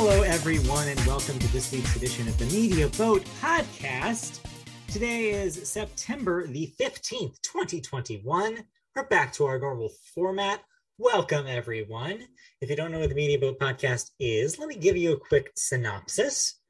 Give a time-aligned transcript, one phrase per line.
[0.00, 4.38] Hello, everyone, and welcome to this week's edition of the Media Boat Podcast.
[4.86, 8.64] Today is September the 15th, 2021.
[8.94, 10.62] We're back to our normal format.
[10.98, 12.22] Welcome, everyone.
[12.60, 15.18] If you don't know what the Media Boat Podcast is, let me give you a
[15.18, 16.60] quick synopsis.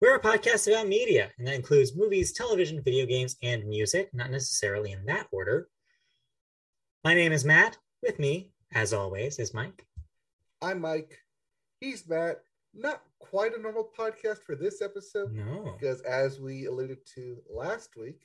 [0.00, 4.32] We're a podcast about media, and that includes movies, television, video games, and music, not
[4.32, 5.68] necessarily in that order.
[7.04, 7.78] My name is Matt.
[8.02, 9.86] With me, as always, is Mike.
[10.60, 11.16] I'm Mike.
[11.80, 12.42] He's Matt.
[12.72, 15.74] Not quite a normal podcast for this episode No.
[15.76, 18.20] because, as we alluded to last week,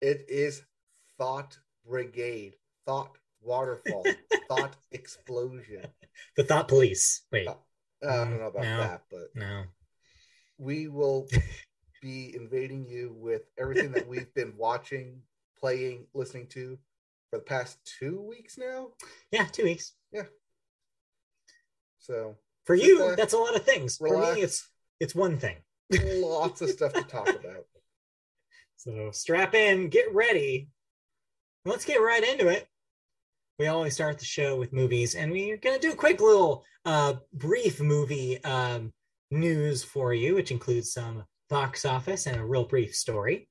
[0.00, 0.62] it is
[1.18, 2.54] Thought Brigade,
[2.86, 4.04] Thought Waterfall,
[4.48, 5.84] Thought Explosion.
[6.36, 7.22] The Thought Police.
[7.32, 7.54] Wait, Uh,
[8.08, 8.76] I don't know about No.
[8.78, 9.64] that, but no.
[10.58, 11.26] we will
[12.02, 15.20] be invading you with everything that we've been watching,
[15.58, 16.78] playing, listening to
[17.30, 18.90] for the past two weeks now.
[19.32, 19.94] Yeah, two weeks.
[20.12, 20.26] Yeah.
[21.98, 23.96] So For you, back, that's a lot of things.
[23.96, 24.36] For relax.
[24.36, 24.68] me, it's
[25.00, 25.56] it's one thing.
[25.90, 27.66] lots of stuff to talk about.
[28.76, 30.68] So strap in, get ready.
[31.64, 32.66] Let's get right into it.
[33.56, 37.14] We always start the show with movies, and we're gonna do a quick little uh
[37.32, 38.92] brief movie um
[39.30, 43.48] news for you, which includes some box office and a real brief story.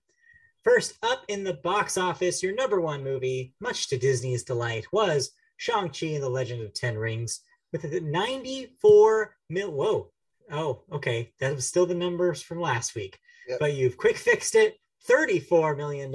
[0.65, 5.31] First up in the box office, your number one movie, much to Disney's delight, was
[5.57, 7.39] Shang-Chi and the Legend of Ten Rings
[7.71, 9.71] with a 94 mil.
[9.71, 10.11] Whoa.
[10.51, 11.31] Oh, okay.
[11.39, 13.17] That was still the numbers from last week.
[13.47, 13.59] Yep.
[13.59, 14.77] But you've quick fixed it.
[15.09, 16.13] $34 million,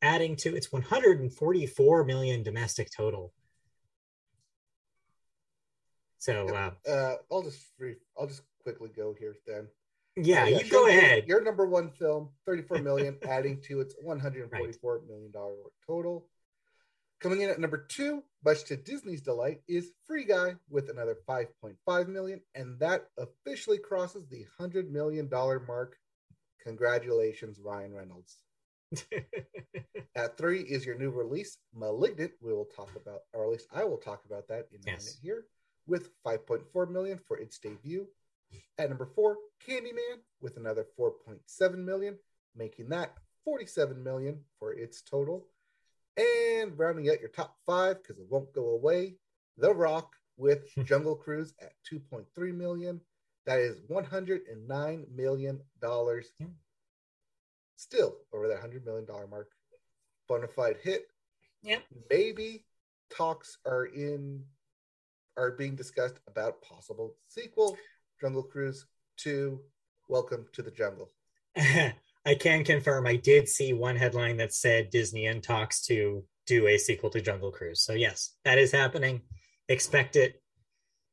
[0.00, 3.32] adding to its 144 million domestic total.
[6.18, 9.66] So, uh, Uh, I'll just brief, I'll just quickly go here then.
[10.16, 11.24] yeah, Uh, you Shang-Chi, go ahead.
[11.26, 15.54] Your number one film, 34 million, adding to its 144 million dollar
[15.86, 16.28] total.
[17.20, 22.08] Coming in at number two, much to Disney's delight, is Free Guy with another 5.5
[22.08, 25.96] million, and that officially crosses the 100 million dollar mark.
[26.62, 28.36] Congratulations, Ryan Reynolds.
[30.14, 32.32] At three is your new release, Malignant.
[32.42, 35.04] We will talk about, or at least I will talk about that in a Yes.
[35.04, 35.44] minute here,
[35.86, 38.06] with 5.4 million for its debut.
[38.78, 42.18] At number four, Candyman with another 4.7 million,
[42.54, 45.48] making that 47 million for its total.
[46.16, 49.16] And rounding out your top five, because it won't go away,
[49.58, 53.00] The Rock with Jungle Cruise at 2.3 million.
[53.46, 56.32] That is 109 million dollars.
[56.38, 56.46] Yeah.
[57.76, 59.50] Still over that 100 million dollar mark.
[60.28, 61.06] Bonafide hit.
[61.62, 61.82] Yep.
[62.10, 62.64] Maybe
[63.14, 64.42] talks are in
[65.36, 67.76] are being discussed about possible sequel.
[68.20, 68.86] Jungle Cruise
[69.18, 69.60] 2,
[70.08, 71.10] Welcome to the Jungle.
[72.26, 76.66] I can confirm I did see one headline that said Disney in talks to do
[76.66, 77.82] a sequel to Jungle Cruise.
[77.82, 79.22] So yes, that is happening.
[79.68, 80.42] Expect it.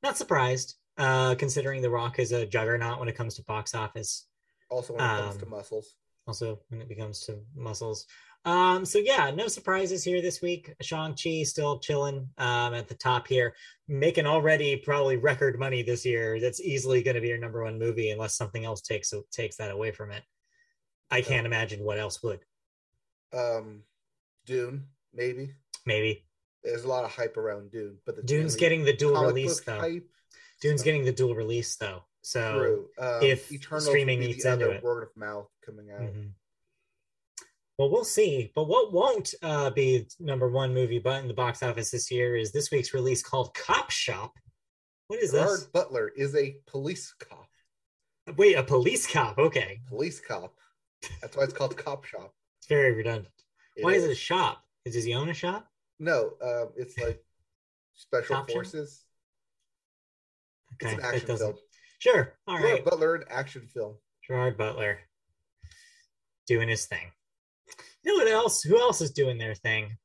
[0.02, 4.28] Not surprised, uh, considering The Rock is a juggernaut when it comes to box office.
[4.70, 5.96] Also, when it comes Um, to muscles.
[6.26, 8.08] Also, when it becomes to muscles.
[8.46, 10.74] Um, so yeah, no surprises here this week.
[10.82, 13.56] Shang-Chi still chilling um, at the top here,
[13.88, 16.40] making already probably record money this year.
[16.40, 19.72] That's easily going to be your number one movie unless something else takes takes that
[19.72, 20.24] away from it.
[21.14, 22.40] I can't imagine what else would.
[23.34, 23.84] Um,
[24.46, 25.52] Dune, maybe.
[25.86, 26.26] Maybe
[26.64, 29.80] There's a lot of hype around Dune, but the Dune's getting the dual release though.
[29.80, 30.08] hype
[30.62, 32.04] Dune's so- getting the dual release though.
[32.22, 32.86] So.
[32.98, 34.84] Um, if Eternals streaming eats the into it.
[34.84, 36.02] word of mouth coming out.
[36.02, 36.30] mhm.
[37.78, 38.52] well, we'll see.
[38.56, 42.36] But what won't uh, be number one movie but in the box office this year
[42.38, 44.34] is this week's release called Cop Shop.
[45.08, 45.64] What is Gerard this?
[45.66, 47.50] Butler is a police cop.
[48.38, 49.38] Wait, a police cop.
[49.38, 50.56] Okay, Police cop.
[51.22, 52.34] That's why it's called Cop Shop.
[52.60, 53.34] it's very redundant.
[53.76, 54.10] It Why is is.
[54.10, 54.64] it a shop?
[54.86, 55.68] Does he own a shop?
[56.00, 57.24] No, um, it's like
[57.94, 58.50] special shop?
[58.52, 59.04] forces.
[60.74, 61.56] Okay, It's an action film.
[62.00, 62.34] Sure.
[62.48, 62.86] All Gerard right.
[62.86, 63.96] Butler, an action film.
[64.26, 65.00] Gerard Butler
[66.48, 67.12] doing his thing.
[68.04, 68.62] You know what else?
[68.64, 69.98] Who else is doing their thing?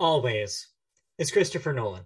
[0.00, 0.68] Always.
[1.18, 2.04] It's Christopher Nolan.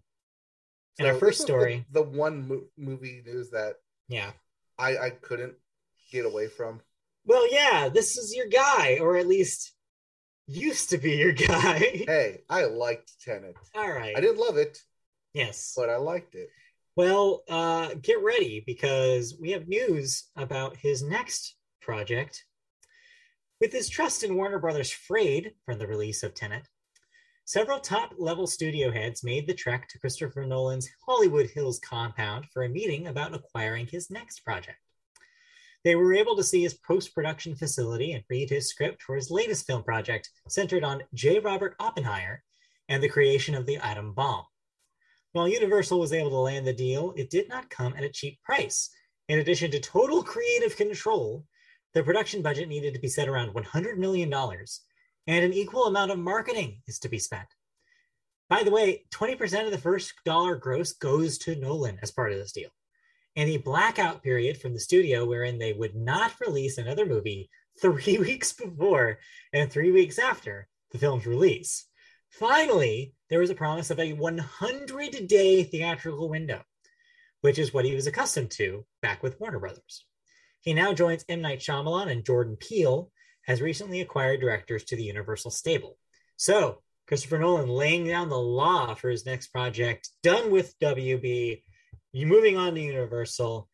[0.98, 3.76] And our first story- the, the one mo- movie news that
[4.08, 4.32] Yeah.
[4.78, 5.54] I, I couldn't
[6.10, 6.80] get away from.
[7.24, 9.72] Well, yeah, this is your guy, or at least
[10.46, 11.78] used to be your guy.
[11.78, 13.56] Hey, I liked Tenet.
[13.74, 14.16] All right.
[14.16, 14.78] I didn't love it,
[15.32, 15.74] Yes.
[15.76, 16.48] but I liked it.
[16.96, 22.44] Well, uh, get ready because we have news about his next project.
[23.60, 26.66] With his trust in Warner Brothers frayed from the release of Tenet,
[27.44, 32.64] several top level studio heads made the trek to Christopher Nolan's Hollywood Hills compound for
[32.64, 34.78] a meeting about acquiring his next project.
[35.82, 39.30] They were able to see his post production facility and read his script for his
[39.30, 41.38] latest film project, centered on J.
[41.38, 42.42] Robert Oppenheimer
[42.88, 44.44] and the creation of the atom bomb.
[45.32, 48.42] While Universal was able to land the deal, it did not come at a cheap
[48.42, 48.90] price.
[49.28, 51.46] In addition to total creative control,
[51.94, 56.18] the production budget needed to be set around $100 million, and an equal amount of
[56.18, 57.46] marketing is to be spent.
[58.48, 62.38] By the way, 20% of the first dollar gross goes to Nolan as part of
[62.38, 62.70] this deal.
[63.36, 67.48] And a blackout period from the studio wherein they would not release another movie
[67.80, 69.18] three weeks before
[69.52, 71.86] and three weeks after the film's release.
[72.30, 76.62] Finally, there was a promise of a 100 day theatrical window,
[77.40, 80.04] which is what he was accustomed to back with Warner Brothers.
[80.60, 81.40] He now joins M.
[81.40, 83.10] Night Shyamalan and Jordan Peele
[83.48, 85.96] as recently acquired directors to the Universal stable.
[86.36, 91.62] So, Christopher Nolan laying down the law for his next project, done with WB,
[92.12, 93.68] you moving on to Universal.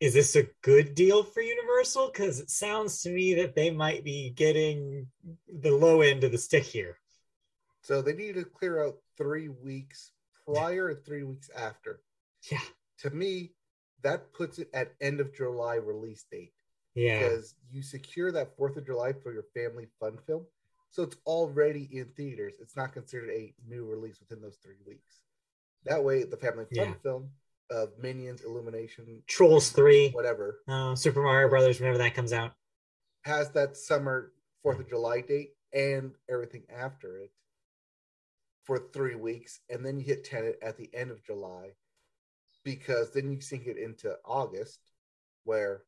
[0.00, 2.10] Is this a good deal for Universal?
[2.12, 5.08] Because it sounds to me that they might be getting
[5.52, 6.98] the low end of the stick here.
[7.82, 10.12] So they need to clear out three weeks
[10.46, 12.00] prior and three weeks after.
[12.50, 12.60] Yeah.
[13.00, 13.52] To me,
[14.02, 16.52] that puts it at end of July release date.
[16.94, 17.18] Yeah.
[17.18, 20.46] Because you secure that Fourth of July for your family fun film.
[20.90, 22.54] So it's already in theaters.
[22.60, 25.20] It's not considered a new release within those three weeks.
[25.84, 26.94] That way, the family fun Yeah.
[27.02, 27.30] film
[27.70, 32.54] of Minions, Illumination, Trolls 3, whatever, uh, Super Mario Brothers, whenever that comes out.
[33.22, 34.32] has that summer
[34.62, 37.30] Fourth of July date and everything after it
[38.64, 41.76] for three weeks, and then you hit Tenet at the end of July,
[42.64, 44.80] because then you sink it into August,
[45.44, 45.84] where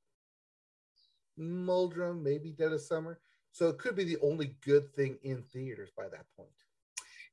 [1.37, 3.21] Muldrum maybe dead of summer,
[3.53, 6.49] so it could be the only good thing in theaters by that point.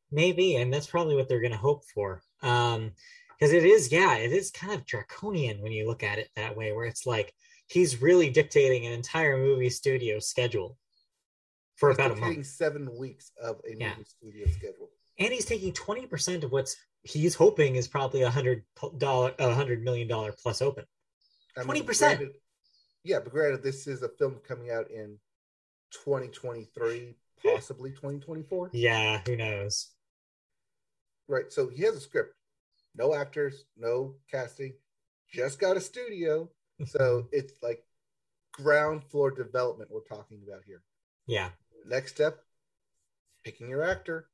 [0.10, 2.24] Maybe, and that's probably what they're going to hope for.
[2.42, 2.92] Um,
[3.40, 6.58] because it is, yeah, it is kind of draconian when you look at it that
[6.58, 7.34] way, where it's like
[7.68, 10.78] he's really dictating an entire movie studio schedule
[11.76, 14.90] for He's about a month, seven weeks of a movie studio schedule.
[15.20, 18.64] and he's taking twenty percent of what's he's hoping is probably a hundred
[18.98, 20.84] dollar, a hundred million dollar plus open.
[21.56, 22.00] I mean, 20%.
[22.00, 22.32] granted-
[23.04, 25.18] Yeah, but granted, this is a film coming out in
[25.92, 28.72] 2023, possibly 2024.
[28.74, 29.90] Yeah, who knows?
[31.28, 31.52] Right.
[31.52, 32.36] So he has a script,
[32.96, 34.74] no actors, no casting,
[35.32, 36.50] just got a studio.
[36.86, 37.84] So it's like
[38.52, 40.84] ground floor development we're talking about here.
[41.26, 41.50] yeah,
[41.88, 42.38] Next step,
[43.44, 44.30] picking your actor.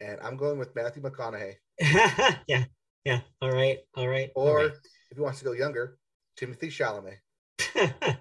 [0.00, 1.56] And I'm going with Matthew McConaughey.
[2.48, 2.64] yeah,
[3.04, 3.20] yeah.
[3.42, 4.30] All right, right.
[4.34, 4.72] all Or right.
[5.10, 5.98] if he wants to go younger,
[6.40, 7.18] Timothée Chalamet.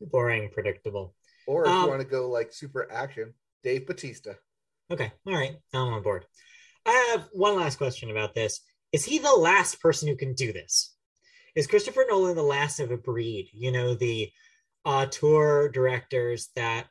[0.00, 1.14] boring, predictable.
[1.46, 4.38] Or if Um, you want to go like super action, Dave Bautista.
[4.90, 6.24] Okay, all right, I'm on board.
[6.86, 8.60] I have one last question about this.
[8.92, 10.94] Is he the last person who can do this?
[11.54, 13.48] Is Christopher Nolan the last of a breed?
[13.52, 14.30] You know, the
[14.84, 16.86] auteur directors that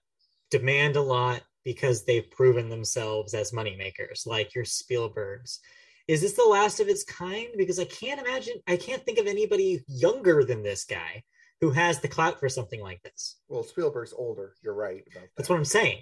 [0.51, 5.59] demand a lot because they've proven themselves as moneymakers, like your Spielbergs.
[6.07, 7.47] Is this the last of its kind?
[7.57, 11.23] Because I can't imagine, I can't think of anybody younger than this guy
[11.61, 13.37] who has the clout for something like this.
[13.47, 14.55] Well, Spielberg's older.
[14.61, 15.29] You're right about that.
[15.37, 16.01] That's what I'm saying.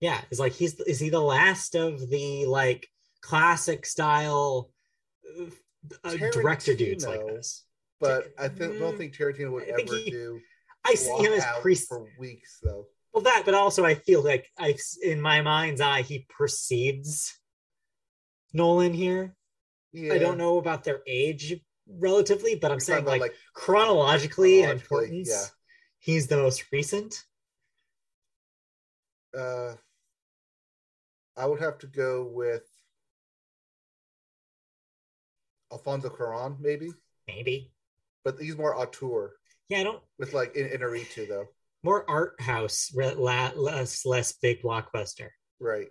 [0.00, 2.88] Yeah, it's like he's is he the last of the like
[3.24, 4.70] classic style
[6.04, 7.64] uh, director dudes like this?
[8.00, 10.40] But I think, don't think Tarantino would I ever he- do
[10.84, 12.86] I see him as priest for weeks though.
[13.12, 17.38] well that, but also I feel like I in my mind's eye he precedes
[18.52, 19.34] Nolan here.
[19.92, 21.54] Yeah, I don't know about their age
[21.88, 25.46] relatively, but I'm You're saying talking like, about, chronologically and importance, yeah.
[25.98, 27.22] he's the most recent.
[29.36, 29.74] uh,
[31.36, 32.62] I would have to go with
[35.74, 36.90] Alfonso Cuarón, maybe,
[37.26, 37.72] Maybe.
[38.24, 39.32] but he's more auteur
[39.68, 41.46] Yeah, I don't with like in Inarritu though,
[41.82, 45.28] more art house, less less big blockbuster.
[45.60, 45.88] right?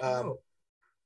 [0.00, 0.36] Don't Um.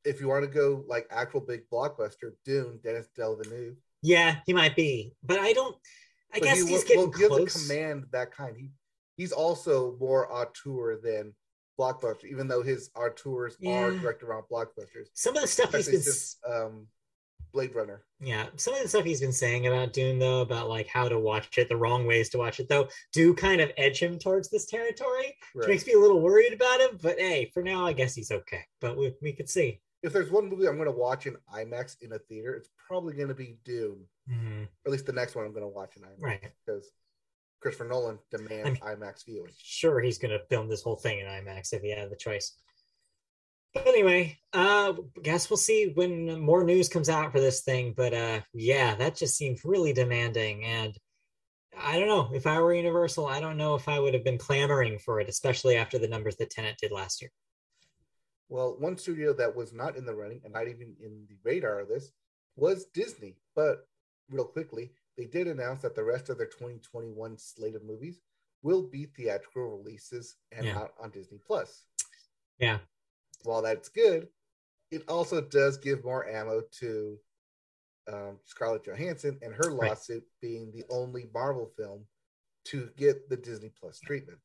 [0.05, 3.75] If you want to go like actual big blockbuster, Dune, Denis Villeneuve.
[4.03, 5.75] Yeah, he might be, but I don't.
[6.33, 7.67] I But guess he he's will- getting will close.
[7.67, 8.57] command that kind.
[8.57, 8.71] He
[9.17, 11.35] he's also more auteur than
[11.79, 15.09] blockbuster, even though his auteurs are directed around blockbusters.
[15.15, 16.87] Some of the stuff he's Especially been, since um,
[17.57, 18.03] Blade Runner.
[18.21, 21.19] yeah, some of the stuff he's been saying about Dune, though, about like how to
[21.19, 24.51] watch it, the wrong ways to watch it, though, do kind of edge him towards
[24.51, 26.99] this territory, which makes me a little worried about him.
[27.01, 28.61] But hey, for now, I guess he's okay.
[28.81, 29.81] But we we could see.
[30.03, 33.15] If there's one movie I'm going to watch in IMAX in a theater, it's probably
[33.15, 34.05] going to be Dune.
[34.31, 34.65] Mhm.
[34.65, 36.53] Or at least the next one I'm going to watch in IMAX Right.
[36.67, 36.91] because
[37.61, 39.51] Christopher Nolan demands I IMAX viewing.
[39.57, 42.53] Sure, he's going to film this whole thing in IMAX if he had the choice.
[43.85, 47.93] Anyway, uh, guess we'll see when more news comes out for this thing.
[47.97, 50.97] But uh, yeah, that just seems really demanding, and
[51.79, 54.39] I don't know if I were Universal, I don't know if I would have been
[54.39, 57.31] clamoring for it, especially after the numbers that Tenet did last year.
[58.49, 61.81] Well, one studio that was not in the running and not even in the radar
[61.81, 62.13] of this
[62.55, 63.37] was Disney.
[63.55, 63.89] But
[64.31, 68.21] real quickly, they did announce that the rest of their 2021 slate of movies
[68.63, 70.75] will be theatrical releases and Yeah.
[70.75, 71.87] not on Disney Plus.
[72.59, 72.79] Yeah.
[73.45, 74.29] While that's good,
[74.91, 77.19] it also does give more ammo to
[78.13, 79.89] um, Scarlett Johansson and her Right.
[79.91, 82.07] lawsuit being the only Marvel film
[82.67, 84.39] to get the Disney Plus treatment.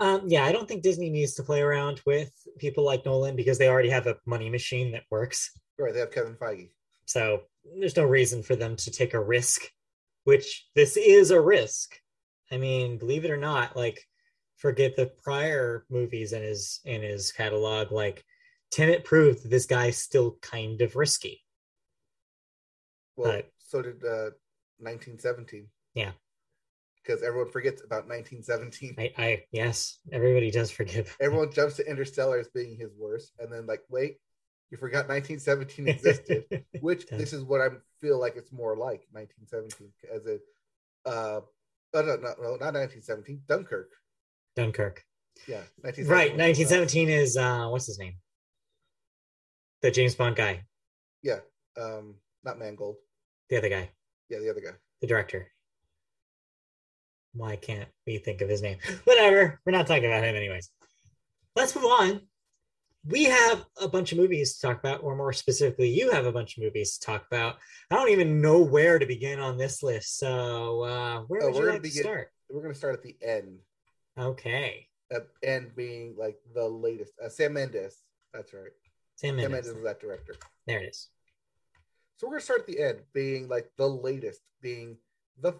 [0.00, 3.58] Um, yeah, I don't think Disney needs to play around with people like Nolan because
[3.58, 5.50] they already have a money machine that works.
[5.78, 6.70] Right, they have Kevin Feige.
[7.04, 7.42] So
[7.78, 9.62] there's no reason for them to take a risk,
[10.24, 11.96] which this is a risk.
[12.50, 14.00] I mean, believe it or not, like
[14.60, 18.24] forget the prior movies in his in his catalog, like
[18.70, 21.42] Tenet proved that this guy's still kind of risky.
[23.16, 24.30] Well, so did uh,
[24.78, 25.66] 1917.
[25.94, 26.12] Yeah.
[27.02, 28.94] Because everyone forgets about 1917.
[28.98, 31.08] I, I yes, everybody does forget.
[31.20, 34.18] Everyone jumps to Interstellar as being his worst, and then like, wait,
[34.70, 36.64] you forgot 1917 existed.
[36.80, 37.68] which this is what I
[38.00, 40.38] feel like it's more like 1917 as a
[41.08, 41.40] uh
[41.94, 43.88] oh, no, no, no, not 1917, Dunkirk.
[44.60, 45.04] Dunkirk.
[45.48, 46.06] Yeah, 1917.
[46.06, 48.14] Right, 1917 is uh what's his name?
[49.82, 50.64] The James Bond guy,
[51.22, 51.38] yeah,
[51.80, 52.96] um, not Mangold.
[53.48, 53.90] the other guy,
[54.28, 54.72] Yeah, the other guy.
[55.00, 55.48] the director.
[57.32, 58.78] Why can't we think of his name?
[59.04, 59.60] Whatever.
[59.64, 60.68] We're not talking about him anyways.
[61.56, 62.20] Let's move on.
[63.06, 66.32] We have a bunch of movies to talk about, or more specifically, you have a
[66.32, 67.56] bunch of movies to talk about.
[67.90, 70.18] I don't even know where to begin on this list.
[70.18, 72.30] So, uh, where Oh, would you gonna like to begin- start?
[72.50, 73.60] We're gonna start at the end.
[74.20, 74.86] Okay.
[75.10, 77.14] At end being like the latest.
[77.24, 78.02] Uh, Sam Mendes.
[78.32, 78.70] That's right.
[79.16, 79.52] Sam Sam Mendes.
[79.52, 80.34] Mendes is that director.
[80.66, 81.08] There it is.
[82.16, 84.98] So we're gonna start at the end, being like the latest, being
[85.40, 85.54] the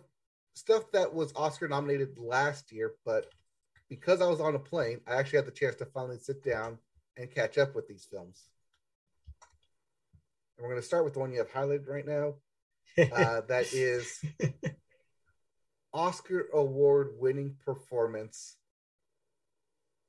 [0.54, 3.32] stuff that was Oscar nominated last year, but
[3.88, 6.78] because I was on a plane, I actually had the chance to finally sit down
[7.16, 8.44] and catch up with these films.
[10.56, 12.34] And we're gonna start with the one you have highlighted right now.
[12.98, 14.20] Uh, that is
[15.92, 18.56] Oscar award winning performance,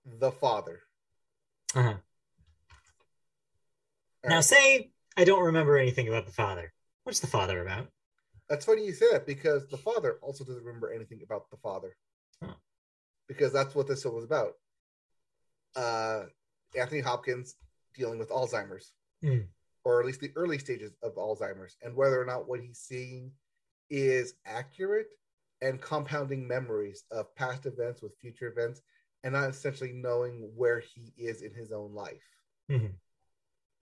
[0.05, 0.81] The Father.
[1.75, 1.95] uh-huh.
[4.23, 4.43] All Now, right.
[4.43, 6.71] say I don't remember anything about the father.
[7.03, 7.87] What's the father about?
[8.49, 11.95] That's funny you say that because the father also doesn't remember anything about the father.
[12.43, 12.53] Oh.
[13.27, 14.53] Because that's what this film was about.
[15.75, 16.25] Uh,
[16.77, 17.55] Anthony Hopkins
[17.95, 19.39] dealing with Alzheimer's, Hmm.
[19.83, 23.31] or at least the early stages of Alzheimer's, and whether or not what he's seeing
[23.89, 25.07] is accurate
[25.61, 28.81] and compounding memories of past events with future events,
[29.23, 32.23] and not essentially knowing where he is in his own life.
[32.69, 32.97] Mhm.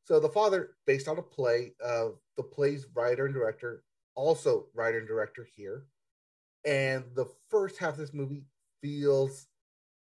[0.03, 3.83] So the father, based on a play, uh, the play's writer and director,
[4.15, 5.87] also writer and director here,
[6.65, 8.45] and the first half of this movie
[8.81, 9.47] feels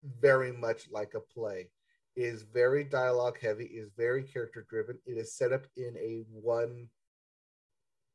[0.03, 1.71] very much like a play.
[2.15, 3.65] It is very dialogue heavy.
[3.65, 4.99] is very character driven.
[5.05, 6.89] It is set up in a one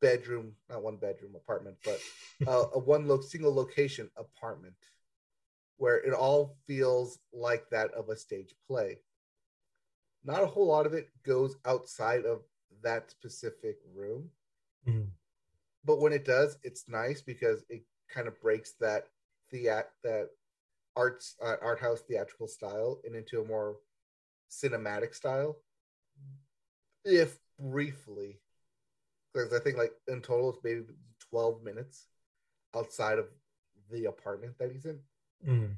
[0.00, 2.00] bedroom, not one bedroom apartment, but
[2.46, 4.74] uh, a one lo- single location apartment,
[5.76, 8.98] where it all feels like that of a stage play.
[10.24, 12.42] Not a whole lot of it goes outside of
[12.82, 14.30] that specific room.
[14.86, 15.08] Mhm.
[15.84, 19.08] but when it does it's nice because it kind of breaks that
[19.50, 20.28] theat that
[20.96, 23.76] arts uh, art house theatrical style and into a more
[24.50, 25.56] cinematic style.
[27.04, 28.40] If briefly
[29.34, 30.82] because i think like in total it's maybe
[31.30, 32.06] 12 minutes
[32.76, 33.26] outside of
[33.90, 34.98] the apartment that he's in
[35.46, 35.76] Mhm.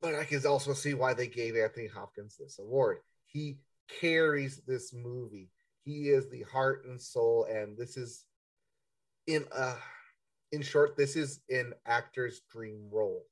[0.00, 2.98] but I can also see why they gave Anthony Hopkins this award.
[3.26, 5.48] He carries this movie.
[5.84, 8.26] He is the heart and soul, and this is
[9.28, 9.76] in uh
[10.50, 13.24] in short, this is an actor's dream role.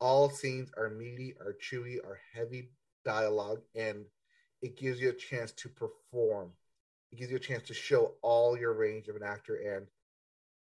[0.00, 2.72] All scenes are meaty, are chewy, are heavy
[3.04, 4.04] dialogue, and
[4.62, 6.52] it gives you a chance to perform.
[7.12, 9.56] It gives you a chance to show all your range of an actor.
[9.56, 9.86] And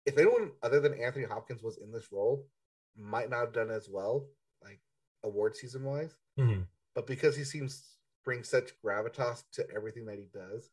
[0.06, 2.48] if anyone other than Anthony Hopkins was in this role,
[2.96, 4.28] might not have done as well,
[4.64, 4.80] like
[5.24, 6.16] award season wise.
[6.38, 6.68] Mhm.
[6.94, 10.70] But because he seems bring such gravitas to everything that he does,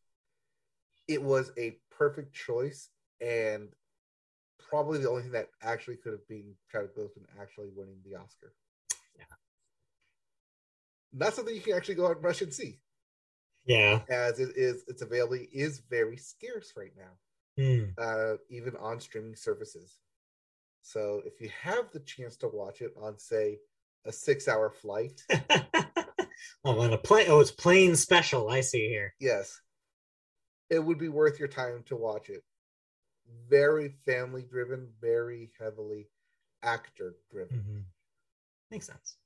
[1.08, 3.74] it was a perfect choice and
[4.58, 8.54] probably the only thing that actually could have been Chadwick Boseman actually winning the Oscar.
[9.16, 9.24] Yeah.
[11.12, 12.80] Not something you can actually go out and rush and see,
[13.64, 14.00] Yeah.
[14.08, 17.12] as it is its available is very scarce right now
[17.58, 17.92] Mm.
[17.98, 20.00] uh, even on streaming services.
[20.80, 23.58] So if you have the chance to watch it on, say,
[24.06, 25.22] a six-hour flight,
[26.64, 27.26] oh, on a plane.
[27.28, 28.48] Oh, it's plane special.
[28.48, 29.14] I see here.
[29.20, 29.60] yes,
[30.70, 32.42] it would be worth your time to watch it.
[33.48, 36.08] Very family-driven, very heavily
[36.62, 37.58] actor-driven.
[37.58, 37.84] Mhm.
[38.70, 39.16] Makes sense.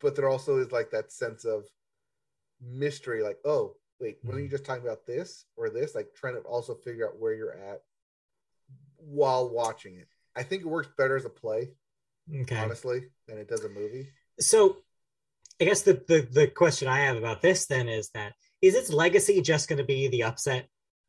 [0.00, 1.66] but there also is like that sense of
[2.60, 4.50] mystery, like, oh, wait, weren't you Mhm.
[4.50, 5.94] just talking about this or this?
[5.94, 7.82] Like trying to also figure out where you're at
[8.96, 10.08] while watching it.
[10.36, 11.72] I think it works better as a play,
[12.42, 12.56] Okay.
[12.56, 14.08] honestly, than it does a movie.
[14.38, 14.78] So
[15.60, 18.90] I guess the, the the question I have about this then is that is its
[18.90, 20.68] legacy just going to be the upset,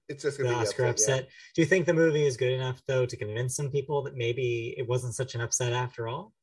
[0.09, 1.29] It's just the gonna be the Oscar upset?
[1.55, 4.73] Do you think the movie is good enough though to convince some people that maybe
[4.77, 6.33] it wasn't such an upset after all?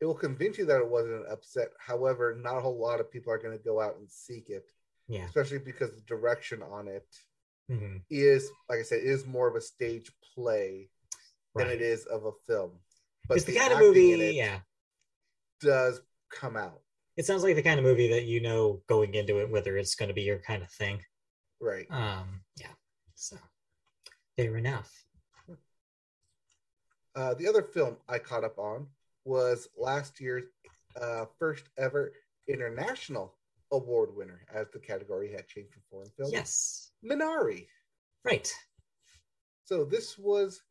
[0.00, 1.68] It will convince you that it wasn't an upset.
[1.78, 4.70] However, not a whole lot of people are going to go out and seek it,
[5.08, 5.24] Yeah.
[5.26, 7.06] especially because the direction on it
[7.68, 8.02] Mhm.
[8.08, 10.90] is, like I said, is more of a stage play
[11.56, 12.78] than it is of a film.
[13.26, 14.60] But It's the, the kind of movie, yeah.
[15.60, 16.00] does
[16.30, 16.82] come out
[17.16, 19.96] It sounds like the kind of movie that you know going into it whether it's
[19.96, 21.04] going to be your kind of thing.
[21.58, 21.90] right.
[21.90, 22.72] Um, yeah.
[23.14, 23.36] So
[24.36, 25.04] fair enough.
[27.16, 28.86] Uh, the other film I caught up on
[29.28, 30.44] was last year's
[31.00, 32.12] uh, first ever
[32.48, 33.34] international
[33.72, 36.30] award winner, as the category had changed from foreign film.
[36.32, 36.90] Yes.
[37.04, 37.66] Minari.
[38.24, 38.50] Right.
[39.64, 40.62] So this was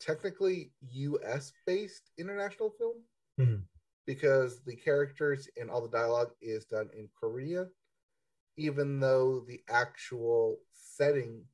[0.00, 1.52] technically U.S.
[1.66, 2.96] based international film
[3.38, 3.62] Mhm.
[4.06, 7.68] because the characters and all the dialogue is done in Korea,
[8.56, 11.44] even though the actual setting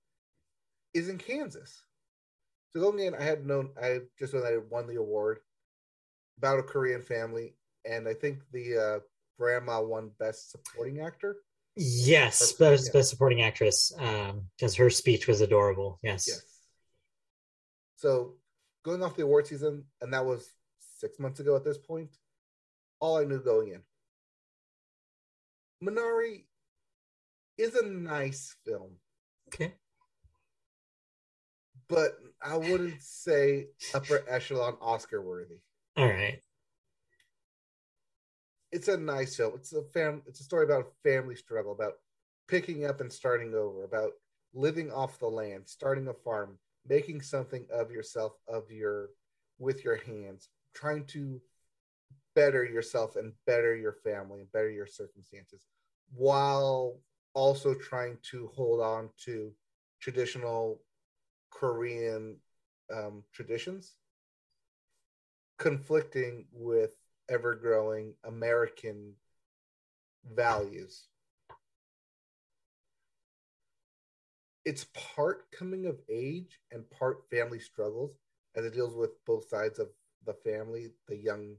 [0.95, 1.85] is in Kansas.
[2.71, 5.41] So going in, I had known I just known that I won the award
[6.39, 9.01] about a Korean family, and I think the uh,
[9.39, 11.37] grandma won Best Supporting Actor.
[11.77, 12.99] Yes, best, yeah.
[12.99, 13.93] best supporting actress.
[13.99, 15.99] Um, because her speech was adorable.
[16.03, 16.27] Yes.
[16.27, 16.43] Yes.
[17.97, 18.35] So
[18.83, 22.17] going off the award season, and that was six months ago at this point,
[22.99, 23.83] all I knew going in.
[25.87, 26.45] Minari
[27.59, 28.93] is a nice film,
[29.49, 29.75] Okay.
[31.89, 32.13] but
[32.43, 35.59] I wouldn't say upper echelon Oscar worthy.
[35.97, 36.41] All right.
[38.73, 39.53] It's a nice film.
[39.55, 41.95] It's a fam it's a story about family struggle, about
[42.49, 44.13] picking up and starting over, about
[44.55, 49.11] living off the land, starting a farm, making something of yourself, of your
[49.59, 51.41] with your hands, trying to
[52.35, 55.65] better yourself and better your family and better your circumstances
[56.15, 56.99] while
[57.35, 59.53] also trying to hold on to
[60.01, 60.81] traditional
[61.51, 62.37] Korean
[62.95, 63.95] um, traditions,
[65.59, 66.97] conflicting with
[67.29, 69.15] ever growing American
[70.35, 71.09] values.
[74.65, 78.17] It's part coming of age and part family struggles
[78.57, 79.89] as it deals with both sides of
[80.25, 81.57] the family, the young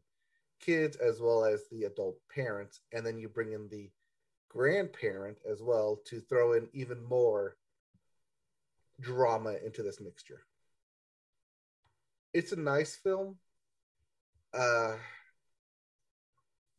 [0.60, 2.82] kids as well as the adult parents.
[2.92, 3.90] And then you bring in the
[4.50, 7.56] grandparent as well to throw in even more
[9.00, 10.42] drama into this mixture.
[12.34, 13.38] It's a nice film.
[14.54, 14.96] Uh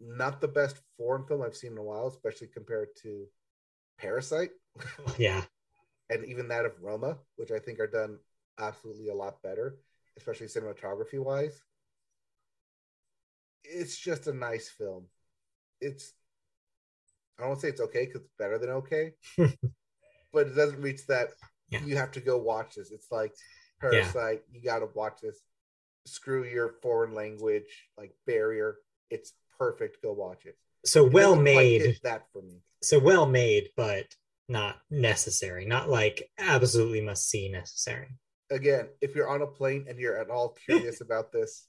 [0.01, 3.27] not the best foreign film I've seen in a while, especially compared to
[3.99, 4.51] Parasite
[5.19, 5.43] Yeah.
[6.11, 8.19] and even that of Roma, which I think are done
[8.59, 9.77] absolutely a lot better,
[10.17, 11.61] especially cinematography wise.
[13.65, 15.07] It's just a nice film.
[15.81, 16.13] It's
[17.39, 19.13] I don't want to say it's okay because it's better than okay,
[20.33, 21.29] but it doesn't reach that
[21.71, 21.81] Yeah.
[21.85, 22.91] you have to go watch this.
[22.91, 23.35] It's like
[23.81, 25.41] Parasite, you got to watch this.
[26.09, 28.77] Screw your foreign language like barrier.
[29.11, 30.03] It's perfect.
[30.03, 30.57] Go watch it.
[30.85, 31.99] So well made.
[32.03, 32.63] that for me.
[32.83, 34.07] So well made, but
[34.49, 35.67] not necessary.
[35.67, 38.09] Not like absolutely must see necessary.
[38.51, 41.67] again, if you're on a plane and you're at all curious about this,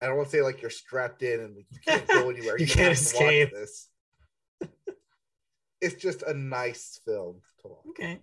[0.00, 2.58] I don't want to say like you're strapped in and you can't go anywhere.
[2.58, 3.52] You can't to watch escape.
[3.52, 3.88] this.
[5.80, 7.86] it's just a nice film to watch.
[7.90, 8.20] Okay.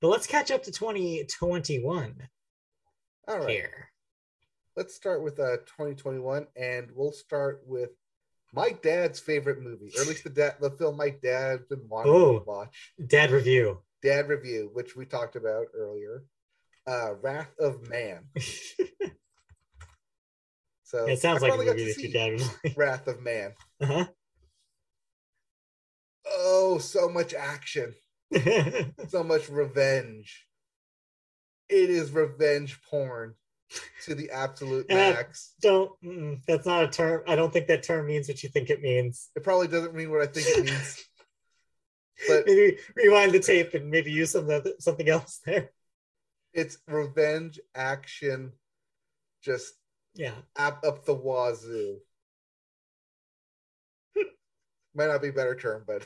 [0.00, 2.28] But let's catch up to 2021
[3.26, 3.88] All right, here.
[4.76, 7.90] let's start with uh 2021, and we'll start with
[8.54, 12.12] my dad's favorite movie, or at least the dad, the film my dad's been wanting
[12.12, 12.38] Oh.
[12.38, 12.92] to watch.
[13.06, 13.82] Dad review.
[14.02, 16.24] Dad review, which we talked about earlier.
[16.86, 18.24] Uh, Wrath of Man.
[20.84, 22.78] So it sounds I like a movie to that your see dad like.
[22.78, 23.52] Wrath of Man.
[23.78, 24.06] Uh-huh.
[26.26, 27.94] Oh, so much action,
[29.08, 30.46] so much revenge.
[31.68, 33.34] It is revenge porn
[34.04, 35.52] to the absolute max.
[35.60, 35.90] Don't.
[36.02, 37.22] mm, that's not a term.
[37.26, 39.30] I don't think that term means what you think it means.
[39.36, 41.04] It probably doesn't mean what I think it means.
[42.26, 45.70] But- maybe rewind the tape and maybe use some other, something else there.
[46.54, 48.52] It's revenge action,
[49.42, 49.74] just
[50.14, 50.32] Yeah.
[50.56, 51.98] up, up the wazoo.
[54.94, 56.04] Might not be a better term, but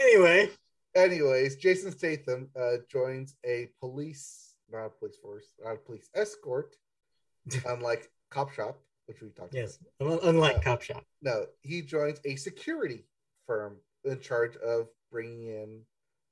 [0.00, 0.50] Anyway,
[0.96, 6.76] anyways, Jason Statham uh, joins a police, not a police force, not a police escort,
[7.66, 10.12] unlike Cop Shop, which we talked yes, about.
[10.12, 11.04] Yes, unlike Uh, Cop Shop.
[11.20, 13.04] No, he joins a security
[13.46, 15.80] firm in charge of bringing in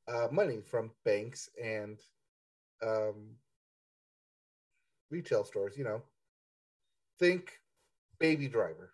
[0.09, 1.99] uh, money from banks and
[2.83, 3.35] um,
[5.11, 5.77] retail stores.
[5.77, 6.03] You know,
[7.19, 7.61] think
[8.19, 8.93] Baby Driver,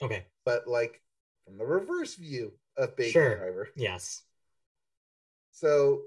[0.00, 1.02] Okay, but like
[1.44, 3.36] from the reverse view of Baby Sure.
[3.36, 3.68] Driver.
[3.76, 4.22] yes.
[5.50, 6.02] So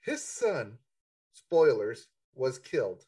[0.00, 0.78] his son,
[1.34, 3.04] spoilers, was killed.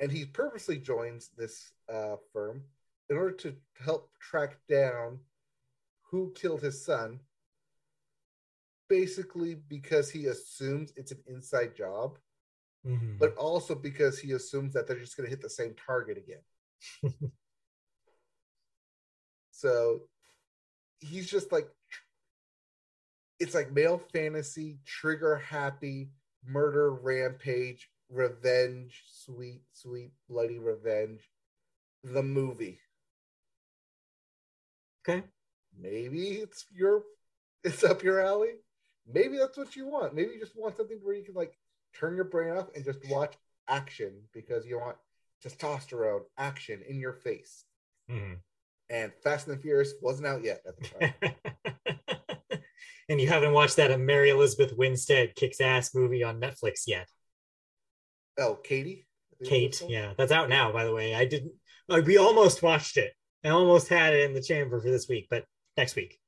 [0.00, 2.62] And he purposely joins this uh, firm
[3.10, 5.18] in order to help track down
[6.02, 7.18] who killed his son.
[8.88, 12.18] Basically, because he assumes it's an inside job,
[12.86, 13.18] Mhm.
[13.18, 16.42] but also because he assumes that they're just going to hit the same target again.
[19.50, 20.08] so
[21.00, 21.68] he's just like
[23.40, 26.10] it's like male fantasy, trigger happy,
[26.44, 31.20] murder rampage, revenge, sweet, sweet, bloody revenge.
[32.04, 32.80] The movie.
[35.08, 35.24] okay.
[35.78, 37.02] Maybe it's your
[37.64, 38.54] it's up your alley.
[39.06, 40.14] Maybe that's what you want.
[40.14, 41.56] Maybe you just want something where you can like
[41.94, 43.34] turn your brain off and just watch
[43.68, 44.96] action because you want
[45.44, 47.64] testosterone action in your face.
[48.10, 48.38] Mhm.
[48.90, 51.14] And Fast and the Furious wasn't out yet at the time.
[53.08, 57.08] and you haven't watched that a Mary Elizabeth Winstead kicks ass movie on Netflix yet.
[58.38, 59.06] oh, Katie?
[59.32, 60.72] I think it was Kate, yeah, that's out now.
[60.72, 61.52] By the way, I didn't.
[61.86, 63.12] Like, we almost watched it.
[63.44, 65.44] I almost had it in the chamber for this week, but
[65.76, 66.18] next week.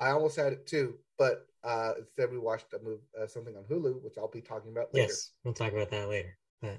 [0.00, 3.64] I almost had it too, but uh, instead we watched a move uh, something on
[3.64, 5.06] Hulu, which I'll be talking about later.
[5.08, 6.36] Yes, we'll talk about that later.
[6.60, 6.78] But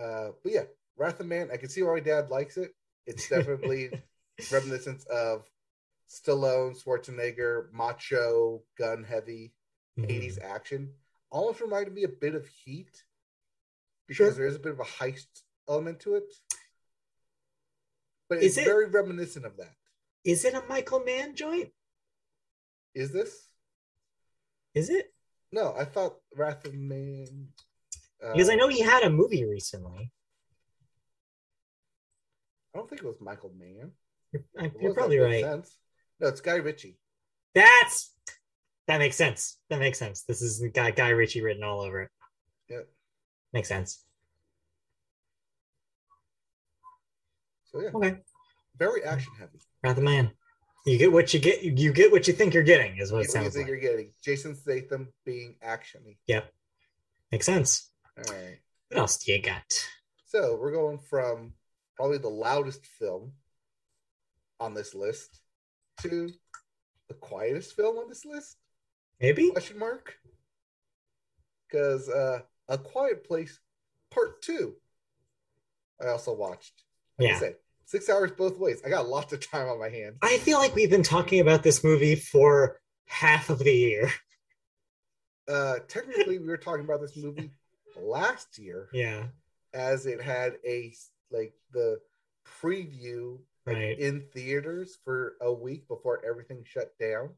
[0.00, 0.64] Uh, but yeah,
[0.96, 1.48] Wrath of Man.
[1.52, 2.72] I can see why my dad likes it.
[3.06, 3.90] It's definitely
[4.52, 5.44] reminiscent of
[6.08, 9.52] Stallone, Schwarzenegger, macho, gun heavy,
[9.98, 10.08] mhm.
[10.10, 10.92] 80s action.
[11.30, 13.04] Almost reminded me a bit of Heat
[14.06, 14.30] because Sure.
[14.32, 15.26] there is a bit of a heist
[15.68, 16.32] element to it.
[18.28, 19.74] But Is it's it- very reminiscent of that.
[20.24, 21.72] is it a Michael Mann joint?
[22.94, 23.48] Is this?
[24.74, 25.12] Is it?
[25.52, 27.52] No, I thought Wrath of Man.
[28.22, 30.12] Uh, Because I know he had a movie recently.
[32.76, 33.90] I don't think it was Michael Mann.
[34.60, 35.42] You're, you're probably right.
[35.42, 35.78] Sense.
[36.20, 36.98] No, it's Guy Ritchie.
[37.54, 38.12] That's
[38.86, 39.58] that makes sense.
[39.70, 40.24] That makes sense.
[40.24, 42.10] This is guy Guy Ritchie written all over it.
[42.68, 42.80] Yeah.
[43.54, 44.04] Makes sense.
[47.72, 48.18] So yeah, Okay.
[48.78, 49.58] very action heavy.
[49.82, 50.32] Wrath of Man.
[50.84, 51.62] You get what you get.
[51.62, 52.98] You get what you think you're getting.
[52.98, 53.68] Is what You, it you sounds think like.
[53.68, 56.18] you're getting Jason Statham being actiony.
[56.26, 56.52] Yep.
[57.32, 57.90] Makes sense.
[58.18, 58.58] All right.
[58.90, 59.64] What else do you got?
[60.26, 61.54] So we're going from
[61.96, 63.32] probably the loudest film
[64.60, 65.40] on this list
[66.02, 66.30] to
[67.08, 68.56] the quietest film on this list?
[69.20, 69.50] Maybe.
[69.50, 70.14] Question mark.
[71.68, 73.58] Because uh, A Quiet Place
[74.10, 74.74] Part Two.
[76.00, 76.82] I also watched.
[77.18, 77.38] Like I Yeah.
[77.38, 77.56] said,
[77.86, 78.82] six hours both ways.
[78.84, 80.18] I got lots of time on my hands.
[80.22, 84.10] I feel like we've been talking about this movie for half of the year.
[85.48, 87.52] Uh, technically, we were talking about this movie
[87.96, 89.28] last year, Yeah.
[89.72, 90.92] as it had a
[91.30, 92.00] like the
[92.60, 93.98] preview like, Right.
[93.98, 97.34] in theaters for a week before everything shut down.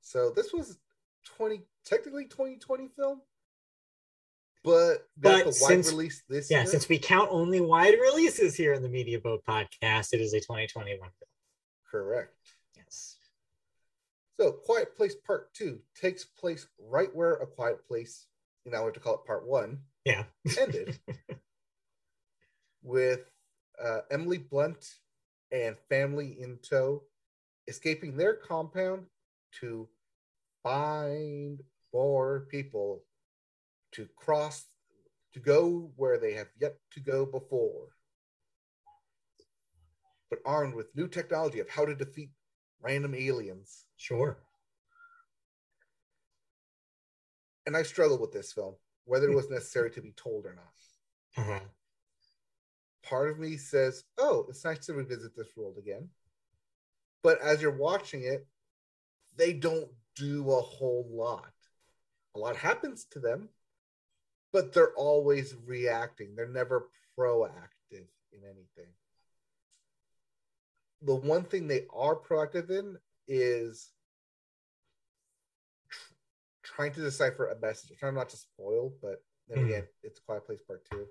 [0.00, 0.78] So this was
[1.24, 3.22] twenty technically twenty twenty film,
[4.62, 6.58] but But the wide since- release this Yeah.
[6.62, 6.66] year.
[6.66, 10.40] Since we count only wide releases here in the Media Boat podcast, it is a
[10.40, 11.30] 2021 film.
[11.90, 12.34] correct.
[12.76, 13.16] Yes.
[14.38, 18.26] So Quiet Place Part Two takes place right where A Quiet Place,
[18.64, 20.26] you know, I have to call it Part One, Yeah.
[20.58, 21.00] ended,
[22.82, 23.30] with
[23.82, 24.94] uh, Emily Blunt
[25.52, 27.02] and family in tow,
[27.66, 29.06] escaping their compound
[29.60, 29.88] to
[30.62, 31.60] find
[31.92, 33.02] more people
[33.92, 34.66] to cross
[35.32, 37.88] to go where they have yet to go before.
[40.30, 42.30] But armed with new technology of how to defeat
[42.82, 43.86] random aliens.
[43.96, 44.38] Sure.
[47.66, 51.44] And I struggled with this film, whether it was necessary to be told or not.
[51.44, 51.60] Uh-huh.
[53.08, 56.08] Part of me says, "Oh, it's nice to revisit this world again."
[57.22, 58.46] But as you're watching it,
[59.36, 61.52] they don't do a whole lot.
[62.34, 63.48] A lot happens to them,
[64.52, 66.34] but they're always reacting.
[66.34, 68.92] They're never proactive in anything.
[71.02, 73.92] The one thing they are proactive in is
[75.88, 76.14] tr-
[76.62, 77.90] trying to decipher a message.
[77.90, 79.64] I'm trying not to spoil, but then Mhm.
[79.66, 81.08] again, it's Quiet Place Part Two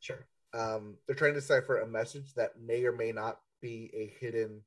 [0.00, 0.26] Sure.
[0.54, 4.62] Um, they're trying to decipher a message that may or may not be a hidden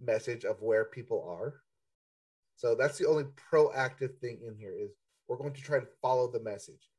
[0.00, 1.54] message of where people are.
[2.56, 4.90] So that's the only proactive thing in here is
[5.26, 6.90] we're going to try and follow the message.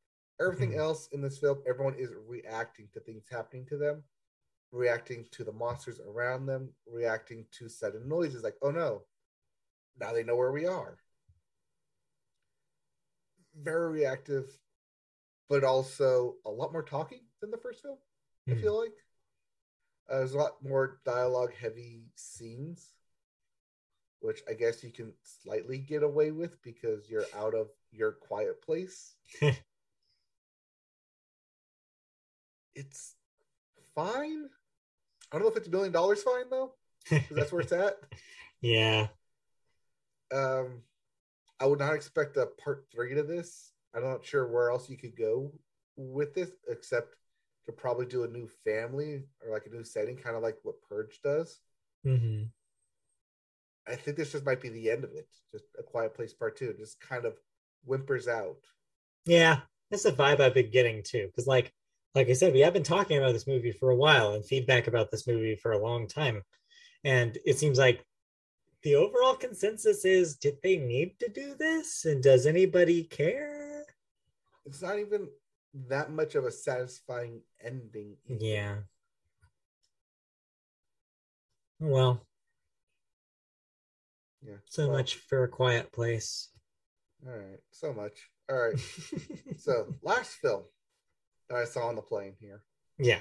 [0.41, 0.79] Everything Mhm.
[0.79, 4.03] else in this film, everyone is reacting to things happening to them,
[4.71, 9.05] reacting to the monsters around them, reacting to sudden noises like, oh no,
[9.97, 10.97] now they know where we are.
[13.55, 14.59] Very reactive,
[15.47, 17.99] but also a lot more talking than the first film,
[18.47, 18.61] I Mhm.
[18.61, 18.93] feel like.
[20.07, 22.93] Uh, there's a lot more dialogue heavy scenes,
[24.19, 28.61] which I guess you can slightly get away with because you're out of your quiet
[28.61, 29.15] place.
[32.75, 33.15] it's
[33.95, 34.49] fine.
[35.31, 36.73] I don't know if it's a million dollars fine though,
[37.09, 37.95] because that's where it's at.
[38.61, 39.07] yeah.
[40.31, 40.81] Um,
[41.59, 43.71] I would not expect a part three to this.
[43.93, 45.51] I'm not sure where else you could go
[45.95, 47.15] with this, except
[47.65, 50.81] to probably do a new family or like a new setting, kind of like what
[50.87, 51.59] Purge does.
[52.03, 52.43] hmm
[53.87, 55.27] I think this just might be the end of it.
[55.51, 57.37] Just a Quiet Place Part Two, just kind of
[57.87, 58.57] whimpers out.
[59.25, 61.27] Yeah, that's the vibe I've been getting too.
[61.27, 61.71] Because like,
[62.15, 64.87] like I said, we have been talking about this movie for a while and feedback
[64.87, 66.41] about this movie for a long time,
[67.03, 68.03] and it seems like
[68.83, 73.85] the overall consensus is: did they need to do this, and does anybody care?
[74.65, 75.29] It's not even
[75.89, 78.15] that much of a satisfying ending.
[78.29, 78.43] either.
[78.45, 78.75] Yeah.
[81.79, 82.21] Well,
[84.41, 84.57] Yeah.
[84.65, 86.49] so Well, much for a quiet place.
[87.27, 87.59] All right.
[87.71, 88.29] So much.
[88.49, 88.79] All right.
[89.57, 90.63] So last film
[91.49, 92.61] that I saw on the plane here.
[92.97, 93.19] yeah.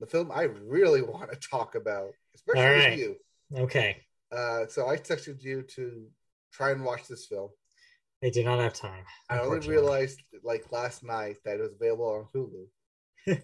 [0.00, 3.16] The film I really want to talk about, especially All with you.
[3.56, 3.96] Okay.
[4.30, 6.06] Uh, so I texted you to
[6.52, 7.50] try and watch this film.
[8.24, 9.04] I do not have time.
[9.28, 13.42] I only realized like last night that it was available on Hulu.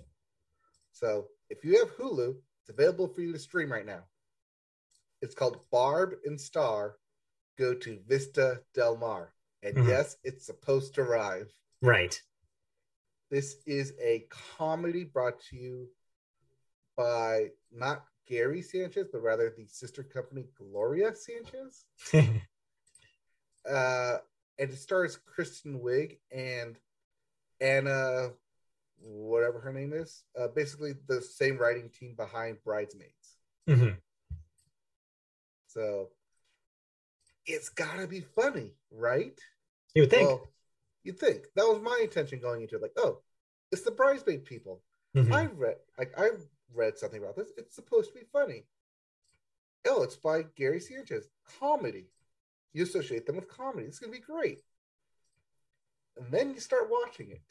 [0.92, 4.04] so if you have Hulu, it's available for you to stream right now.
[5.20, 6.96] It's called Barb and Star
[7.58, 9.34] Go to Vista Del Mar.
[9.62, 9.88] And Mhm.
[9.88, 11.50] yes, it's supposed to rhyme.
[11.82, 12.18] Right.
[13.28, 15.90] This is a comedy brought to you
[16.96, 21.84] by not Gary Sanchez, but rather the sister company Gloria Sanchez.
[23.68, 24.18] Uh,
[24.60, 26.78] and it stars Kristen Wiig and
[27.60, 28.30] Anna,
[28.98, 30.24] whatever her name is.
[30.38, 33.38] Uh, basically, the same writing team behind Bridesmaids.
[33.66, 34.00] Mhm.
[35.66, 36.12] So
[37.46, 39.38] it's gotta be funny, right?
[39.94, 40.28] You would think.
[40.28, 40.52] Well,
[41.02, 42.82] you think that was my intention going into it.
[42.82, 43.22] Like, oh,
[43.72, 44.82] it's the bridesmaid people.
[45.16, 45.32] Mhm.
[45.32, 46.30] I read like I
[46.74, 47.50] read something about this.
[47.56, 48.66] It's supposed to be funny.
[49.86, 51.30] Oh, it's by Gary Sanchez.
[51.58, 52.10] Comedy.
[52.72, 53.86] You associate them with comedy.
[53.86, 54.60] It's gonna be great.
[56.16, 57.42] And then you start watching it.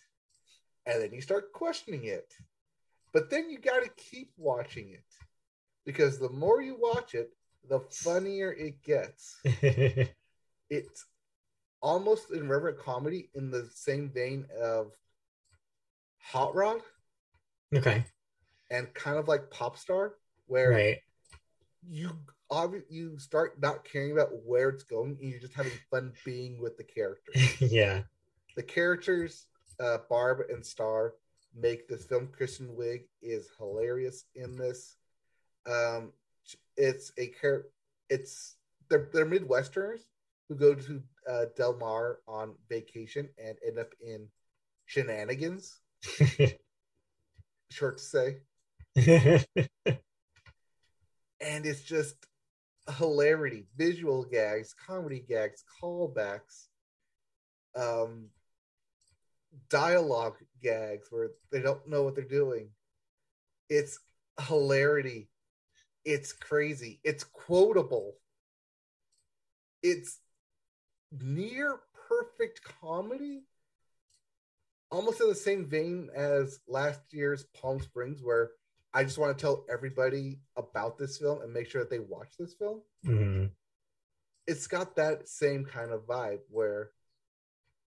[0.85, 2.33] And then you start questioning it.
[3.13, 5.03] But then you gotta keep watching it.
[5.85, 7.31] Because the more you watch it,
[7.67, 9.39] the funnier it gets.
[10.69, 11.03] It's
[11.81, 14.91] almost irreverent comedy in the same vein of
[16.19, 16.81] Hot Rod
[17.75, 18.03] okay.
[18.69, 20.13] and kind of like pop star
[20.45, 20.97] where Right.
[21.87, 22.11] you
[22.51, 26.59] obvi- you start not caring about where it's going and you're just having fun being
[26.61, 27.55] with the characters.
[27.71, 28.01] Yeah.
[28.55, 29.45] the characters
[29.79, 31.13] uh barb and star
[31.55, 32.29] make this film.
[32.31, 34.95] Kristen wiig is hilarious in this.
[35.69, 36.11] Um
[36.77, 37.67] it's a char-
[38.09, 38.55] it's
[38.89, 40.01] they're, they're midwesterners
[40.47, 44.27] who go to uh, del mar on vacation and end up in
[44.87, 45.79] shenanigans
[47.69, 48.37] short to say.
[51.41, 52.15] And it's just
[52.97, 56.67] hilarity, visual gags, comedy gags, callbacks,
[57.75, 58.27] um,
[59.69, 62.69] dialogue gags where they don't know what they're doing.
[63.69, 63.99] It's
[64.47, 65.29] hilarity.
[66.05, 66.99] It's crazy.
[67.03, 68.15] It's quotable.
[69.83, 70.19] It's
[71.11, 73.43] near perfect comedy.
[74.91, 78.51] Almost in the same vein as last year's Palm Springs, where
[78.93, 82.35] I just want to tell everybody about this film and make sure that they watch
[82.37, 82.81] this film.
[83.05, 83.51] Mhm.
[84.47, 86.91] It's got that same kind of vibe where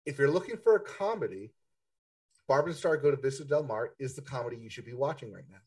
[0.04, 1.54] if you're looking for a comedy,
[2.46, 5.32] Barb and Star Go to Vista Del Mar is the comedy you should be watching
[5.32, 5.60] right now.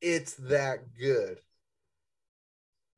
[0.00, 1.40] It's that good.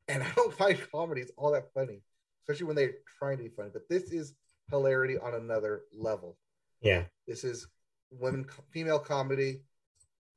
[0.08, 2.02] And I don't find comedies all that funny,
[2.42, 3.70] especially when they're trying to be funny.
[3.72, 4.34] But this is
[4.70, 6.36] hilarity on another level.
[6.80, 7.04] Yeah.
[7.26, 7.68] This is
[8.10, 9.62] women female comedy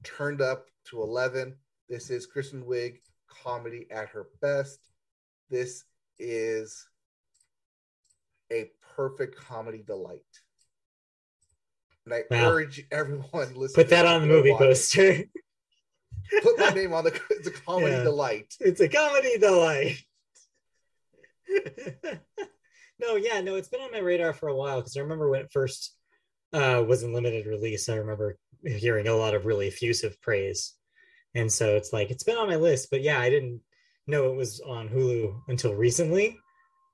[0.04, 1.56] turned up to 11.
[1.90, 4.80] This is Kristen Wiig comedy at her best.
[5.50, 5.84] This
[6.20, 6.88] is
[8.52, 10.20] a perfect comedy delight.
[12.06, 12.50] And I Wow.
[12.52, 15.24] urge everyone listening Put that on the movie poster.
[16.42, 18.04] Put my name on the it's a comedy Yeah.
[18.04, 18.54] delight.
[18.60, 19.98] it's a comedy delight.
[23.00, 25.42] no, yeah, no, it's been on my radar for a while because I remember when
[25.42, 25.96] it first
[26.54, 30.74] uh, was in limited release, I remember hearing a lot of really effusive praise.
[31.36, 33.62] And so it's like it's been on my list, but yeah, I didn't
[34.08, 36.38] know it was on Hulu until recently.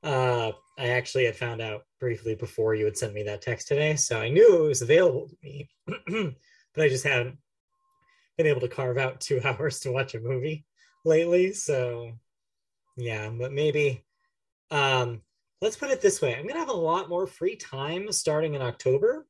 [0.04, 3.96] Uh, I actually had found out briefly before you had sent me that text today,
[3.96, 5.70] so I knew it was available to me,
[6.74, 7.38] but I just haven't
[8.38, 10.66] been able to carve out two hours to watch a movie
[11.04, 11.54] lately.
[11.54, 12.12] So
[12.96, 14.04] yeah, but maybe
[14.72, 15.22] um,
[15.62, 18.62] let's put it this way: I'm gonna have a lot more free time starting in
[18.62, 19.26] October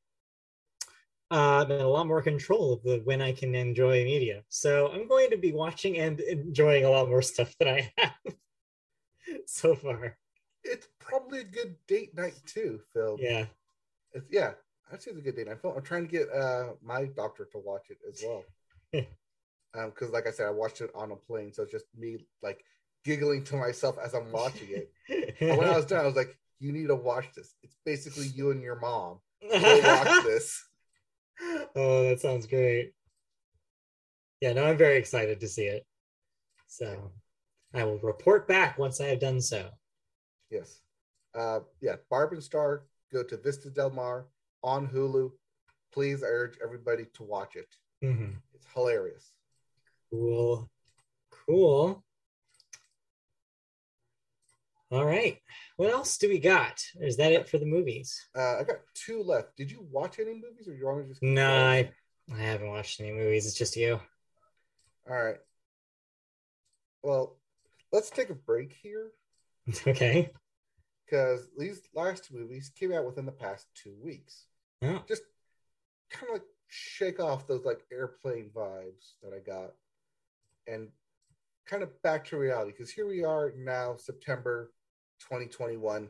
[1.30, 4.44] uh, and a lot more control of the when I can enjoy media.
[4.50, 8.14] So I'm going to be watching and enjoying a lot more stuff than I have
[9.46, 10.18] so far.
[10.64, 13.18] It's probably a good date night too, Phil.
[13.20, 13.46] Yeah.
[14.14, 14.52] It's, yeah,
[14.92, 15.58] I'd say it's a good date night.
[15.64, 18.44] I'm trying to get uh, my doctor to watch it as well.
[19.78, 22.26] um, because like I said, I watched it on a plane, so it's just me
[22.42, 22.64] like
[23.04, 25.36] giggling to myself as I'm watching it.
[25.40, 27.54] when I was done, I was like, "You need to watch this.
[27.64, 29.20] It's basically you and your mom.
[29.42, 30.64] Go watch this."
[31.76, 32.94] Oh, that sounds great.
[34.42, 35.86] Yeah, no, I'm very excited to see it.
[36.68, 37.12] So
[37.74, 39.70] I will report back once I have done so.
[40.50, 40.82] Yes.
[41.34, 44.28] Uh, yeah, Barb and Star go to Vista Del Mar
[44.64, 45.32] on Hulu.
[45.92, 47.74] Please urge everybody to watch it.
[48.04, 48.34] Mm-hmm.
[48.54, 49.32] It's hilarious.
[50.12, 50.70] Cool.
[51.32, 52.04] Cool.
[54.90, 55.38] All right.
[55.76, 56.82] What else do we got?
[57.02, 58.30] Is that it for the movies?
[58.36, 59.58] Uh, I got two left.
[59.58, 61.22] Did you watch any movies, or you want to just?
[61.22, 61.92] No, I,
[62.34, 63.46] I haven't watched any movies.
[63.46, 64.00] It's just you.
[65.10, 65.38] All right.
[67.04, 67.38] Well,
[67.92, 69.12] let's take a break here.
[69.86, 70.30] Okay.
[71.06, 74.46] Because these last two movies came out within the past two weeks.
[74.82, 75.02] Oh.
[75.08, 75.24] Just
[76.10, 79.72] kind of like shake off those like airplane vibes that I got,
[80.68, 80.90] and
[81.66, 82.72] kind of back to reality.
[82.72, 84.72] Because here we are now, September
[85.20, 86.10] 2021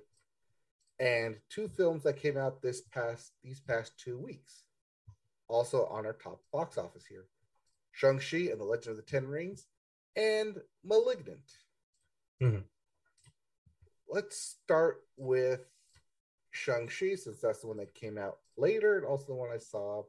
[1.00, 4.64] and two films that came out this past these past two weeks.
[5.48, 7.26] Also on our top box office here
[7.92, 9.66] shang-chi and the legend of the ten rings
[10.16, 11.40] and malignant.
[12.42, 12.60] Mm-hmm.
[14.08, 15.62] let's start with
[16.52, 20.04] shang-chi since that's the one that came out later and also the one i saw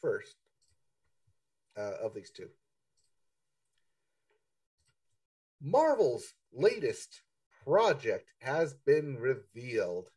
[0.00, 0.36] first
[1.76, 2.48] uh, of these two.
[5.60, 7.22] Marvel's latest
[7.66, 10.08] project has been revealed,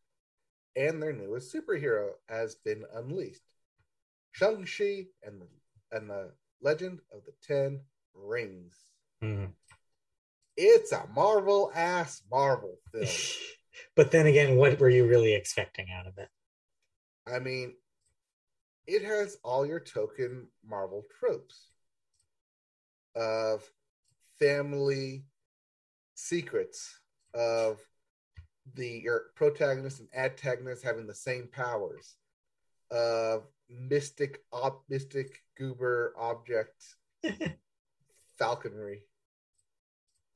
[0.75, 3.41] and their newest superhero has been unleashed.
[4.33, 5.47] Shang-Chi and the,
[5.91, 6.31] and the
[6.61, 7.81] Legend of the Ten
[8.13, 8.75] Rings.
[9.23, 9.45] Mm-hmm.
[10.55, 13.07] It's a Marvel ass Marvel film.
[13.95, 16.29] but then again, what were you really expecting out of it?
[17.25, 17.73] I mean,
[18.85, 21.69] it has all your token Marvel tropes
[23.15, 23.63] of
[24.39, 25.25] family
[26.15, 26.98] secrets
[27.33, 27.79] of
[28.75, 32.15] the your protagonist and antagonist having the same powers
[32.91, 36.83] of mystic op, mystic goober object
[38.39, 39.03] falconry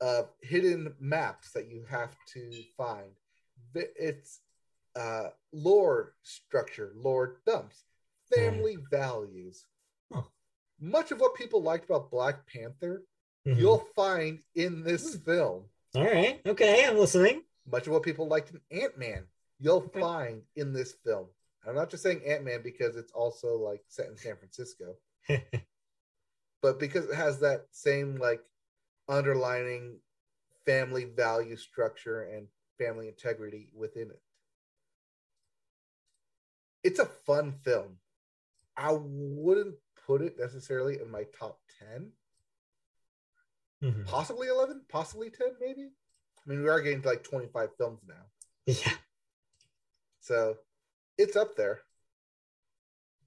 [0.00, 3.12] of hidden maps that you have to find.
[3.74, 4.40] It's
[4.96, 7.84] uh lore structure lore dumps
[8.32, 8.90] family mm.
[8.90, 9.66] values.
[10.80, 13.02] Much of what people liked about black panther
[13.46, 13.58] mm-hmm.
[13.58, 16.40] you'll find in this film all right.
[16.46, 16.84] Okay.
[16.86, 17.42] I'm listening.
[17.70, 19.24] Much of what people liked in Ant Man,
[19.58, 20.00] you'll okay.
[20.00, 21.26] find in this film.
[21.66, 24.96] I'm not just saying Ant Man because it's also like set in San Francisco,
[26.62, 28.42] but because it has that same like
[29.08, 29.98] underlining
[30.66, 34.20] family value structure and family integrity within it.
[36.82, 37.96] It's a fun film.
[38.76, 39.76] I wouldn't
[40.06, 42.10] put it necessarily in my top 10
[43.84, 44.02] mm-hmm.
[44.04, 45.90] possibly 11, possibly 10, maybe.
[46.46, 48.14] I mean, we are getting to like 25 films now.
[48.66, 48.92] Yeah.
[50.20, 50.56] So
[51.18, 51.80] it's up there.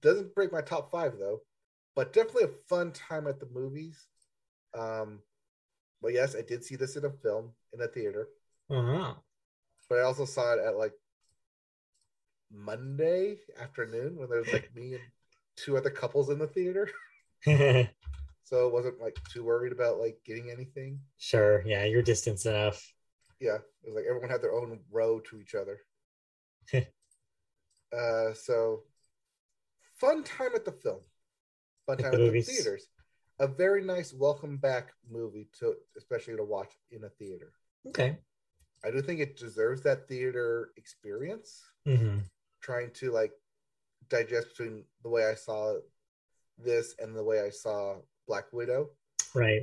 [0.02, 1.40] Doesn't break my top five though,
[1.94, 4.06] but definitely a fun time at the movies.
[4.76, 5.20] Um,
[6.02, 8.28] but yes, I did see this in a film in a theater.
[8.70, 9.14] Uh-huh.
[9.88, 10.92] But I also saw it at like
[12.52, 15.02] Monday afternoon when there was like me and
[15.56, 16.90] two other couples in the theater.
[18.48, 20.98] so I wasn't like too worried about like getting anything.
[21.18, 22.94] Sure, yeah, you're distance enough.
[23.40, 25.80] Yeah, it was like everyone had their own row to each other.
[26.74, 28.84] uh, so
[29.96, 31.00] fun time at the film,
[31.86, 32.88] fun time at, the, at the theaters.
[33.38, 37.52] A very nice welcome back movie to, especially to watch in a theater.
[37.88, 38.16] Okay,
[38.82, 41.64] I do think it deserves that theater experience.
[41.86, 42.20] Mm-hmm.
[42.62, 43.32] Trying to like
[44.08, 45.74] digest between the way I saw
[46.56, 47.96] this and the way I saw
[48.28, 48.90] Black Widow.
[49.34, 49.62] Right.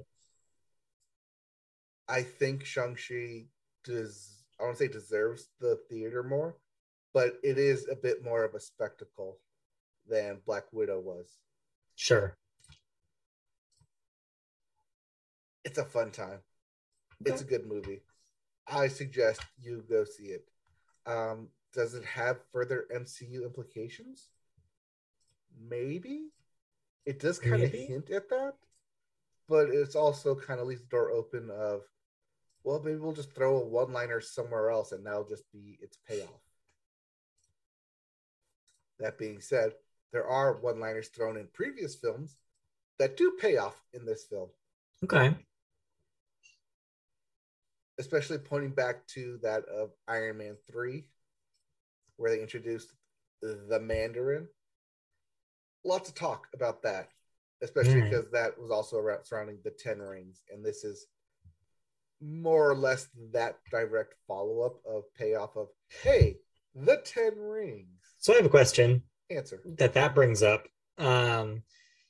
[2.10, 3.46] I think Shang-Chi
[3.84, 6.58] does, I want to say deserves the theater more,
[7.14, 9.40] but it is a bit more of a spectacle
[10.08, 11.38] than Black Widow was.
[11.96, 12.38] Sure.
[15.64, 16.40] It's a fun time.
[17.22, 17.32] Okay.
[17.32, 18.02] It's a good movie.
[18.68, 20.48] I suggest you go see it.
[21.06, 24.30] Um, does it have further MCU implications?
[25.70, 26.30] Maybe.
[27.06, 28.54] It does kind of hint at that,
[29.48, 31.82] but it's also kind of leaves the door open of,
[32.64, 36.30] well, maybe we'll just throw a one-liner somewhere else, and that'll just be its payoff.
[39.00, 39.74] That being said,
[40.14, 42.38] there are one-liners thrown in previous films
[42.98, 44.50] that do pay off in this film.
[45.04, 45.36] Okay
[47.98, 51.06] especially pointing back to that of Iron Man 3,
[52.18, 52.92] where they introduced
[53.42, 54.48] the Mandarin.
[55.86, 57.10] Lots of talk about that,
[57.62, 58.10] especially mm.
[58.10, 61.06] because that was also around surrounding the Ten Rings, and this is
[62.22, 65.68] more or less that direct follow up of payoff of
[66.04, 66.38] hey,
[66.74, 67.88] the Ten Rings.
[68.18, 69.04] So I have a question.
[69.30, 70.68] Answer that that brings up.
[70.98, 71.64] Um,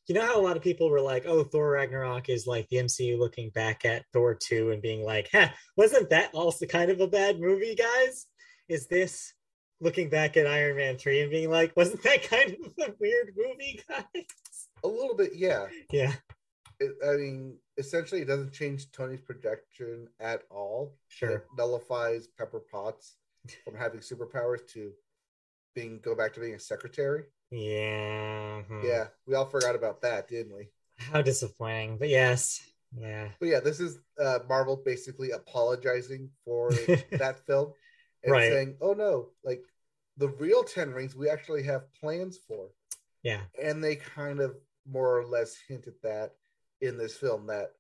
[0.08, 2.78] you know how a lot of people were like, "Oh, Thor Ragnarok is like the
[2.78, 7.02] MCU looking back at Thor 2 and being like, "Huh, wasn't that also kind of
[7.02, 8.28] a bad movie, guys?"
[8.68, 9.34] Is this
[9.82, 13.34] looking back at Iron Man 3 and being like, "Wasn't that kind of a weird
[13.36, 15.68] movie, guys?" A little bit, yeah.
[15.92, 16.14] Yeah.
[16.80, 20.96] It, I mean, essentially, it doesn't change Tony's projection at all.
[21.08, 21.30] Sure.
[21.30, 23.16] It nullifies Pepper Potts
[23.64, 24.92] from having superpowers to
[25.74, 27.24] being go back to being a secretary.
[27.52, 28.62] Yeah.
[28.64, 28.82] Hmm.
[28.84, 30.70] Yeah, we all forgot about that, didn't we?
[30.98, 31.98] How disappointing.
[31.98, 32.62] But yes.
[32.98, 33.30] Yeah.
[33.40, 36.72] But yeah, this is uh, Marvel basically apologizing for
[37.12, 37.74] that film
[38.26, 38.52] and right.
[38.52, 39.64] saying, "Oh no, like
[40.18, 42.70] the real Ten Rings, we actually have plans for."
[43.24, 43.42] Yeah.
[43.62, 44.56] And they kind of
[44.88, 46.34] more or less hint at that
[46.82, 47.72] in this film that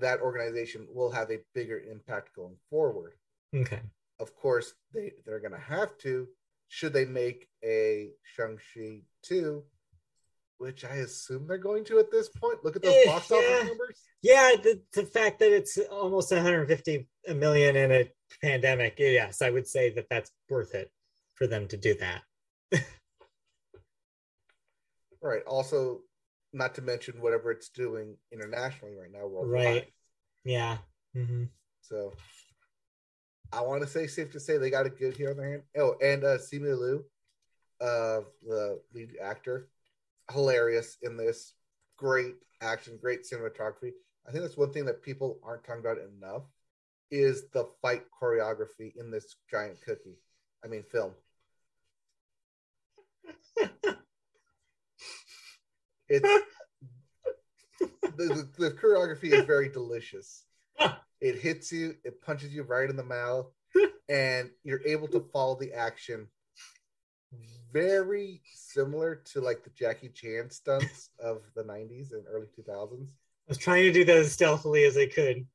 [0.00, 3.12] that organization will have a bigger impact going forward.
[3.54, 3.80] Okay.
[4.18, 6.28] Of course, they they're going to have to
[6.72, 9.62] should they make a Shang-Chi 2,
[10.56, 12.64] which I assume they're going to at this point.
[12.64, 13.36] Look at those eh, box yeah.
[13.36, 14.00] office numbers.
[14.22, 18.10] Yeah, the, the fact that it's almost 150 million in a
[18.42, 20.90] pandemic, yes, I would say that that's worth it
[21.34, 22.22] for them to do that.
[25.22, 25.42] right.
[25.46, 26.00] Also,
[26.52, 29.66] not to mention whatever it's doing internationally right now, worldwide.
[29.66, 29.92] Right.
[30.44, 30.78] Yeah.
[31.16, 31.44] Mm-hmm.
[31.80, 32.12] So
[33.52, 35.62] I want to say safe to say they got a good here on their hand.
[35.76, 37.04] Oh, and uh, Simu Liu,
[37.80, 39.68] uh, the lead actor,
[40.30, 41.54] hilarious in this.
[41.96, 43.92] Great action, great cinematography.
[44.26, 46.44] I think that's one thing that people aren't talking about enough
[47.12, 50.16] is the fight choreography in this giant cookie.
[50.64, 51.12] I mean, film.
[56.08, 56.44] it's
[58.16, 60.44] the, the choreography is very delicious.
[61.20, 63.46] It hits you, it punches you right in the mouth,
[64.08, 66.26] and you're able to follow the action
[67.72, 73.08] very similar to like the Jackie Chan stunts of the 90s and early 2000s.
[73.08, 75.46] I was trying to do that as stealthily as I could.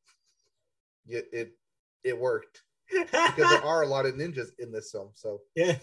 [1.07, 1.57] It it,
[2.03, 5.09] it worked because there are a lot of ninjas in this film.
[5.13, 5.75] So yeah,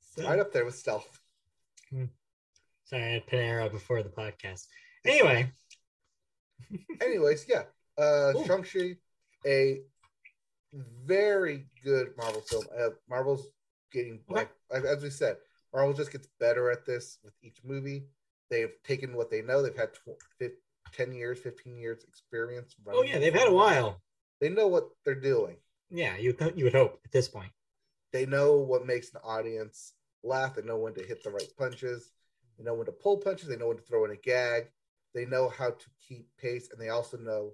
[0.00, 0.24] so.
[0.24, 1.08] right up there with stealth.
[1.90, 2.04] Hmm.
[2.84, 4.66] Sorry, I had Panera before the podcast.
[5.04, 5.50] Anyway.
[7.00, 7.64] Anyways, yeah.
[7.96, 8.96] Uh Shang-Chi
[9.46, 9.80] a
[11.04, 12.64] very good Marvel film.
[12.78, 13.46] Uh, Marvel's
[13.92, 15.36] getting like as we said,
[15.72, 18.06] Marvel just gets better at this with each movie.
[18.50, 19.62] They've taken what they know.
[19.62, 20.52] They've had tw-
[20.92, 22.74] 10 years, 15 years experience.
[22.86, 24.00] Oh yeah, they've had a while.
[24.40, 25.56] They know what they're doing.
[25.90, 27.50] Yeah, you you would hope at this point.
[28.12, 30.54] They know what makes an audience laugh.
[30.54, 32.12] They know when to hit the right punches.
[32.56, 33.48] They know when to pull punches.
[33.48, 34.70] They know when to throw in a gag.
[35.14, 37.52] They know how to keep pace, and they also know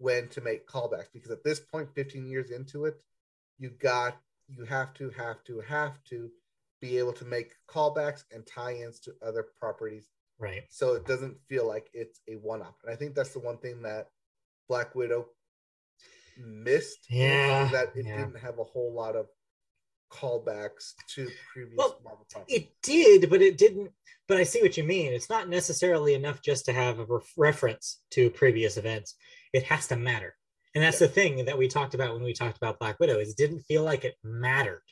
[0.00, 2.96] when to make callbacks because at this point 15 years into it
[3.58, 4.16] you got
[4.48, 6.30] you have to have to have to
[6.80, 10.08] be able to make callbacks and tie-ins to other properties
[10.38, 13.58] right so it doesn't feel like it's a one-off and i think that's the one
[13.58, 14.08] thing that
[14.68, 15.26] black widow
[16.40, 18.18] missed yeah that it yeah.
[18.18, 19.26] didn't have a whole lot of
[20.10, 22.56] callbacks to previous well, marvel properties.
[22.56, 23.90] it did but it didn't
[24.26, 28.00] but i see what you mean it's not necessarily enough just to have a reference
[28.10, 29.14] to previous events
[29.52, 30.34] it has to matter.
[30.74, 31.06] And that's yeah.
[31.08, 33.60] the thing that we talked about when we talked about Black Widow is it didn't
[33.60, 34.82] feel like it mattered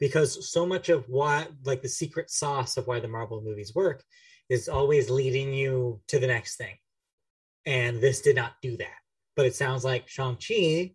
[0.00, 4.02] because so much of what like the secret sauce of why the Marvel movies work
[4.48, 6.76] is always leading you to the next thing.
[7.64, 9.01] And this did not do that.
[9.36, 10.92] But it sounds like Shang-Chi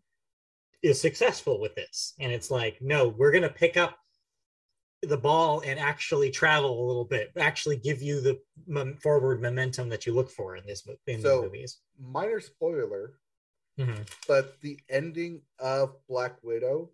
[0.83, 2.13] is successful with this.
[2.19, 3.97] And it's like, no, we're going to pick up
[5.01, 8.39] the ball and actually travel a little bit, actually give you the
[9.01, 11.77] forward momentum that you look for in this in so, movies.
[11.99, 13.13] Minor spoiler,
[13.79, 14.01] mm-hmm.
[14.27, 16.89] but the ending of Black Widow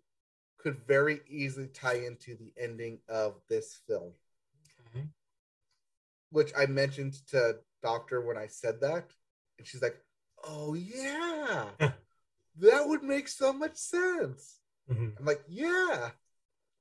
[0.58, 4.12] could very easily tie into the ending of this film.
[4.94, 5.06] Okay.
[6.34, 9.04] which I mentioned to Doctor when I said that,
[9.56, 9.96] and she's like,
[10.46, 11.70] "Oh yeah,
[12.56, 15.18] that would make so much sense." Mhm.
[15.18, 16.10] I'm like, "Yeah,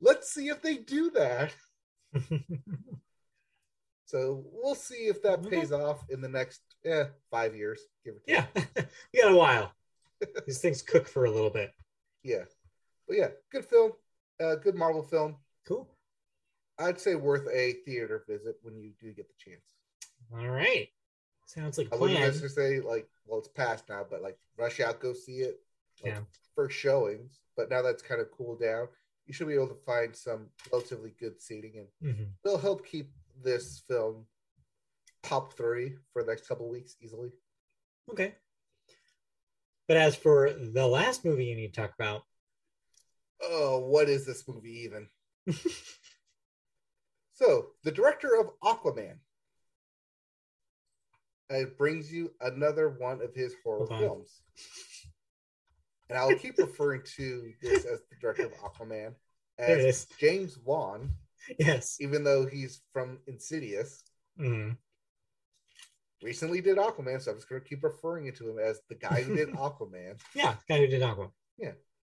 [0.02, 1.54] let's see if they do that."
[4.06, 5.58] So we'll see if that Okay.
[5.58, 8.36] pays off in the next eh, five years, give or take.
[8.36, 8.46] yeah,
[9.14, 9.74] we got a while.
[10.46, 11.74] These things cook for a little bit.
[12.22, 12.44] yeah,
[13.08, 13.94] but yeah, good film,
[14.40, 15.38] uh, good Marvel film.
[15.68, 15.90] Cool.
[16.78, 19.64] I'd say worth a theater visit when you do get the chance.
[20.32, 20.90] All right.
[21.46, 22.32] Sounds like I a wouldn't plan.
[22.32, 25.60] necessarily say like, well, it's past now, but like rush out, go see it.
[26.04, 26.20] Like, Yeah.
[26.56, 28.88] First showings, but now that's kind of cooled down.
[29.26, 32.28] You should be able to find some relatively good seating, and Mhm.
[32.44, 34.28] they'll help keep this film
[35.24, 37.32] top three for the next couple weeks easily.
[38.12, 38.36] Okay.
[39.88, 42.26] But as for the last movie you need to talk about,
[43.42, 45.10] Oh, what is this movie even?
[47.36, 49.18] So, the director of Aquaman
[51.56, 54.00] uh, brings you another one of his horror Hold on.
[54.00, 54.42] films.
[56.10, 59.14] And I'll keep referring to this as the director of Aquaman
[59.58, 60.06] as.
[60.20, 61.10] James Wan,
[61.60, 61.98] Yes.
[62.00, 64.04] even though he's from Insidious.
[64.40, 64.78] Mhm.
[66.22, 69.22] Recently did Aquaman, so I'm just going to keep referring to him as the guy
[69.24, 70.20] who did Aquaman.
[70.34, 71.32] Yeah, guy who did Aqua.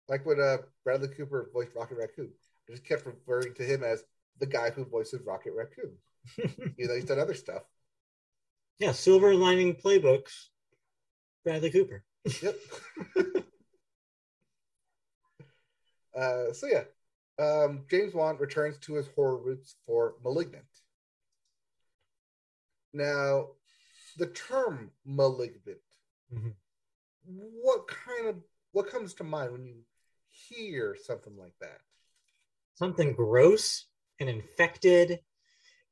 [0.09, 2.31] Like when uh, Bradley Cooper voiced Rocket Raccoon.
[2.67, 4.05] I just kept referring to him as
[4.39, 5.93] the guy who voices Rocket Raccoon.
[6.39, 7.63] Even though he's done other stuff.
[8.79, 10.49] Yeah, Silver Lining Playbooks,
[11.45, 12.05] Bradley Cooper.
[12.43, 12.57] Yep.
[16.17, 16.85] uh, so yeah,
[17.39, 20.65] um, James Wan returns to his horror roots for *Malignant*.
[22.93, 23.49] Now,
[24.17, 25.81] the term *malignant*,
[26.33, 26.55] Mhm.
[27.25, 29.85] what kind of what comes to mind when you
[30.31, 31.81] hear something like that?
[32.75, 33.87] Something gross
[34.21, 35.21] and infected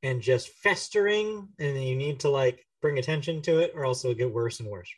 [0.03, 4.03] and just festering, and then you need to like bring attention to it, or else
[4.03, 4.89] it'll get worse and worse.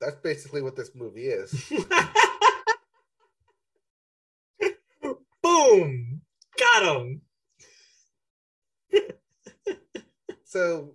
[0.00, 1.72] That's basically what this movie is.
[5.42, 6.22] Boom!
[6.58, 7.22] Got him.
[10.56, 10.94] so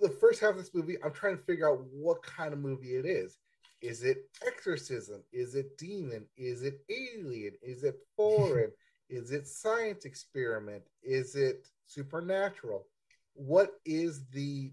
[0.00, 2.94] the first half of this movie i'm trying to figure out what kind of movie
[2.94, 3.38] it is
[3.80, 8.70] is it exorcism is it demon is it alien is it foreign
[9.08, 12.86] is it science experiment is it supernatural
[13.34, 14.72] what is the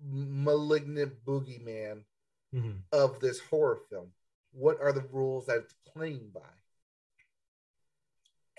[0.00, 2.04] malignant boogeyman
[2.52, 2.82] Mhm.
[2.92, 4.12] of this horror film?
[4.52, 6.52] What are the rules that it's playing by?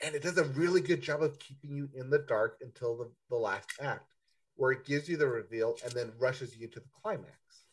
[0.01, 3.11] And it does a really good job of keeping you in the dark until the,
[3.29, 4.11] the last act
[4.55, 7.65] where it gives you the reveal and then rushes you to the climax.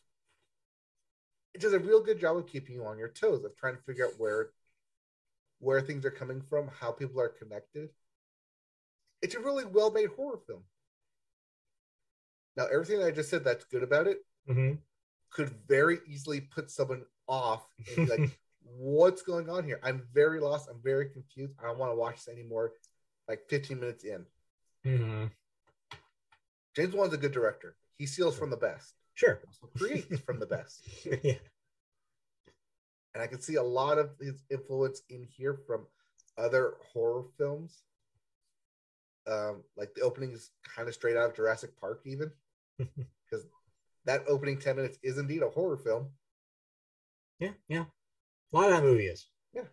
[1.53, 3.81] It does a real good job of keeping you on your toes of trying to
[3.83, 4.53] figure out where
[5.59, 7.93] where things are coming from how people are connected.
[9.21, 10.63] It's a really well made horror film
[12.57, 14.79] now everything that i just said that's good about it Mhm.
[15.29, 19.79] could very easily put someone off and be like, what's going on here?
[19.83, 20.67] I'm very lost.
[20.69, 21.53] I'm very confused.
[21.59, 22.73] I don't want to watch this anymore.
[23.29, 24.25] Like 15 minutes in.
[24.83, 25.31] Mhm.
[26.75, 27.75] James Wan's a good director.
[27.97, 29.39] He steals from the best, Sure.
[29.45, 30.81] also creates from the best.
[31.23, 31.37] yeah.
[33.13, 35.85] And I can see a lot of his influence in here from
[36.37, 37.83] other horror films.
[39.27, 42.31] Um, like the opening is kind of straight out of Jurassic Park, even
[42.79, 43.45] because
[44.05, 46.09] that opening 10 minutes is indeed a horror film
[47.39, 47.53] Yeah.
[47.67, 47.85] Yeah.
[48.53, 49.27] A lot of that movie is.
[49.53, 49.63] Yeah.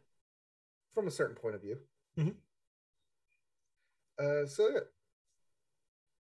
[0.94, 1.78] From a certain point of view.
[2.16, 2.34] Mhm.
[4.18, 4.80] Uh, so yeah.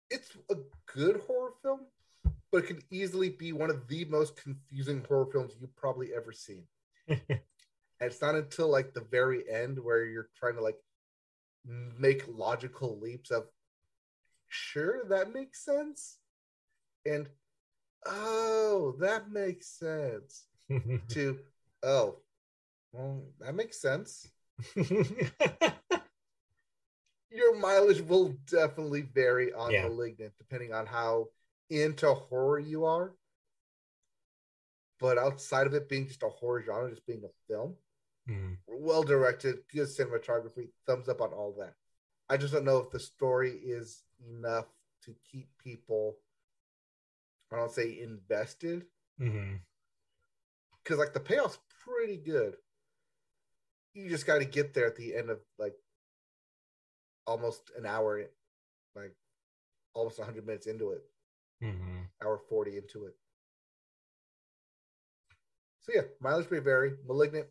[0.10, 0.56] it's a
[0.94, 1.82] good horror film,
[2.52, 6.32] but it can easily be one of the most confusing horror films you've probably ever
[6.32, 6.64] seen.
[8.02, 10.80] And it's not until like the very end where you're trying to like
[11.64, 13.46] make logical leaps of
[14.48, 16.18] sure that makes sense
[17.06, 17.28] and
[18.06, 20.46] oh that makes sense
[21.10, 21.38] to
[21.84, 22.18] oh
[22.92, 24.28] well that makes sense
[27.32, 29.84] your mileage will definitely vary on Yeah.
[29.88, 31.30] malignant depending on how
[31.70, 33.14] into horror you are
[35.00, 37.76] but outside of it being just a horror genre just being a film
[38.30, 38.58] Mhm.
[38.68, 41.76] well directed good cinematography thumbs up on all that
[42.30, 44.68] i just don't know if the story is enough
[45.04, 46.18] to keep people
[47.52, 48.86] i don't say invested.
[49.18, 52.56] Because like the payoff's pretty good.
[53.94, 55.76] You just got to get there at the end of like
[57.28, 58.22] almost an hour
[58.96, 59.16] like
[59.94, 61.04] almost 100 minutes into it.
[61.64, 62.08] Mhm.
[62.24, 63.16] hour 40 into it.
[65.82, 66.94] So yeah mileage may vary.
[67.06, 67.48] Malignant.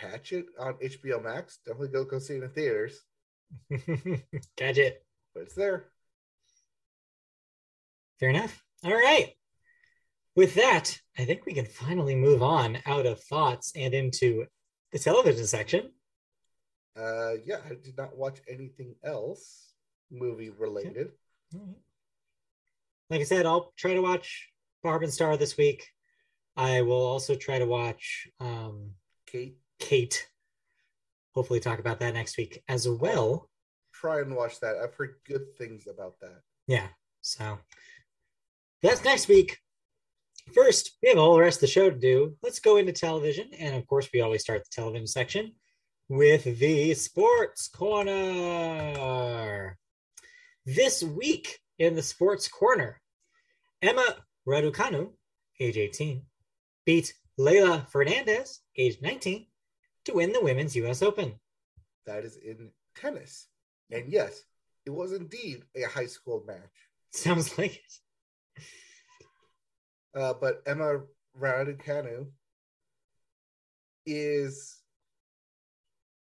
[0.00, 1.58] Catch it on hbo max.
[1.58, 3.02] Definitely go go see it in theaters.
[4.56, 5.04] Catch it.
[5.34, 5.90] but it's there
[8.18, 8.62] Fair enough.
[8.84, 9.32] All right.
[10.34, 14.46] With that, I think we can finally move on out of thoughts and into
[14.92, 15.92] the television section.
[16.96, 19.72] Uh, yeah, I did not watch anything else
[20.10, 21.10] movie related.
[23.10, 24.48] Like I said, I'll try to watch
[24.82, 25.86] Barb and Star this week.
[26.56, 28.92] I will also try to watch um,
[29.26, 30.26] Kate, Kate.
[31.34, 33.50] Hopefully, talk about that next week as well.
[33.92, 34.76] try and watch that.
[34.76, 36.40] I've heard good things about that.
[36.66, 36.88] Yeah.
[37.20, 37.58] So
[38.82, 39.58] that's next week.
[40.54, 42.36] First, we have all the rest of the show to do.
[42.42, 43.50] Let's go into television.
[43.58, 45.52] And of course, we always start the television section
[46.08, 48.16] with the sports corner.
[50.64, 53.00] This week in the sports corner,
[53.82, 54.16] Emma
[54.46, 55.10] Raducanu,
[55.58, 56.22] age 18,
[56.84, 59.46] beat Leylah Fernandez, age 19,
[60.04, 61.34] to win the women's US Open.
[62.06, 63.48] That is in tennis.
[63.90, 64.42] And yes,
[64.84, 66.58] it was indeed a high school match.
[67.12, 68.00] Sounds like it.
[70.14, 71.00] Uh, but Emma
[71.38, 72.26] Raducanu
[74.06, 74.78] is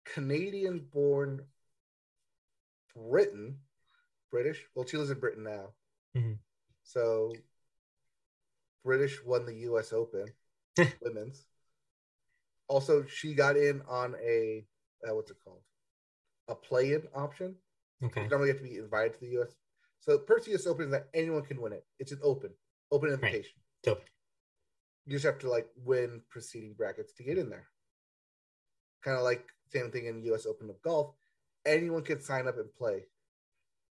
[0.04, 1.40] Canadian born
[2.94, 3.56] Britain,
[4.30, 4.62] British.
[4.74, 5.74] Well, she lives in Britain now.
[6.16, 6.38] Mhm.
[6.82, 7.32] So
[8.84, 10.26] British won the US Open
[11.00, 11.46] women's.
[12.68, 14.66] Also, she got in on a
[15.08, 15.62] uh, what's it called?
[16.48, 17.56] A play-in option.
[18.02, 18.22] Okay.
[18.24, 19.54] You normally have to be invited to the US.
[20.00, 21.84] So Perseus Open is that anyone can win it.
[21.98, 22.50] It's an open,
[22.90, 23.52] open invitation.
[23.82, 24.02] Dope.
[25.06, 27.66] You just have to like win preceding brackets to get in there.
[29.04, 31.14] Kind of like same thing in US Open of golf.
[31.66, 33.04] Anyone can sign up and play.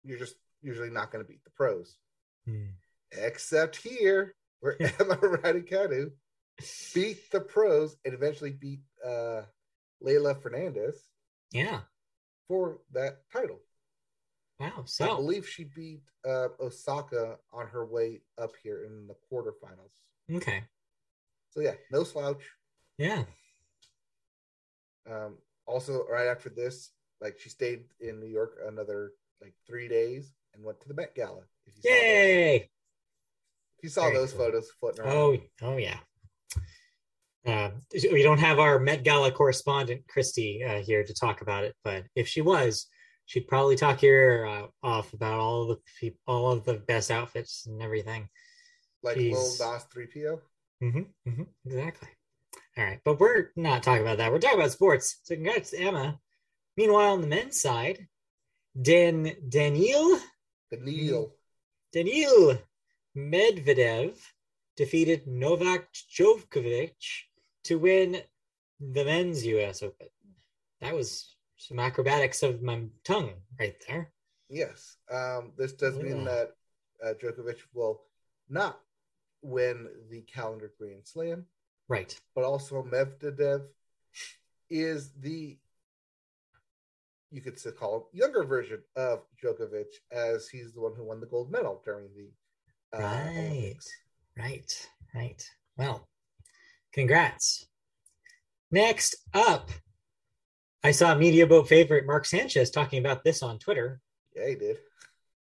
[0.03, 1.95] You're just usually not going to beat the pros.
[2.45, 2.65] Hmm.
[3.11, 6.11] Except here, where Emma Raducanu
[6.93, 9.41] beat the pros and eventually beat uh
[10.03, 10.95] Leylah Fernandez
[11.51, 11.81] Yeah.
[12.47, 13.59] for that title.
[14.59, 14.83] Wow.
[14.85, 20.35] So I believe she beat uh, Osaka on her way up here in the quarterfinals.
[20.37, 20.63] okay.
[21.49, 22.43] So yeah, no slouch.
[22.97, 23.23] Yeah.
[25.09, 26.91] Um, also, right after this,
[27.21, 31.15] like she stayed in New York another like three days and went to the Met
[31.15, 31.41] Gala.
[31.65, 32.55] If you saw Yay.
[32.55, 34.45] if you saw Very those cool.
[34.45, 35.15] photos floating around.
[35.15, 35.97] Oh, oh yeah.
[37.45, 37.71] Uh,
[38.11, 42.05] we don't have our Met Gala correspondent Christy uh, here to talk about it, but
[42.15, 42.87] if she was,
[43.25, 47.11] she'd probably talk your ear uh, off about all of the all of the best
[47.11, 48.29] outfits and everything.
[49.01, 49.31] like Jeez.
[49.31, 50.39] Lil Nas 3PO.
[50.83, 52.09] Mm-hmm, mm-hmm, exactly.
[52.77, 54.31] All right, but we're not talking about that.
[54.31, 55.19] We're talking about sports.
[55.23, 56.19] So congrats to Emma.
[56.75, 58.07] Meanwhile, on the men's side,
[58.79, 60.19] Dan Daniil
[60.81, 61.31] Neil.
[61.91, 62.57] Daniil
[63.15, 64.17] Medvedev
[64.75, 66.95] defeated Novak Djokovic
[67.65, 68.21] to win
[68.79, 70.07] the men's US Open.
[70.81, 71.32] That was
[71.67, 74.11] some acrobatics of my tongue right there.
[74.49, 74.97] Yes.
[75.09, 76.23] Um, this does mean Yeah.
[76.25, 76.55] that
[77.03, 78.01] uh, Djokovic will
[78.49, 78.79] not
[79.41, 81.45] win the calendar Grand Slam,
[81.87, 82.19] Right.
[82.35, 83.65] but also Medvedev
[84.69, 85.57] is the
[87.31, 91.19] you could still call him younger version of Djokovic, as he's the one who won
[91.19, 92.31] the gold medal during the
[92.97, 93.37] uh, Right.
[93.37, 93.91] Olympics.
[94.37, 94.89] Right.
[95.15, 95.49] Right.
[95.77, 96.07] Well,
[96.91, 97.65] congrats.
[98.69, 99.69] Next up,
[100.83, 104.01] I saw Media Boat favorite Mark Sanchez talking about this on Twitter.
[104.35, 104.77] Yeah, he did.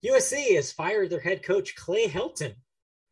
[0.05, 2.55] USC has fired their head coach Clay Helton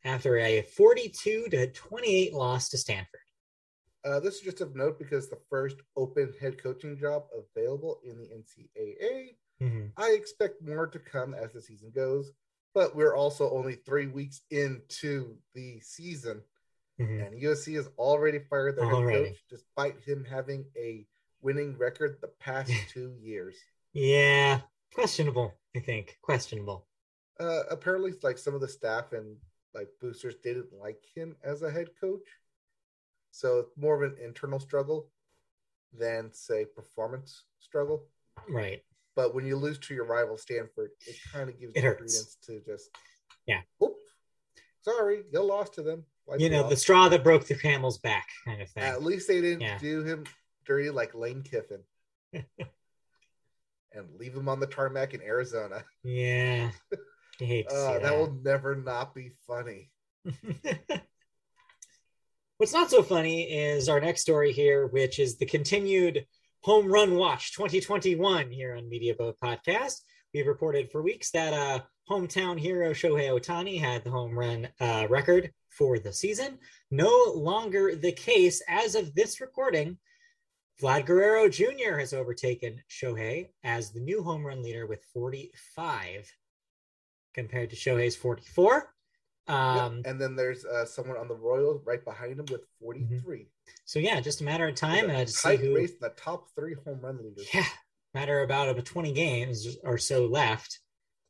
[0.04, 3.20] after a 42 to 28 loss to Stanford.
[4.04, 7.24] Uh, this is just of note because the first open head coaching job
[7.56, 9.36] available in the NCAA.
[9.60, 9.92] Mhm.
[9.96, 12.32] I expect more to come as the season goes,
[12.74, 16.42] but we're also only three weeks into the season,
[17.00, 17.26] Mhm.
[17.26, 21.06] and USC has already fired their head coach despite him having a
[21.43, 23.57] winning record the past two years.
[23.93, 24.61] Yeah,
[24.95, 25.55] questionable.
[25.76, 26.86] I think questionable.
[27.40, 29.36] Uh, apparently, like some of the staff and
[29.74, 32.26] like boosters didn't like him as a head coach,
[33.30, 35.09] so it's more of an internal struggle
[35.99, 38.05] than say performance struggle.
[38.49, 38.82] Right.
[39.14, 42.36] But when you lose to your rival Stanford, it kind of gives It you credence
[42.47, 42.90] to just
[43.47, 43.61] Yeah.
[43.82, 43.95] Oop,
[44.80, 46.05] sorry, you lost to them.
[46.38, 46.70] You know, off.
[46.70, 48.84] the straw that broke the camel's back kind of thing.
[48.84, 49.78] At least they didn't Yeah.
[49.78, 50.24] do him
[50.64, 51.82] dirty like Lane Kiffin
[52.32, 55.84] and leave him on the tarmac in Arizona.
[56.02, 56.70] Yeah.
[57.40, 59.90] I hate to Uh, see that will never not be funny.
[62.58, 66.26] What's not so funny is our next story here, which is the continued
[66.60, 70.00] home run watch 2021 here on Media Boat Podcast.
[70.32, 75.06] We've reported for weeks that uh, hometown hero Shohei Ohtani had the home run uh,
[75.10, 76.58] record for the season.
[76.90, 79.98] No longer the case as of this recording.
[80.83, 81.99] Vlad Guerrero Jr.
[81.99, 86.30] has overtaken Shohei as the new home run leader with 45
[87.35, 88.93] compared to Shohei's 44.
[89.47, 90.07] Um, Yep.
[90.07, 93.47] And then there's uh, someone on the Royals right behind him with 43.
[93.85, 95.74] So yeah, just a matter of time uh, to see who.
[95.76, 97.49] race the top three home run leaders.
[97.55, 97.64] Yeah,
[98.14, 100.80] matter about about 20 games or so left.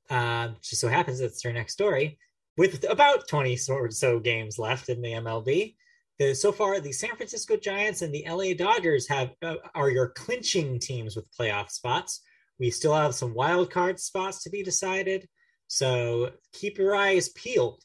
[0.09, 2.19] Uh, just so happens it's our next story
[2.57, 5.75] with about 20 or so games left in the MLB.
[6.19, 10.09] The, so far, the San Francisco Giants and the LA Dodgers have uh, are your
[10.09, 12.23] clinching teams with playoff spots.
[12.59, 15.29] We still have some wild card spots to be decided,
[15.69, 17.83] so keep your eyes peeled.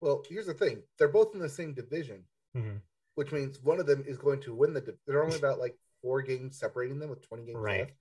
[0.00, 2.24] Well, here's the thing they're both in the same division,
[2.56, 2.80] Mhm.
[3.16, 4.96] which means one of them is going to win the.
[5.06, 7.80] They're only about like four games separating them with 20 games Right.
[7.80, 7.92] left.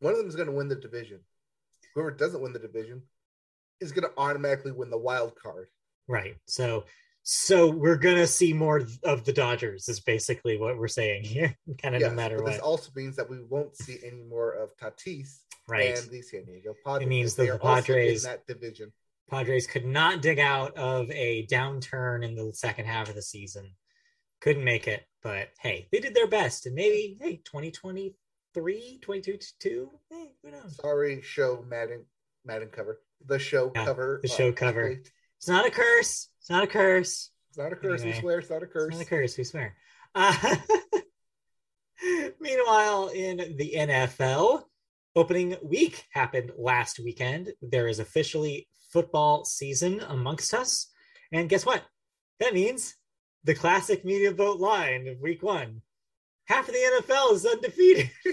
[0.00, 1.24] One of them is going to win the division.
[1.94, 3.02] Whoever doesn't win the division
[3.80, 5.70] is going to automatically win the wild card.
[6.08, 6.36] Right.
[6.46, 6.84] So
[7.30, 11.54] so we're gonna see more of the Dodgers is basically what we're saying here.
[11.82, 12.52] kind of Yes, no matter what.
[12.52, 15.98] this also means that we won't see any more of Tatis right.
[15.98, 17.04] and the San Diego Padres.
[17.04, 18.94] It means that the Padres- in that division.
[19.28, 23.74] Padres could not dig out of a downturn in the second half of the season.
[24.40, 26.64] Couldn't make it, but hey, they did their best.
[26.64, 30.76] And maybe, hey, 2023, 22, hey, who knows?
[30.76, 32.06] Sorry, show Madden
[32.46, 33.02] Madden cover.
[33.26, 34.20] The show Yeah, cover.
[34.22, 34.82] the show uh, cover.
[34.92, 35.12] athlete.
[35.38, 36.28] It's not a curse.
[36.40, 37.30] It's not a curse.
[37.48, 38.02] It's not a curse.
[38.02, 38.16] Anyway.
[38.16, 38.88] we swear it's not a curse.
[38.88, 39.76] It's not a curse, we swear.
[40.14, 40.56] Uh,
[42.40, 44.62] meanwhile, in the NFL,
[45.16, 47.52] opening week happened last weekend.
[47.62, 50.88] There is officially football season amongst us.
[51.32, 51.82] And guess what?
[52.40, 52.94] That means
[53.44, 55.82] the classic Media Boat line of week one.
[56.46, 58.10] Half of the NFL is undefeated.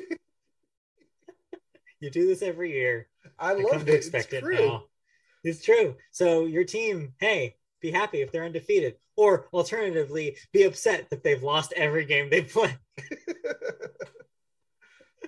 [2.00, 3.08] you do this every year.
[3.38, 3.86] I I love it.
[3.86, 4.56] to It's expect it true.
[4.56, 4.84] now.
[5.46, 5.96] It's true.
[6.12, 11.44] So your team, hey, be happy if they're undefeated, or alternatively, be upset that they've
[11.44, 12.76] lost every game they play.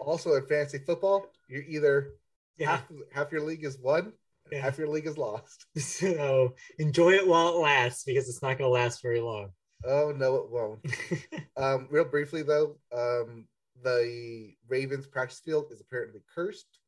[0.01, 2.13] also in fantasy football, you're either
[2.57, 2.67] Yeah.
[2.77, 4.13] half half your league is won,
[4.51, 4.61] Yeah.
[4.61, 5.65] half your league is lost.
[5.77, 9.51] So enjoy it while it lasts because it's not going to last very long.
[9.85, 10.85] Oh no, it won't.
[11.57, 13.47] Um, real briefly though, um,
[13.83, 16.79] the Ravens practice field is apparently cursed.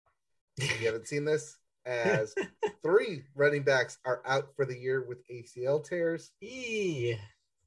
[0.58, 2.36] If you haven't seen this, as
[2.84, 7.18] three running backs are out for the year with ACL tears, Eee.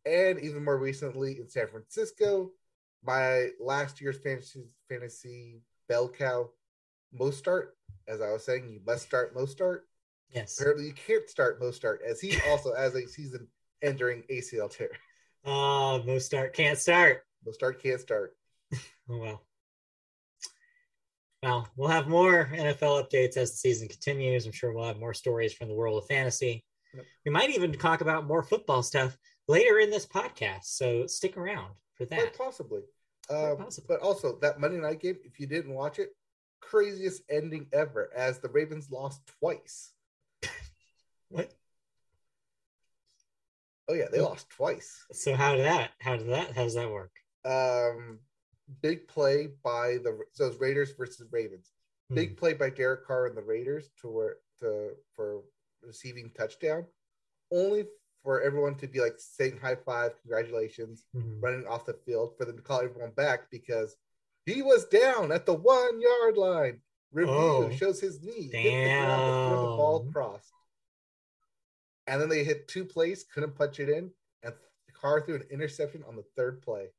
[0.07, 2.51] and even more recently in San Francisco,
[3.05, 6.51] my last year's fantasy fantasy bell cow,
[7.19, 7.69] Mostert.
[8.09, 9.81] As I was saying, you must start Mostert.
[10.31, 10.59] Yes.
[10.59, 13.47] Apparently, you can't start Mostert as he also has a season
[13.83, 14.91] entering ACL tear.
[15.45, 16.55] Ah, oh, no start.
[16.55, 17.25] Can't start.
[17.47, 18.37] Mostert can't start.
[19.11, 19.43] Oh, well.
[21.43, 24.47] Well, we'll have more NFL updates as the season continues.
[24.47, 26.65] I'm sure we'll have more stories from the world of fantasy.
[26.95, 27.05] Yep.
[27.27, 29.17] We might even talk about more football stuff
[29.49, 30.65] later in this podcast.
[30.65, 32.39] So stick around for Quite that.
[32.39, 32.83] possibly.
[33.27, 33.87] Quite Um, possibly.
[33.97, 36.11] but also that Monday night game, if you didn't watch it,
[36.61, 39.93] craziest ending ever as the Ravens lost twice.
[41.29, 41.51] What?
[43.89, 45.05] Oh yeah, they lost twice.
[45.13, 45.91] So how did that?
[45.99, 46.55] How did that?
[46.55, 47.11] How does that work?
[47.45, 48.19] Um,
[48.81, 51.73] big play by the so it's Raiders versus Ravens.
[52.09, 52.15] Hmm.
[52.15, 55.43] Big play by Derek Carr and the Raiders to where to for
[55.83, 56.87] receiving touchdown,
[57.51, 57.87] only
[58.23, 61.43] for everyone to be like saying high five, congratulations, Mhm.
[61.43, 63.97] running off the field for them to call everyone back because
[64.47, 66.81] he was down at the one yard line.
[67.11, 67.71] Review Oh.
[67.71, 70.53] shows his knee the before the ball crossed.
[72.07, 74.55] And then they hit two plays, couldn't punch it in, and
[74.93, 76.93] Carr threw an interception on the third play.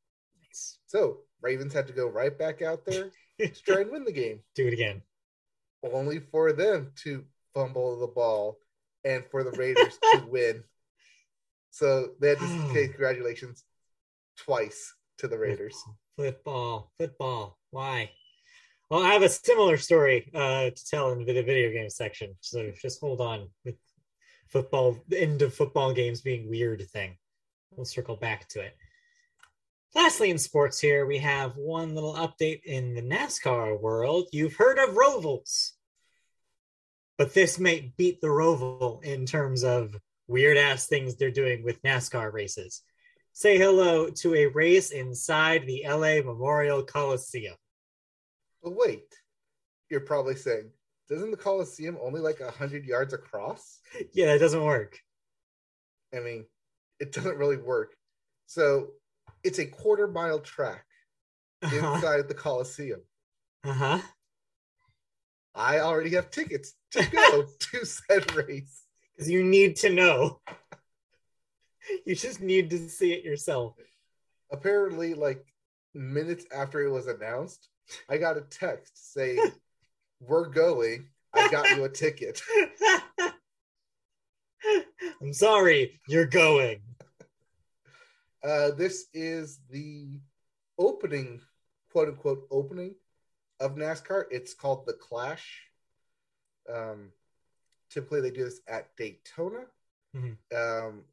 [0.88, 4.40] So Ravens had to go right back out there to try and win the game,
[4.56, 5.02] Do it again.
[5.92, 7.24] only for them to
[7.54, 8.58] fumble the ball
[9.04, 10.64] and for the Raiders to win.
[11.72, 13.64] So they had to say congratulations
[14.38, 15.76] twice to the Raiders.
[16.16, 17.58] Football, football.
[17.72, 18.12] Why?
[18.90, 22.36] Well, I have a similar story uh, to tell in the video game section.
[22.42, 23.76] So just hold on with
[24.50, 27.18] football, the end of football games being weird thing.
[27.76, 28.78] We'll circle back to it.
[29.96, 34.28] Lastly, in sports, here we have one little update in the NASCAR world.
[34.32, 35.72] You've heard of Rovals,
[37.18, 39.96] but this may beat the Roval in terms of
[40.28, 42.82] weird ass things they're doing with NASCAR races
[43.34, 47.56] say hello to a race inside the LA Memorial Coliseum.
[48.62, 49.06] But wait,
[49.90, 50.70] you're probably saying,
[51.10, 53.80] doesn't the Coliseum only like 100 yards across?
[54.14, 55.00] Yeah, that doesn't work.
[56.16, 56.46] I mean,
[57.00, 57.96] it doesn't really work.
[58.46, 58.92] So
[59.44, 60.86] it's a quarter mile track
[61.62, 61.94] Uh-huh.
[61.96, 63.02] inside the Coliseum.
[63.64, 64.00] uh-huh.
[65.56, 68.84] I already have tickets to go to said race.
[69.16, 70.42] Because you need to know.
[72.06, 73.76] You just need to see it yourself.
[74.52, 75.46] Apparently, like
[75.94, 77.70] minutes after it was announced,
[78.10, 79.40] I got a text saying,
[80.20, 81.10] We're going.
[81.34, 82.42] I got you a ticket.
[85.22, 86.80] I'm sorry, you're going.
[88.44, 90.20] Uh, this is the
[90.78, 91.40] opening,
[91.92, 92.96] quote unquote, opening
[93.60, 94.26] of NASCAR.
[94.32, 95.62] It's called the Clash.
[96.70, 97.12] Um,
[97.90, 99.66] typically, they do this at Daytona
[100.16, 100.38] Mhm.
[100.54, 101.06] um,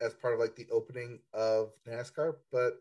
[0.00, 2.36] as part of like the opening of NASCAR.
[2.52, 2.80] But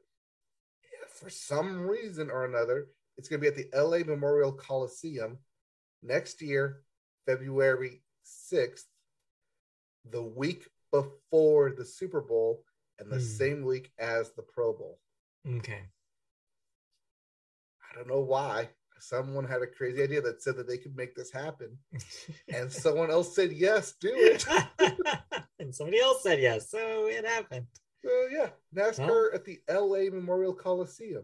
[1.10, 5.40] for some reason or another, it's going to be at the LA Memorial Coliseum
[6.04, 6.84] next year,
[7.26, 8.86] February 6th,
[10.06, 12.64] the week before the Super Bowl
[13.00, 13.22] and the Hmm.
[13.22, 15.00] same week as the Pro Bowl.
[15.48, 15.84] Okay.
[17.92, 18.70] I don't know why.
[19.00, 21.78] Someone had a crazy idea that said that they could make this happen,
[22.48, 24.44] and someone else said yes, do it.
[25.60, 27.68] and somebody else said yes, so it happened.
[28.04, 31.24] So yeah, NASCAR at the LA Memorial Coliseum.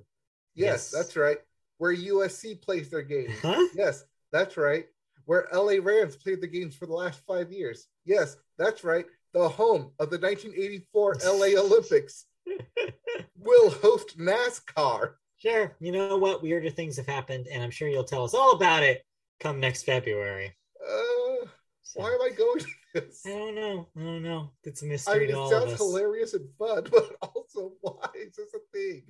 [0.53, 0.91] Yes, Yes.
[0.91, 1.39] that's right.
[1.79, 3.39] Where USC plays their games.
[3.41, 3.67] Huh?
[3.73, 4.85] Yes, that's right.
[5.25, 7.87] Where LA Rams played the games for the last five years.
[8.05, 9.05] Yes, that's right.
[9.33, 12.25] The home of the 1984 LA Olympics
[13.37, 15.13] will host NASCAR.
[15.37, 15.75] Sure.
[15.79, 16.41] You know what?
[16.43, 19.03] Weirder things have happened, and I'm sure you'll tell us all about it
[19.39, 20.55] come next February.
[20.81, 21.47] Uh,
[21.81, 23.23] So, why am I going to this?
[23.25, 23.87] I don't know.
[23.97, 24.51] I don't know.
[24.63, 25.79] It's a mystery mean, to it sounds us.
[25.79, 29.03] hilarious and fun, but also, why is this a thing?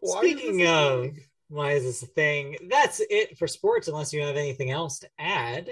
[0.00, 1.20] Why Speaking of- thing?
[1.48, 2.56] Why is this a thing?
[2.70, 5.68] That's it for sports, unless you have anything else to add.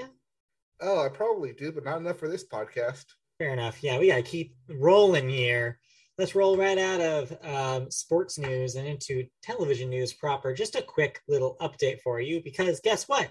[0.81, 3.05] Oh, I probably do, but not enough for this podcast.
[3.39, 3.83] Fair enough.
[3.83, 5.79] Yeah, we got to keep rolling here.
[6.19, 10.53] Let's roll right out of um, sports news and into television news proper.
[10.53, 13.31] Just a quick little update for you because guess what?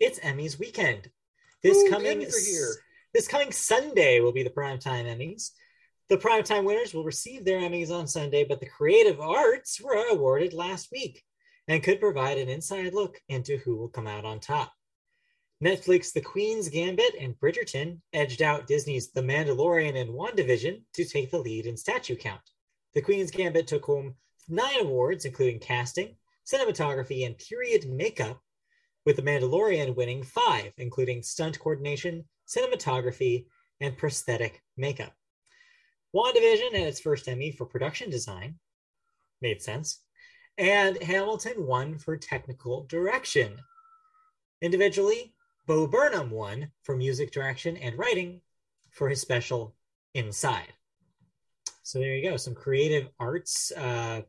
[0.00, 1.10] It's Emmys weekend.
[1.62, 5.50] This Ooh, coming this coming Sunday will be the primetime Emmys.
[6.08, 10.54] The primetime winners will receive their Emmys on Sunday, but the creative arts were awarded
[10.54, 11.22] last week
[11.68, 14.72] and could provide an inside look into who will come out on top.
[15.62, 21.30] Netflix The Queen's Gambit and Bridgerton edged out Disney's The Mandalorian and WandaVision to take
[21.30, 22.40] the lead in statue count.
[22.94, 24.16] The Queen's Gambit took home
[24.48, 28.40] nine awards, including casting, cinematography, and period makeup,
[29.06, 33.46] with The Mandalorian winning five, including stunt coordination, cinematography,
[33.80, 35.12] and prosthetic makeup.
[36.12, 38.56] WandaVision had its first Emmy for production design.
[39.40, 40.00] Made sense.
[40.58, 43.58] And Hamilton won for technical direction.
[44.60, 45.34] Individually,
[45.66, 48.40] Bo Burnham won for music direction and writing
[48.90, 49.74] for his special
[50.14, 50.74] Inside.
[51.82, 54.20] So there you go, some creative arts uh,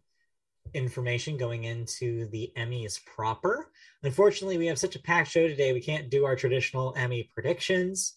[0.74, 3.70] information going into the Emmys proper.
[4.02, 8.14] Unfortunately, we have such a packed show today, we can't do our traditional Emmy predictions.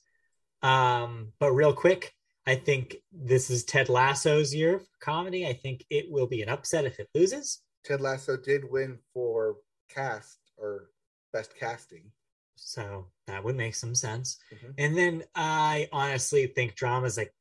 [0.63, 2.15] Um, but real quick,
[2.47, 5.47] I think this is Ted Lasso's year for comedy.
[5.47, 7.63] I think it will be an upset if it loses.
[7.85, 9.57] Ted Lasso did win for
[9.89, 10.91] cast or
[11.33, 12.13] best casting.
[12.57, 14.39] So that would make some sense.
[14.53, 14.75] Mhm.
[14.79, 17.33] And then I honestly think drama is like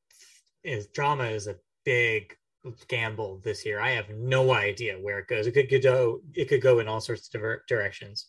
[0.64, 2.36] is drama is a big
[2.88, 3.80] gamble this year.
[3.80, 5.48] I have no idea where it goes.
[5.48, 8.28] It could go it could go in all sorts of diver- directions.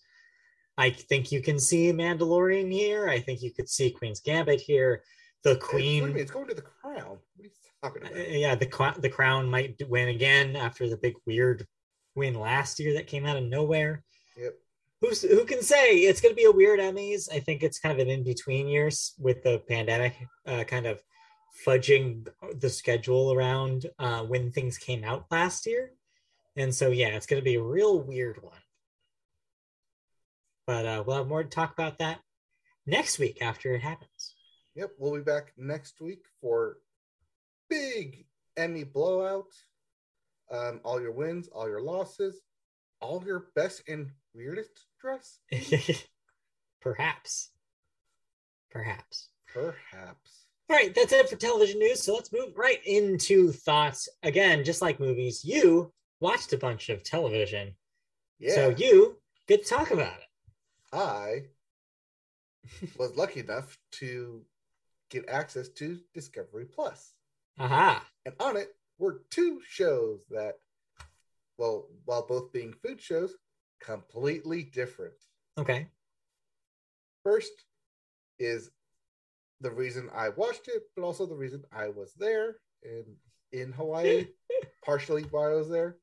[0.78, 3.09] I think you can see Mandalorian here.
[3.09, 5.03] I think you could see Queen's Gambit here.
[5.43, 6.12] The It's, what do you mean?
[6.12, 7.18] Queen, It's going to the crown.
[7.80, 11.66] What are uh, yeah, the the Crown might win again after the big weird
[12.14, 14.03] win last year that came out of nowhere.
[14.37, 14.55] Yep.
[15.01, 17.33] Who's who can say it's going to be a weird Emmys?
[17.33, 20.15] I think it's kind of an in between years with the pandemic,
[20.47, 21.03] uh, kind of
[21.67, 22.27] fudging
[22.61, 25.93] the schedule around uh, when things came out last year,
[26.57, 28.59] and so yeah, it's going to be a real weird one.
[30.67, 32.21] But uh, we'll have more to talk about that
[32.87, 34.35] next week after it happens.
[34.75, 34.93] Yep.
[34.99, 36.79] We'll be back next week for
[37.71, 38.27] big
[38.57, 39.53] Emmy blowout.
[40.51, 42.43] Um, all your wins, all your losses,
[43.01, 45.39] all your best and weirdest dress.
[46.80, 47.51] Perhaps,
[48.70, 49.30] perhaps.
[49.53, 50.47] Perhaps.
[50.70, 52.03] All right, that's it for television news.
[52.03, 54.09] So let's move right into thoughts.
[54.22, 57.74] Again, just like movies, you watched a bunch of television.
[58.39, 58.55] Yeah.
[58.55, 59.16] So you
[59.49, 60.28] get to talk about it.
[60.93, 61.47] I
[62.99, 64.43] was lucky enough to
[65.11, 67.14] get access to Discovery Plus.
[67.59, 68.05] Aha.
[68.24, 68.68] And on it
[68.99, 70.55] were two shows that,
[71.59, 73.34] well, while both being food shows,
[73.87, 75.14] completely different.
[75.57, 75.87] Okay.
[77.22, 77.53] First
[78.39, 78.70] is
[79.61, 83.05] the reason I watched it, but also the reason I was there in
[83.53, 84.26] in Hawaii,
[84.84, 85.97] partially why I was there.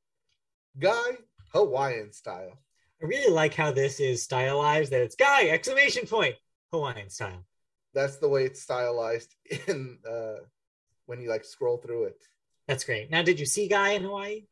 [0.79, 1.17] Guy
[1.51, 2.57] Hawaiian style.
[3.01, 6.36] I really like how this is stylized that it's guy exclamation point
[6.71, 7.45] Hawaiian style.
[7.93, 9.36] That's the way it's stylized
[9.67, 10.38] in uh
[11.05, 12.23] when you like scroll through it.
[12.67, 13.11] That's great.
[13.11, 14.45] Now, did you see Guy in Hawaii?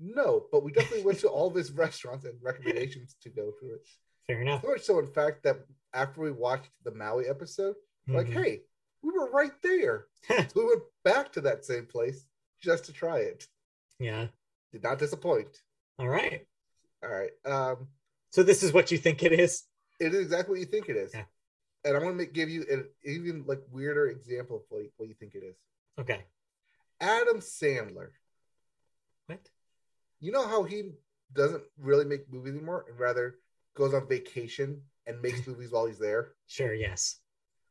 [0.00, 3.74] No, but we definitely went to all of his restaurants and recommendations to go through
[3.74, 3.88] it.
[4.26, 4.62] Fair enough.
[4.62, 5.56] So much so, in fact, that
[5.92, 7.74] after we watched the Maui episode,
[8.06, 8.32] like, Mhm.
[8.34, 8.62] hey,
[9.02, 10.06] we were right there.
[10.28, 12.26] so we went back to that same place
[12.60, 13.46] just to try it.
[13.98, 14.28] Yeah.
[14.72, 15.62] Did not disappoint.
[15.98, 16.46] All right.
[17.02, 17.30] All right.
[17.44, 17.88] Um,
[18.30, 19.64] so this is what you think it is?
[19.98, 21.12] It is exactly what you think it is.
[21.14, 21.24] Yeah.
[21.84, 25.08] And I want to give you an even like weirder example of what you, what
[25.08, 25.56] you think it is.
[25.98, 26.24] Okay.
[27.00, 28.10] Adam Sandler.
[29.26, 29.40] What?
[30.20, 30.92] You know how he
[31.32, 33.36] doesn't really make movies anymore and rather
[33.76, 36.32] goes on vacation and makes movies while he's there?
[36.46, 37.20] Sure, yes.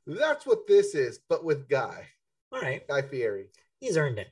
[0.06, 2.08] That's what this is, but with Guy.
[2.52, 2.88] All right.
[2.88, 3.48] Guy Fieri.
[3.80, 4.30] He's earned it.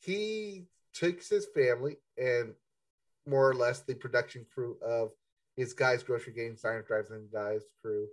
[0.00, 2.54] He takes his family and
[3.26, 5.10] more or less the production crew of
[5.56, 8.08] his Guy's Grocery Game, Silent Drives and Guys crew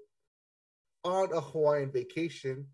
[1.04, 2.68] on a Hawaiian vacation.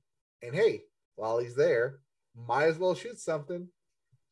[0.44, 0.84] And hey,
[1.16, 2.00] while he's there,
[2.36, 3.70] might as well shoot something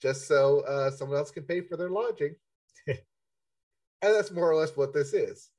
[0.01, 2.35] just so uh, someone else can pay for their lodging.
[2.87, 2.97] and
[4.01, 5.49] that's more or less what this is.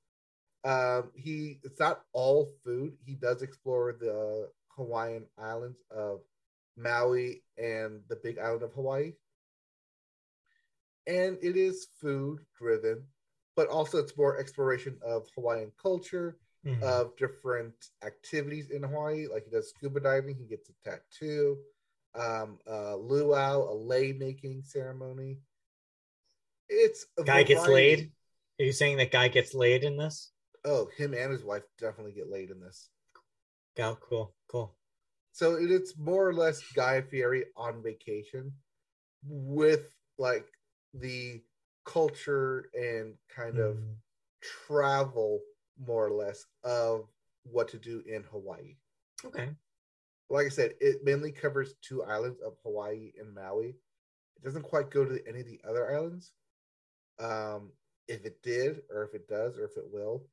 [0.64, 2.94] Um, he it's not all food.
[3.04, 6.20] He does explore the Hawaiian islands of
[6.76, 9.12] Maui and the Big Island of Hawaii.
[11.06, 13.04] And it is food driven,
[13.54, 16.82] but also it's more exploration of Hawaiian culture, mm-hmm.
[16.82, 17.74] of different
[18.04, 19.26] activities in Hawaii.
[19.32, 21.58] Like he does scuba diving, he gets a tattoo,
[22.16, 25.38] um, a luau, a lei making ceremony.
[26.68, 27.54] It's a guy variety.
[27.54, 28.12] gets laid.
[28.60, 30.32] Are you saying that guy gets laid in this?
[30.64, 32.88] Oh, him and his wife definitely get laid in this.
[33.78, 34.74] Oh, cool, cool.
[35.32, 38.52] So it's more or less Guy Fieri on vacation
[39.22, 40.46] with like
[40.94, 41.42] the
[41.84, 43.94] culture and kind of mm.
[44.66, 45.40] travel
[45.78, 47.04] more or less of
[47.44, 48.76] what to do in Hawaii.
[49.24, 49.50] Okay.
[50.28, 53.76] Like I said, it mainly covers two islands of Hawaii and Maui.
[54.36, 56.32] It doesn't quite go to any of the other islands.
[57.18, 57.72] Um,
[58.08, 60.24] if it did, or if it does, or if it will,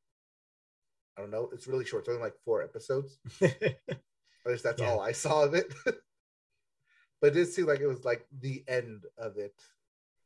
[1.17, 1.49] I don't know.
[1.53, 2.03] It's really short.
[2.03, 3.19] It's only like four episodes.
[3.41, 4.89] At least that's yeah.
[4.89, 5.73] all I saw of it.
[5.85, 9.55] but it did seem like it was like the end of it.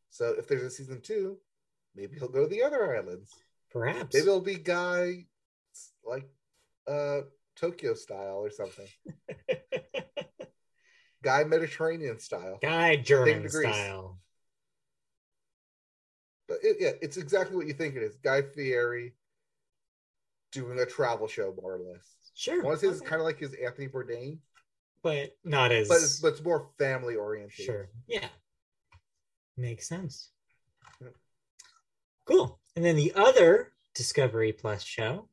[0.10, 1.38] So if there's a season two,
[1.96, 3.32] maybe he'll go to the other islands.
[3.72, 4.14] Perhaps.
[4.14, 5.26] Maybe it'll be Guy
[6.04, 6.28] like
[6.88, 7.22] uh
[7.60, 8.88] Tokyo style or something.
[11.24, 12.60] Guy Mediterranean style.
[12.62, 14.20] Guy German style.
[16.48, 18.16] But it, yeah, it's exactly what you think it is.
[18.24, 19.14] Guy Fieri
[20.52, 22.08] doing a travel show, more or less.
[22.36, 22.62] Sure.
[22.62, 22.98] I want to say okay.
[22.98, 24.38] it's kind of like his Anthony Bourdain,
[25.04, 25.88] but not as.
[25.90, 27.66] But it's, but it's more family oriented.
[27.66, 27.90] Sure.
[28.08, 28.28] Yeah.
[29.58, 30.30] Makes sense.
[32.26, 32.60] Cool.
[32.76, 35.28] And then the other Discovery Plus show.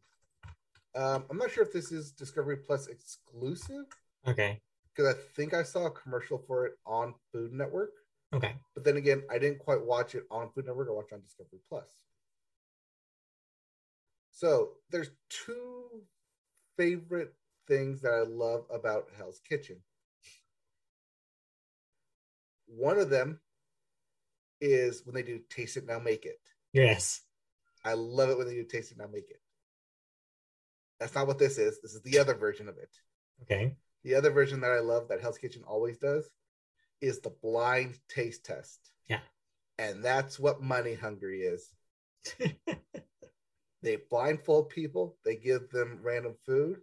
[0.94, 3.86] Um, I'm not sure if this is Discovery Plus exclusive.
[4.26, 4.60] Okay.
[4.94, 7.90] Because I think I saw a commercial for it on Food Network.
[8.32, 8.54] Okay.
[8.74, 10.88] But then again, I didn't quite watch it on Food Network.
[10.88, 11.88] I watched on Discovery Plus.
[14.30, 16.02] So there's two
[16.76, 17.34] favorite
[17.68, 19.76] things that I love about Hell's Kitchen.
[22.66, 23.40] One of them
[24.60, 26.40] is when they do taste it now make it.
[26.72, 27.20] Yes.
[27.84, 29.40] I love it when they do taste it now make it.
[31.04, 31.82] That's not what this is.
[31.82, 32.88] This is the other version of it.
[33.42, 33.76] Okay.
[34.04, 36.30] The other version that I love that Hell's Kitchen always does
[37.02, 38.80] is the blind taste test.
[39.06, 39.20] Yeah.
[39.76, 41.68] And that's what Money Hungry is.
[43.82, 46.78] they blindfold people, they give them random food,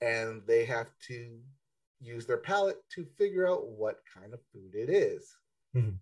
[0.00, 1.40] and they have to
[2.00, 5.34] use their palate to figure out what kind of food it is.
[5.74, 5.96] Mm-hmm.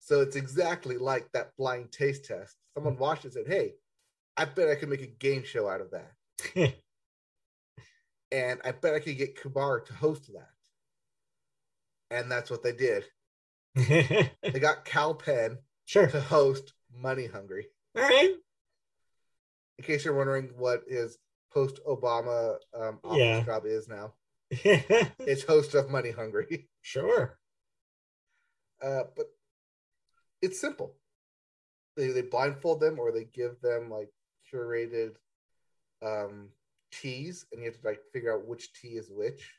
[0.00, 2.56] So it's exactly like that blind taste test.
[2.74, 3.02] Someone mm-hmm.
[3.02, 3.74] watched it Hey,
[4.36, 6.12] I bet I could make a game show out of that.
[8.32, 10.50] and I bet I could get Kumar to host that.
[12.10, 13.04] And that's what they did.
[13.74, 16.06] they got Kal Penn sure.
[16.06, 17.66] to host Money Hungry.
[17.96, 18.34] All right.
[19.78, 21.18] In case you're wondering what his
[21.52, 23.40] post Obama um, office yeah.
[23.42, 24.14] job is now,
[24.50, 26.68] it's host of Money Hungry.
[26.82, 27.38] Sure.
[28.82, 29.26] Uh, but
[30.42, 30.94] it's simple.
[31.96, 34.10] They they blindfold them or they give them like
[34.52, 35.12] curated
[36.02, 36.48] um
[36.92, 39.54] teas and you have to like figure out which tea is which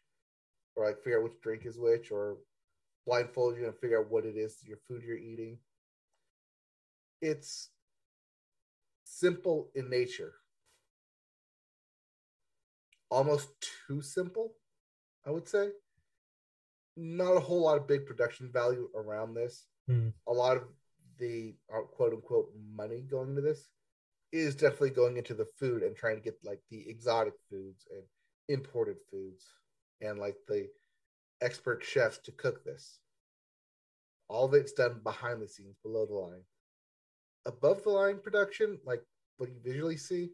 [0.76, 2.38] or like figure out which drink is which or
[3.06, 5.58] blindfold you and figure out what it is your food you're eating.
[7.22, 7.70] It's
[9.06, 10.34] simple in nature.
[13.10, 13.50] Almost
[13.88, 14.54] too simple
[15.26, 15.70] i would say.
[16.96, 19.66] Not a whole lot of big production value around this.
[19.90, 20.12] Mm.
[20.28, 20.64] a lot of
[21.18, 23.70] the uh, quote unquote money going into this
[24.32, 28.04] is definitely going into the food and trying to get like the exotic foods and
[28.50, 29.46] imported foods
[30.02, 30.68] and like the
[31.42, 33.00] expert chefs to cook this.
[34.30, 36.44] All of it's done behind the scenes, below the line.
[37.46, 39.02] Above the line production, like
[39.38, 40.32] what you visually see,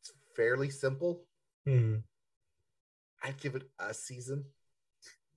[0.00, 1.26] it's fairly simple.
[1.66, 1.96] Hmm.
[3.22, 4.44] I'd give it a season.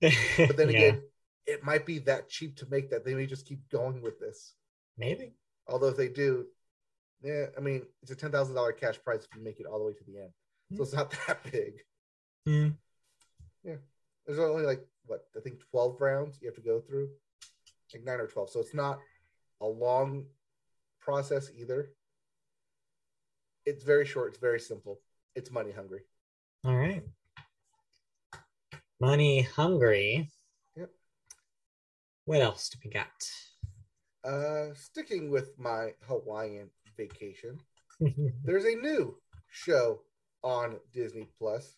[0.46, 1.02] But then Yeah, again,
[1.46, 4.54] it might be that cheap to make that they may just keep going with this.
[4.96, 5.34] maybe.
[5.68, 6.46] Although if they do,
[7.22, 9.78] yeah, I mean, it's a ten thousand dollar cash prize if you make it all
[9.78, 10.30] the way to the end,
[10.76, 11.82] so it's not that big.
[12.46, 12.68] Hmm.
[14.26, 17.10] There's only like what I think twelve rounds you have to go through,
[17.94, 18.50] like nine or twelve.
[18.50, 18.98] So it's not
[19.60, 20.26] a long
[21.00, 21.92] process either.
[23.64, 24.30] It's very short.
[24.30, 25.00] It's very simple.
[25.34, 26.00] It's money hungry.
[26.64, 27.02] All right.
[29.00, 30.30] Money hungry.
[30.76, 30.90] Yep.
[32.24, 33.06] What else do we got?
[34.24, 37.58] Uh, sticking with my Hawaiian vacation,
[38.44, 39.16] there's a new
[39.50, 40.02] show
[40.42, 41.76] on Disney Plus,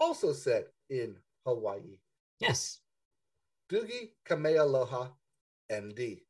[0.00, 1.98] also set in Hawaii.
[2.40, 2.80] yes.
[3.70, 5.10] Doogie Kamealoha
[5.72, 6.20] MD.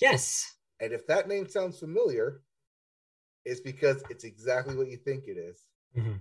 [0.00, 0.54] Yes.
[0.78, 2.42] And if that name sounds familiar,
[3.46, 5.64] it's because it's exactly what you think it is.
[5.96, 6.20] Mhm.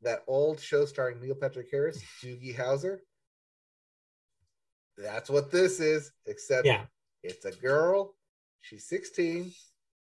[0.00, 3.00] That old show starring Neil Patrick Harris, Doogie Howser.
[4.96, 6.86] That's what this is, except Yeah.
[7.22, 8.16] it's a girl,
[8.62, 9.52] she's 16,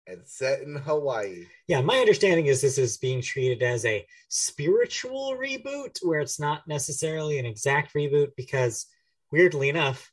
[0.06, 1.46] and set in Hawaii.
[1.66, 1.80] Yeah.
[1.80, 7.38] My understanding is this is being treated as a spiritual reboot where it's not necessarily
[7.38, 8.86] an exact reboot because,
[9.32, 10.12] weirdly enough,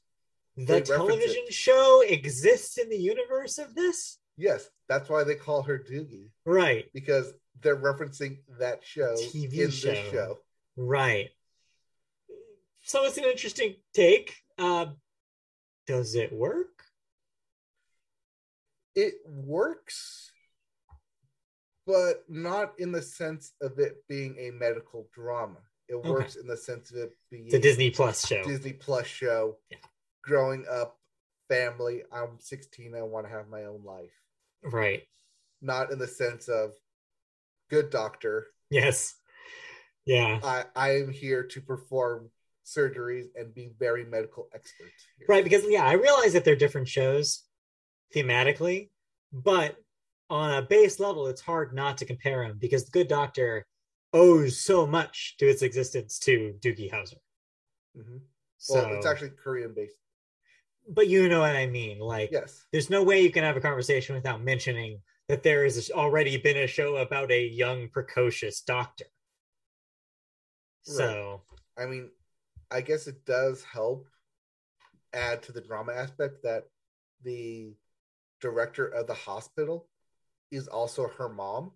[0.58, 0.94] the reference it.
[0.96, 4.18] television show exists in the universe of this.
[4.38, 6.86] Yes, that's why they call her Doogie, Right.
[6.94, 7.32] because
[7.62, 9.92] they're referencing that show TV in show.
[9.92, 10.40] this show.
[10.76, 11.30] Right.
[12.82, 14.36] So it's an interesting take.
[14.58, 14.88] Uh,
[15.88, 16.73] does it work?
[18.96, 20.32] It works
[21.86, 25.58] but not in the sense of it being a medical drama
[25.90, 28.44] it works in the sense of it being The Disney Plus show.
[28.44, 29.78] disney plus show Yeah.
[30.24, 30.98] growing up
[31.50, 34.12] family i'm 16 i want to have my own life
[34.64, 35.04] Right.
[35.62, 36.72] not in the sense of
[37.70, 39.16] good doctor Yes.
[40.06, 40.40] Yeah.
[40.44, 42.30] i i am here to perform
[42.66, 45.26] surgeries and be very medical expert here.
[45.28, 45.44] Right.
[45.44, 47.44] Because, yeah, I realize that they're different shows
[48.14, 48.90] thematically,
[49.32, 49.78] but
[50.30, 53.66] on a base level, it's hard not to compare them because The Good Doctor
[54.14, 57.18] owes so much to its existence to Doogie Howser.
[57.98, 58.22] Mhm.
[58.58, 60.00] So, well it's actually korean based
[60.88, 62.00] but you know what I mean.
[62.00, 65.90] Like, yes there's no way you can have a conversation without mentioning that there has
[65.92, 69.06] already been a show about a young precocious doctor
[70.84, 71.42] so
[71.78, 72.12] I mean,
[72.70, 74.08] I guess it does help
[75.14, 76.66] add to the drama aspect that
[77.24, 77.74] the
[78.44, 79.88] director of the hospital
[80.52, 81.74] is also her mom,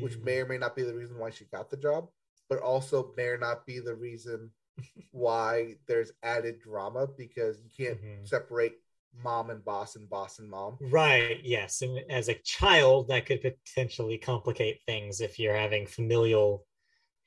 [0.00, 2.08] which mm, may or may not be the reason why she got the job,
[2.48, 4.50] but also may or not be the reason
[5.12, 8.24] why there's added drama because you can't Mhm.
[8.24, 8.74] separate
[9.14, 10.80] mom and boss and boss and mom.
[10.80, 16.66] right yes and as a child that could potentially complicate things if you're having familial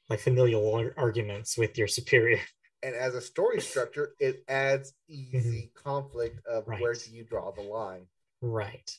[0.10, 2.40] like familial arguments with your superior
[2.84, 6.72] And as a story structure, it adds easy conflict of Mm-hmm.
[6.72, 6.82] Right.
[6.82, 8.08] where do you draw the line.
[8.46, 8.98] Right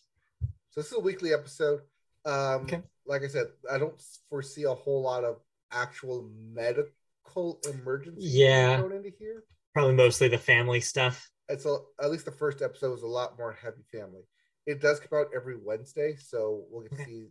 [0.71, 1.81] So this is a weekly episode.
[2.25, 2.83] Um, Okay.
[3.07, 5.37] Like I said, I don't foresee a whole lot of
[5.71, 8.77] actual medical emergencies being Yeah.
[8.81, 9.45] thrown into here.
[9.73, 13.39] probably mostly the family stuff It's a, at least the first episode was a lot
[13.39, 14.23] more heavy family.
[14.67, 17.05] It does come out every Wednesday, so we'll get to Okay.
[17.05, 17.29] see.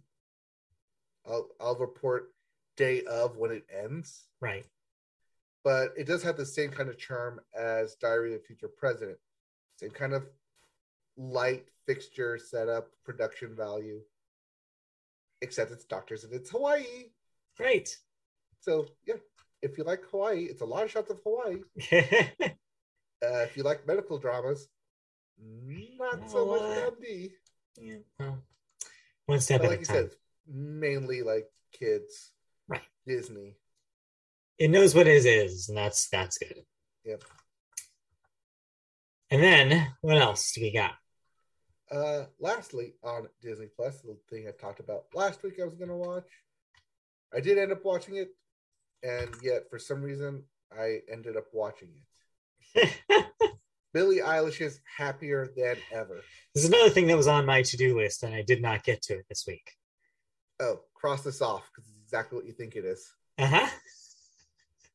[1.26, 2.34] I'll I'll report
[2.78, 4.66] day of when it ends, right
[5.64, 9.18] but it does have the same kind of charm as Diary of Future President.
[9.78, 10.24] Same kind of
[11.18, 14.02] light fixture setup, production value.
[15.42, 17.12] Except it's doctors and it's Hawaii.
[17.60, 17.88] right
[18.62, 19.16] So yeah,
[19.62, 21.58] if you like Hawaii, it's a lot of shots of Hawaii.
[23.26, 24.68] Uh, if you like medical dramas,
[25.98, 26.62] not so much
[27.02, 27.32] MD.
[27.82, 28.38] yeah, well,
[29.26, 30.10] one step But at like a you time said,
[30.48, 32.32] mainly like kids,
[32.68, 32.82] Right.
[33.08, 33.56] Disney.
[34.60, 36.66] it knows what it is and that's that's good
[37.06, 37.24] Yep.
[39.32, 40.92] and then what else do we got
[41.92, 45.90] Uh, lastly, on Disney Plus, the thing I talked about last week, I was going
[45.90, 46.28] to watch.
[47.34, 48.30] I did end up watching it,
[49.04, 50.44] and yet for some reason,
[50.78, 51.90] I ended up watching
[52.76, 52.90] it.
[53.94, 56.22] Billie Eilish's "Happier Than Ever."
[56.54, 59.02] This is another thing that was on my to-do list, and I did not get
[59.04, 59.72] to it this week.
[60.60, 63.14] Oh, cross this off because it's exactly what you think it is.
[63.38, 63.68] Uh-huh.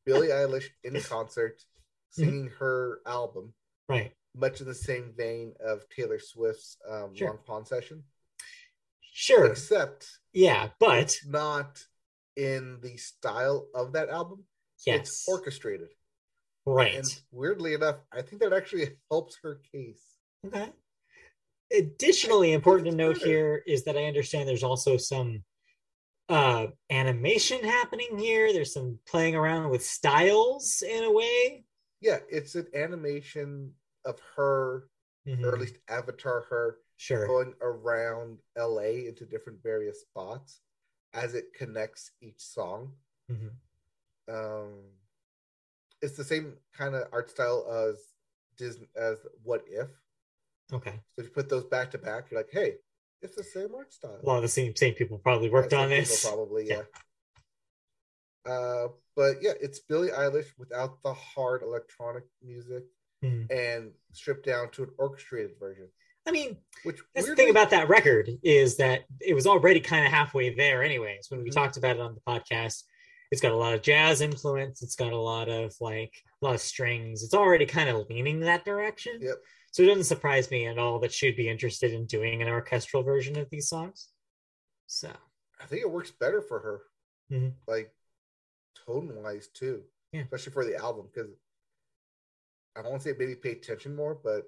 [0.05, 1.61] Billie Eilish in a concert,
[2.09, 3.53] singing her album,
[3.91, 4.13] Right.
[4.35, 7.29] Much in the same vein of Taylor Swift's um, Sure.
[7.29, 8.03] Long Pond session,
[9.01, 9.45] Sure.
[9.47, 11.83] except Yeah, but not
[12.37, 14.45] in the style of that album.
[14.85, 14.99] yes.
[14.99, 15.89] It's orchestrated.
[16.65, 16.95] right.
[16.95, 20.03] And weirdly enough, I think that actually helps her case.
[20.45, 20.69] Okay.
[21.73, 23.25] Additionally, important to note better.
[23.27, 25.43] here is that I understand there's also some
[26.29, 28.53] uh animation happening here.
[28.53, 31.63] There's some playing around with styles in a way.
[32.01, 33.73] Yeah, it's an animation
[34.05, 34.87] of her,
[35.27, 35.43] Mhm.
[35.45, 37.25] or at least avatar her, Sure.
[37.27, 40.61] going around LA into different various spots
[41.13, 42.97] as it connects each song.
[43.29, 43.55] Mhm.
[44.27, 44.97] Um,
[46.01, 48.15] it's the same kind of art style as
[48.55, 49.89] Disney as What If.
[50.71, 51.03] Okay.
[51.09, 52.79] So if you put those back to back, you're like, hey,
[53.21, 54.19] it's the same art style.
[54.21, 56.23] A lot of the same same people probably worked on this.
[56.23, 56.85] probably, Yeah.
[58.45, 58.51] yeah.
[58.51, 62.85] Uh, but yeah, it's Billie Eilish without the hard electronic music
[63.21, 63.43] Hmm.
[63.51, 65.87] and stripped down to an orchestrated version.
[66.25, 70.05] I mean, Which that's the thing about that record is that it was already kind
[70.05, 71.53] of halfway there anyways when we Mhm.
[71.53, 72.83] talked about it on the podcast
[73.31, 76.53] it's got a lot of jazz influence it's got a lot of like a lot
[76.55, 79.41] of strings it's already kind of leaning that direction Yep.
[79.71, 83.03] so it doesn't surprise me at all that she'd be interested in doing an orchestral
[83.03, 84.09] version of these songs
[84.87, 85.11] so
[85.59, 86.81] I think it works better for her,
[87.31, 87.53] Mhm.
[87.67, 87.95] like
[88.85, 90.21] tone wise too, Yeah.
[90.23, 91.07] especially for the album.
[91.13, 91.31] Because
[92.75, 94.43] I won't say maybe pay attention more, but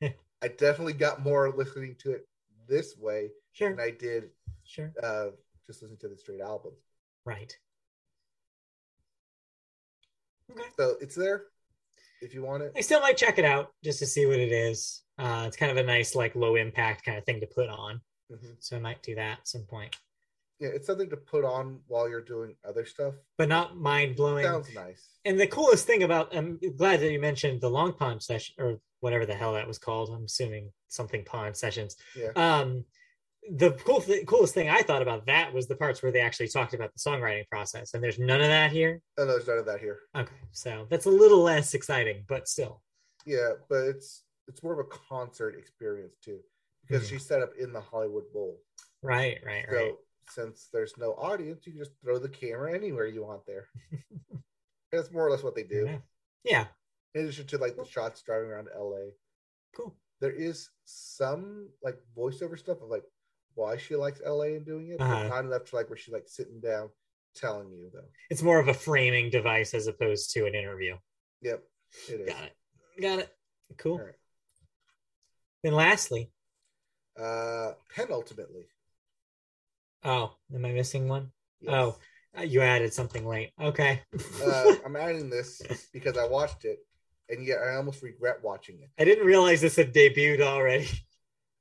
[0.42, 2.28] I definitely got more listening to it
[2.68, 3.70] this way sure.
[3.70, 4.30] than I did
[4.64, 4.92] sure.
[5.02, 5.26] uh,
[5.66, 6.72] just listening to the straight album.
[7.24, 7.56] right.
[10.52, 10.62] Okay.
[10.78, 11.44] So it's there
[12.20, 12.72] if you want it.
[12.76, 15.02] i still might check it out just to see what it is.
[15.18, 18.00] Uh it's kind of a nice like low impact kind of thing to put on.
[18.32, 18.56] Mhm.
[18.58, 19.94] so i might do that at some point
[20.64, 23.14] Yeah, it's something to put on while you're doing other stuff.
[23.36, 25.10] but not mind blowing Sounds nice.
[25.26, 28.78] and the coolest thing about I'm glad that you mentioned the long pond session or
[29.00, 30.08] whatever the hell that was called.
[30.10, 31.96] I'm assuming something pond sessions.
[32.16, 32.30] Yeah.
[32.36, 32.84] Um,
[33.52, 36.48] the cool th- coolest thing I thought about that was the parts where they actually
[36.48, 39.02] talked about the songwriting process, and there's none of that here.
[39.18, 39.98] Oh, no, there's none of that here.
[40.16, 42.82] Okay, so that's a little less exciting, but still.
[43.26, 46.38] Yeah, but it's it's more of a concert experience too,
[46.86, 47.10] because Mhm.
[47.10, 48.62] she's set up in the Hollywood Bowl.
[49.02, 49.92] Right, right, So right.
[50.30, 53.66] Since there's no audience, you can just throw the camera anywhere you want there.
[54.92, 55.86] That's more or less what they do.
[55.86, 55.98] Yeah.
[56.44, 56.66] Yeah,
[57.14, 59.12] In addition to like the shots driving around LA,
[59.74, 59.96] cool.
[60.20, 63.02] there is some like voiceover stuff of like
[63.54, 65.14] why she likes LA and doing it, Uh-huh.
[65.22, 66.90] but not enough to like where she's like sitting down
[67.34, 68.04] telling you though.
[68.30, 70.96] It's more of a framing device as opposed to an interview.
[71.40, 71.62] Yep,
[72.10, 72.28] it is.
[72.28, 72.52] Got it.
[73.00, 73.34] Got it.
[73.78, 73.92] Cool.
[73.98, 74.14] All right.
[75.62, 76.30] Then lastly,
[77.18, 78.66] Uh, penultimately,
[80.04, 81.30] oh, am I missing one?
[81.60, 81.72] yes.
[82.36, 83.52] Oh, you added something late.
[83.60, 84.00] Okay.
[84.44, 85.62] uh, I'm adding this
[85.92, 86.78] because I watched it,
[87.28, 88.90] and yet I almost regret watching it.
[89.00, 90.88] I didn't realize this had debuted already.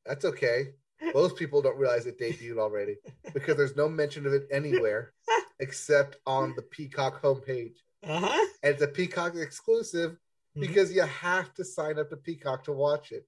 [0.05, 0.69] That's okay.
[1.13, 2.95] Most people don't realize it debuted already
[3.33, 5.13] because there's no mention of it anywhere
[5.59, 7.75] except on the Peacock homepage.
[8.05, 8.47] Uh-huh.
[8.63, 10.17] And it's a Peacock exclusive
[10.57, 10.61] Mhm.
[10.61, 13.25] because you have to sign up to Peacock to watch it.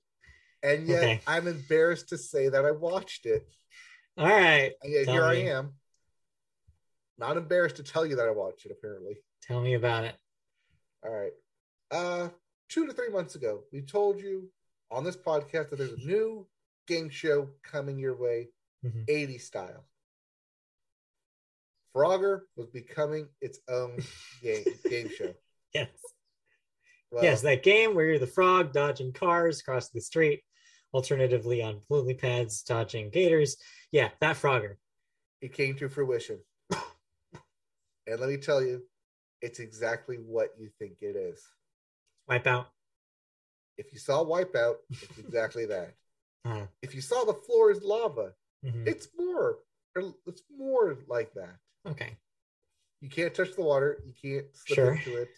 [0.63, 1.21] And yet Okay.
[1.27, 3.47] I'm embarrassed to say that I watched it.
[4.17, 4.71] All right.
[4.83, 5.49] And here me.
[5.49, 5.73] I am.
[7.17, 9.17] Not embarrassed to tell you that I watched it, apparently.
[9.41, 10.15] Tell me about it.
[11.03, 11.31] All right.
[11.91, 12.29] Uh
[12.69, 14.49] two to three months ago, we told you
[14.91, 16.47] on this podcast that there's a new
[16.87, 18.49] game show coming your way,
[18.83, 19.05] Mhm.
[19.07, 19.85] 80 style.
[21.95, 23.99] Frogger was becoming its own
[24.41, 25.33] game game show.
[25.73, 25.89] Yes.
[27.11, 30.43] Well, yes, that game where you're the frog dodging cars across the street,
[30.95, 33.57] alternatively on lily pads dodging gators.
[33.91, 34.75] Yeah, that Frogger.
[35.41, 36.39] it came to fruition.
[36.71, 38.81] and let me tell you,
[39.41, 41.41] it's exactly what you think it is.
[42.29, 42.67] Wipeout.
[43.77, 45.93] If you saw Wipeout, it's exactly that.
[46.45, 48.33] Uh, If you saw the floor is lava,
[48.65, 48.87] mhm.
[48.87, 49.57] it's more
[50.27, 51.55] it's more like that.
[51.87, 52.17] Okay.
[53.01, 54.93] you can't touch the water you can't slip Sure.
[54.95, 55.29] into it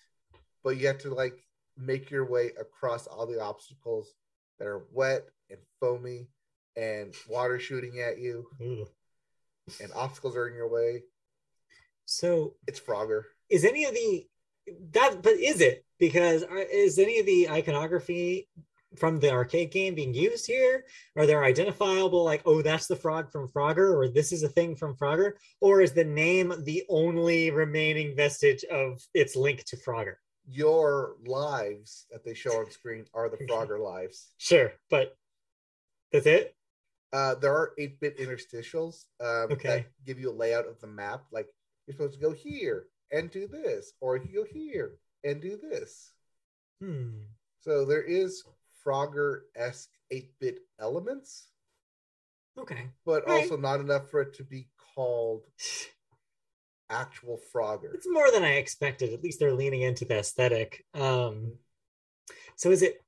[0.63, 1.37] but you have to like
[1.75, 4.13] make your way across all the obstacles
[4.57, 6.27] that are wet and foamy
[6.75, 8.85] and water shooting at you Ooh.
[9.81, 11.03] and obstacles are in your way.
[12.05, 13.23] So it's frogger.
[13.49, 14.27] is any of the
[14.91, 15.83] that but is it?
[15.99, 18.47] Because is any of the iconography
[18.95, 20.85] from the arcade game being used here?
[21.15, 24.75] Are there identifiable like oh that's the frog from frogger or this is a thing
[24.75, 25.33] from frogger?
[25.61, 30.15] Or is the name the only remaining vestige of its link to frogger?
[30.49, 34.31] Your lives that they show on screen are the frogger lives.
[34.37, 35.17] Sure but
[36.11, 36.55] that's it?
[37.13, 39.67] Uh there are 8-bit interstitials um Okay.
[39.69, 41.23] that give you a layout of the map.
[41.31, 41.47] Like
[41.85, 45.57] you're supposed to go here and do this or you can go here and do
[45.57, 46.11] this.
[46.81, 47.11] Hmm.
[47.59, 48.43] So there is
[48.85, 51.49] Frogger-esque 8-bit elements,
[52.57, 52.89] okay.
[53.05, 55.43] But also not enough for it to be called
[56.89, 57.93] actual Frogger.
[57.93, 59.11] it's more than i expected.
[59.13, 60.85] At least they're leaning into the aesthetic.
[60.93, 61.53] Um
[62.55, 63.01] so is it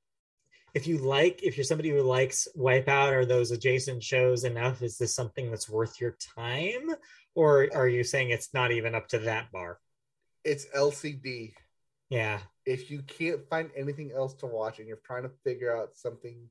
[0.74, 4.98] if you like if you're somebody who likes Wipeout or those adjacent shows enough, is
[4.98, 6.92] this something that's worth your time,
[7.36, 9.80] or are you saying it's not even up to that bar?
[10.44, 11.54] It's LCD.
[12.10, 12.40] Yeah.
[12.66, 16.50] If you can't find anything else to watch and you're trying to figure out something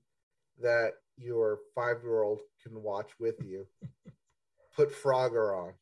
[0.61, 3.67] that your five year old can watch with you,
[4.77, 5.73] put Frogger on.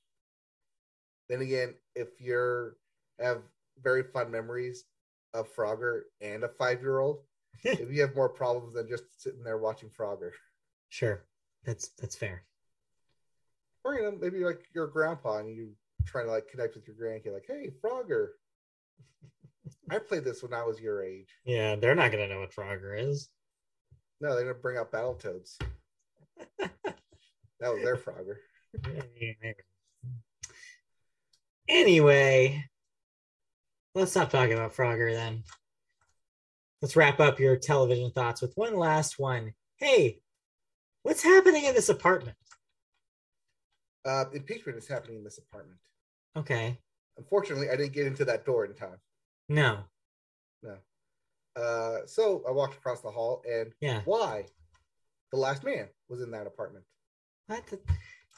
[1.29, 2.77] Then again, if you're
[3.19, 3.43] have
[3.83, 4.85] very fun memories
[5.35, 7.21] of Frogger and a five year old,
[7.65, 10.31] if you have more problems than just sitting there watching Frogger.
[10.89, 11.25] Sure.
[11.65, 12.45] That's that's fair.
[13.85, 15.73] Or you know, maybe like your grandpa and you
[16.07, 18.29] trying to like connect with your grandkid, like, hey, Frogger.
[19.91, 21.29] I played this when I was your age.
[21.45, 23.29] Yeah, they're not gonna know what Frogger is.
[24.21, 25.57] No, they're gonna bring out Battletoads.
[26.59, 26.71] that
[27.61, 28.37] was their Frogger.
[31.69, 32.65] Anyway,
[33.95, 35.43] let's stop talking about Frogger then.
[36.83, 39.53] Let's wrap up your television thoughts with one last one.
[39.79, 40.21] Hey,
[41.03, 42.37] what's happening in this apartment?
[44.05, 45.81] Uh, impeachment is happening in this apartment.
[46.37, 46.79] Okay.
[47.17, 48.99] Unfortunately, I didn't get into that door in time.
[49.49, 49.79] No.
[50.63, 50.77] No.
[51.61, 54.03] Uh, so I walked across the hall, and Yeah.
[54.05, 54.45] why?
[55.33, 56.85] The last man was in that apartment.
[57.47, 57.67] What?
[57.67, 57.81] The...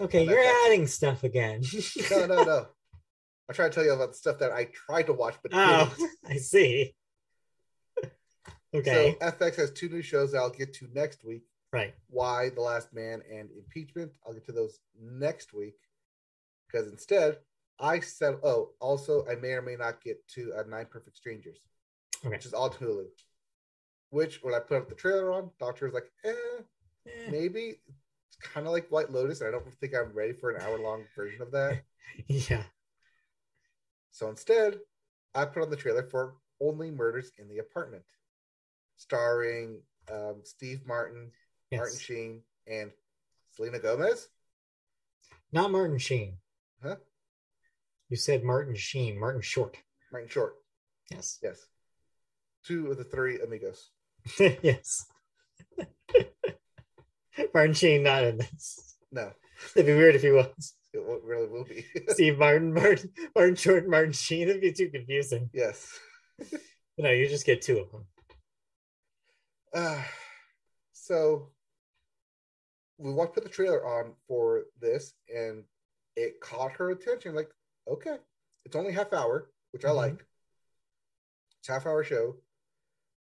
[0.01, 1.62] Okay, you're adding stuff again.
[2.10, 2.66] No, no, no.
[3.51, 5.93] I try to tell you about the stuff that I tried to watch, but oh,
[5.98, 6.10] didn't.
[6.28, 6.94] I see.
[8.74, 9.16] Okay.
[9.20, 11.43] So FX has two new shows that I'll get to next week.
[11.73, 11.95] right.
[12.11, 14.12] Y the Last Man and Impeachment.
[14.27, 15.77] I'll get to those next week
[16.66, 17.39] because instead
[17.81, 21.59] I said, oh, also I may or may not get to uh, Nine Perfect Strangers,
[22.20, 22.31] Okay.
[22.31, 23.05] which is on Hulu.
[24.11, 26.32] Which when I put up the trailer on, Doctor was like, eh,
[27.07, 27.77] Eh, maybe
[28.27, 29.40] it's kind of like White Lotus.
[29.40, 31.82] And I don't think I'm ready for an hour long version of that.
[32.27, 32.62] yeah.
[34.11, 34.78] So instead,
[35.35, 38.03] I put on the trailer for Only Murders in the Apartment,
[38.99, 39.81] starring
[40.12, 41.31] um, Steve Martin,
[41.73, 42.91] Martin Sheen, and
[43.53, 44.29] Selena Gomez.
[45.53, 46.37] Not Martin Sheen.
[46.83, 46.97] Huh?
[48.11, 49.19] You said Martin Sheen.
[49.19, 49.77] Martin Short.
[50.12, 50.55] Martin Short.
[51.11, 51.39] Yes.
[51.43, 51.66] Yes.
[52.65, 53.91] Two of the three amigos.
[54.39, 55.07] yes.
[57.55, 58.97] Martin Sheen not in this.
[59.11, 59.33] No,
[59.75, 60.75] It'd be weird if he was.
[60.93, 61.87] it really will be.
[62.09, 64.49] Steve Martin, Martin, Martin Short, Martin Sheen.
[64.49, 65.49] It'd be too confusing.
[65.55, 65.89] yes.
[66.99, 68.05] No, you just get two of them.
[69.73, 70.03] Uh,
[70.93, 71.51] so
[72.99, 75.65] we walked put the trailer on for this, and
[76.16, 77.35] it caught her attention.
[77.35, 77.51] Like,
[77.86, 78.19] okay,
[78.65, 79.97] it's only half hour, which I Mhm.
[79.97, 80.27] like.
[81.59, 82.43] It's half hour show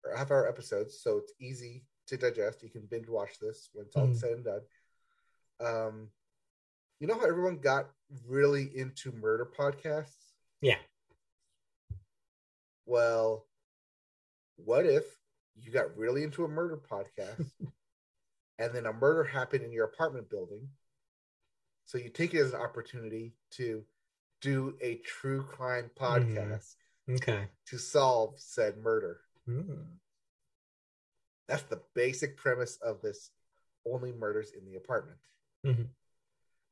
[0.03, 2.63] or half hour episodes, so it's easy to digest.
[2.63, 4.15] You can binge watch this when it's all Mhm.
[4.15, 4.67] said and done.
[5.59, 6.13] Um,
[6.99, 7.93] you know how everyone got
[8.25, 10.33] really into murder podcasts?
[10.61, 10.81] Yeah.
[12.85, 13.47] Well,
[14.55, 15.16] what if
[15.61, 17.51] you got really into a murder podcast
[18.59, 20.67] and then a murder happened in your apartment building?
[21.85, 23.83] So you take it as an opportunity to
[24.41, 26.75] do a true crime podcast
[27.09, 27.47] Okay.
[27.67, 29.21] to solve said murder.
[29.47, 29.85] Mm.
[31.47, 33.31] That's the basic premise of this
[33.85, 35.17] only murders in the apartment.
[35.65, 35.87] Mhm.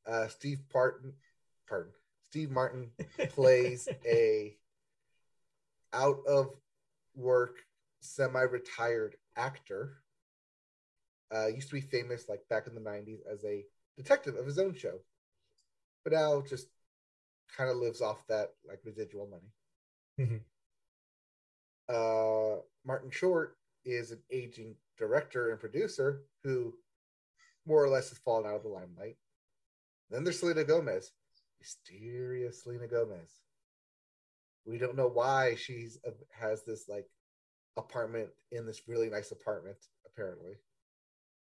[0.06, 1.14] Uh, Steve Parton,
[1.68, 1.94] pardon,
[2.24, 2.92] Steve Martin
[3.30, 4.58] plays a
[5.94, 6.54] out of
[7.16, 7.56] work,
[8.06, 10.02] semi-retired actor.
[11.34, 13.66] Uh, used to be famous like back in the '90s as a
[13.98, 15.00] detective of his own show,
[16.04, 16.68] but now just
[17.56, 19.52] kind of lives off that like residual money.
[20.20, 20.42] Mhm.
[21.88, 26.74] Uh, Martin Short is an aging director and producer who
[27.66, 29.18] more or less has fallen out of the limelight.
[30.10, 31.12] Then there's Selena Gomez,
[31.60, 33.42] mysterious Selena Gomez.
[34.66, 37.08] We don't know why she's uh, has this like
[37.78, 40.54] apartment in this really nice apartment apparently,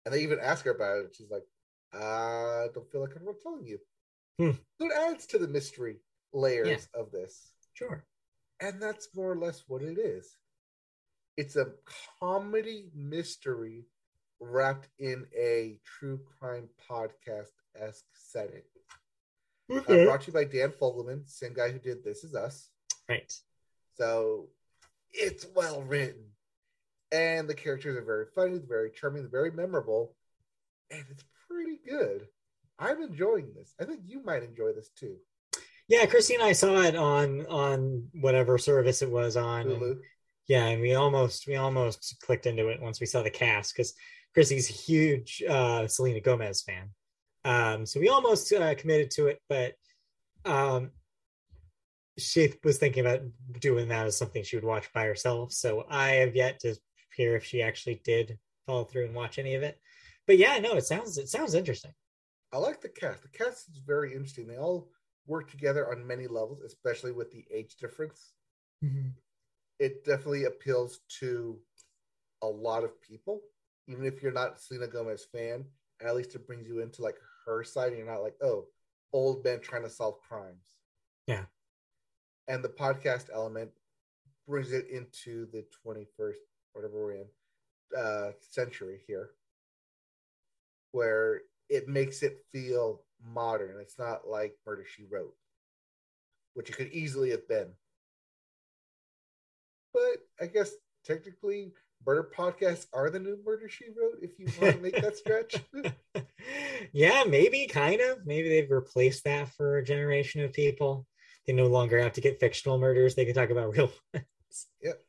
[0.04, 1.14] and they even ask her about it.
[1.14, 1.46] She's like,
[1.92, 3.78] "I don't feel like I'm telling you."
[4.38, 4.56] Hmm.
[4.78, 6.00] So it adds to the mystery
[6.32, 8.04] layers of this, Sure.
[8.60, 10.36] and that's more or less what it is.
[11.36, 11.74] It's a
[12.20, 13.86] comedy mystery
[14.40, 18.62] wrapped in a true crime podcast esque setting.
[19.70, 22.70] Uh, brought to you by Dan Fogelman, same guy who did This Is Us.
[23.08, 23.32] Right.
[23.96, 24.48] So
[25.12, 26.24] it's well written.
[27.10, 30.14] And the characters are very funny, they're very charming, they're very memorable.
[30.90, 32.28] And it's pretty good.
[32.78, 33.74] I'm enjoying this.
[33.80, 35.16] I think you might enjoy this too.
[35.88, 39.64] Yeah, Christy and I saw it on on whatever service it was on.
[39.64, 39.98] Hulu.
[40.46, 43.94] yeah, and we almost we almost clicked into it once we saw the cast because
[44.34, 46.90] Chrissy's a huge uh, Selena Gomez fan.
[47.44, 49.74] Um, so we almost uh, committed to it, but
[50.44, 50.90] um,
[52.18, 53.22] she was thinking about
[53.60, 55.52] doing that as something she would watch by herself.
[55.52, 56.76] So I have yet to
[57.16, 59.78] hear if she actually did follow through and watch any of it.
[60.26, 61.92] But yeah, no, it sounds it sounds interesting.
[62.52, 63.22] I like the cast.
[63.22, 64.46] The cast is very interesting.
[64.46, 64.90] They all
[65.26, 68.32] work together on many levels, especially with the age difference.
[68.84, 69.08] Mm-hmm.
[69.78, 71.58] It definitely appeals to
[72.42, 73.40] a lot of people,
[73.86, 75.64] even if you're not Selena Gomez fan.
[76.00, 78.66] At least it brings you into like her side, and you're not like, oh,
[79.12, 80.74] old man trying to solve crimes.
[81.26, 81.44] Yeah.
[82.48, 83.70] And the podcast element
[84.46, 86.36] brings it into the 21st,
[86.72, 87.26] whatever we're in,
[87.96, 89.30] uh, century here,
[90.92, 93.80] where it makes it feel modern.
[93.80, 95.34] It's not like Murder She Wrote,
[96.54, 97.68] which it could easily have been.
[99.92, 100.72] But I guess
[101.04, 101.72] technically,
[102.06, 104.18] murder podcasts are the new Murder She Wrote.
[104.22, 105.56] If you want to make that stretch,
[106.92, 108.24] yeah, maybe kind of.
[108.26, 111.06] Maybe they've replaced that for a generation of people.
[111.48, 114.66] They no longer have to get fictional murders; they can talk about real ones.
[114.82, 115.02] Yep,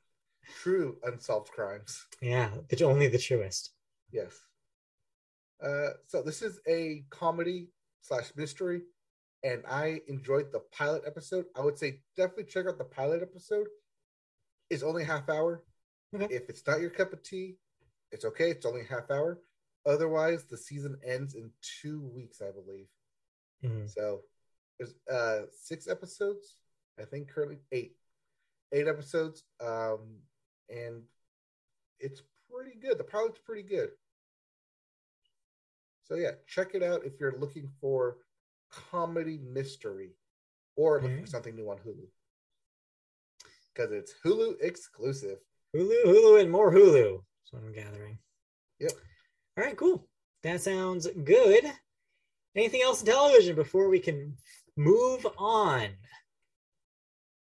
[0.63, 2.05] true unsolved crimes.
[2.21, 3.71] Yeah, but only the truest.
[4.09, 4.39] Yes.
[5.61, 7.67] Uh, so this is a comedy
[7.99, 8.83] slash mystery,
[9.43, 11.43] and I enjoyed the pilot episode.
[11.57, 13.67] I would say definitely check out the pilot episode.
[14.69, 15.65] It's only half hour.
[16.15, 16.33] Okay.
[16.33, 17.57] If it's not your cup of tea,
[18.13, 18.51] it's okay.
[18.51, 19.41] It's only half hour.
[19.85, 21.51] Otherwise, the season ends in
[21.81, 22.87] two weeks, I believe.
[23.61, 23.87] Mm-hmm.
[23.87, 24.21] So
[24.79, 26.55] there's uh six episodes.
[26.99, 27.95] I think currently eight,
[28.71, 29.43] eight episodes.
[29.61, 29.99] Um,
[30.69, 31.03] and
[31.99, 32.97] it's pretty good.
[32.97, 33.89] The pilot's pretty good.
[36.03, 38.17] So yeah, check it out if you're looking for
[38.71, 40.11] comedy mystery
[40.75, 41.25] or looking Alright.
[41.25, 42.07] for something new on Hulu.
[43.73, 45.37] Because it's Hulu exclusive.
[45.75, 47.21] Hulu, Hulu, and more Hulu.
[47.21, 48.17] That's what I'm gathering.
[48.79, 48.91] Yep.
[49.57, 50.07] All right, cool.
[50.43, 51.65] That sounds good.
[52.55, 54.35] Anything else in television before we can
[54.79, 55.89] move on?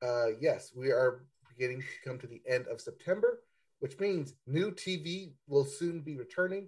[0.02, 3.44] Uh, yes, we are beginning to come to the end of September,
[3.80, 6.68] which means new TV will soon be returning.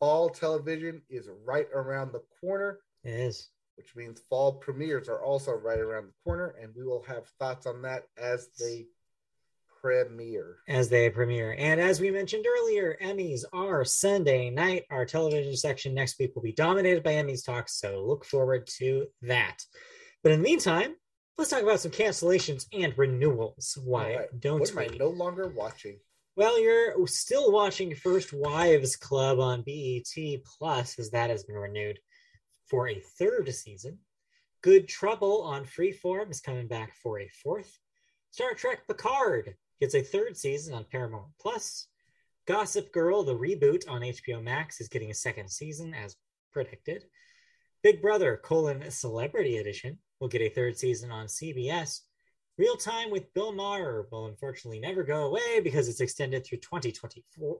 [0.00, 3.50] Fall television is right around the corner, It is.
[3.76, 7.66] which means fall premieres are also right around the corner, and we will have thoughts
[7.66, 8.86] on that as they
[9.82, 10.58] premiere.
[10.68, 11.54] as they premiere.
[11.58, 14.84] And as we mentioned earlier, Emmys are Sunday night.
[14.90, 19.06] Our television section next week will be dominated by Emmys talks, so look forward to
[19.22, 19.58] that.
[20.22, 20.94] But in the meantime,
[21.36, 23.76] let's talk about some cancellations and renewals.
[23.84, 25.98] Why right, don't What am I no longer watching?
[26.36, 30.14] Well, you're still watching First Wives Club on BET
[30.58, 31.98] Plus, as that has been renewed
[32.68, 33.98] for a third season.
[34.62, 37.78] Good Trouble on Freeform is coming back for a fourth.
[38.30, 41.88] Star Trek Picard gets a third season on Paramount Plus.
[42.46, 46.14] Gossip Girl, the reboot on HBO Max, is getting a second season as
[46.52, 47.06] predicted.
[47.82, 52.02] Big Brother colon Celebrity Edition will get a third season on CBS.
[52.58, 57.58] Real Time with Bill Maher will unfortunately never go away because it's extended through 2024.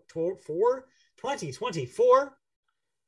[1.17, 2.39] 2024.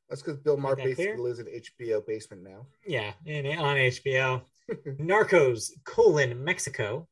[0.09, 1.19] That's because Bill Maher basically clear?
[1.19, 2.67] lives in HBO basement now.
[2.85, 4.43] Yeah, and on HBO.
[4.99, 7.07] Narcos colon Mexico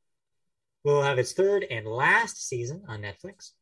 [0.85, 3.53] will have its third and last season on Netflix.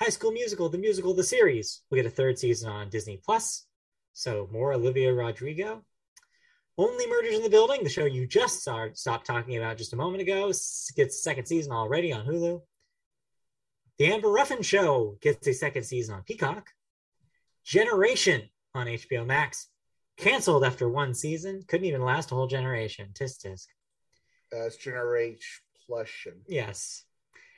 [0.00, 3.66] High School Musical, the musical, the series will get a third season on Disney Plus.
[4.12, 5.84] So more Olivia Rodrigo.
[6.76, 9.96] Only Murders in the Building, the show you just saw, stopped talking about just a
[9.96, 10.52] moment ago,
[10.94, 12.60] gets second season already on Hulu.
[13.98, 16.70] The Amber Ruffin Show gets a second season on Peacock.
[17.64, 19.66] Generation on HBO Max
[20.16, 21.62] canceled after one season.
[21.66, 23.10] Couldn't even last a whole generation.
[23.12, 23.66] Tisk tisk.
[24.52, 24.76] Uh, it's
[25.88, 26.40] Plusion.
[26.46, 27.04] Yes.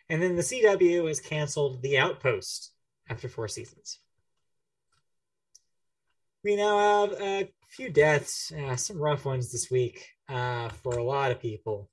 [0.09, 2.73] And then the CW has canceled The Outpost
[3.09, 3.99] after four seasons.
[6.43, 11.05] We now have a few deaths, uh, some rough ones this week uh, for a
[11.05, 11.91] lot of people.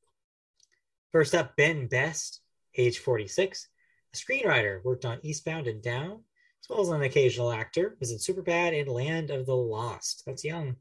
[1.11, 2.41] First up, Ben Best,
[2.75, 3.67] age 46,
[4.13, 6.23] a screenwriter, worked on Eastbound and Down,
[6.63, 10.23] as well as an occasional actor, was in Superbad and Land of the Lost.
[10.25, 10.77] That's young.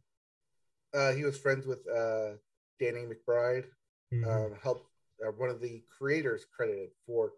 [0.95, 2.37] Uh, he was friends with uh,
[2.79, 3.67] Danny McBride.
[4.13, 4.27] Mhm.
[4.27, 4.89] Um, helped
[5.25, 7.33] uh, one of the creators credited for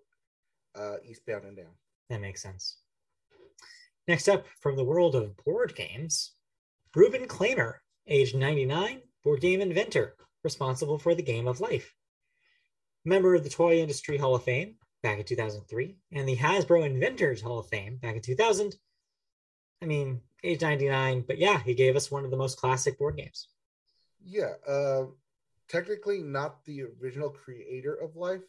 [0.75, 1.75] uh, Eastbound and Down.
[2.11, 2.79] That makes sense.
[4.07, 6.33] Next up, from the world of board games,
[6.95, 7.75] Reuben Klamer,
[8.07, 11.95] age 99, board game inventor, responsible for the Game of Life.
[13.05, 17.43] Member of the Toy Industry Hall of Fame back in 2003, and the Hasbro Inventors
[17.43, 18.75] Hall of Fame back in 2000.
[19.83, 23.17] I mean, age 99, but yeah, he gave us one of the most classic board
[23.17, 23.49] games.
[24.25, 25.05] Yeah, uh,
[25.69, 28.43] technically not the original creator of Life,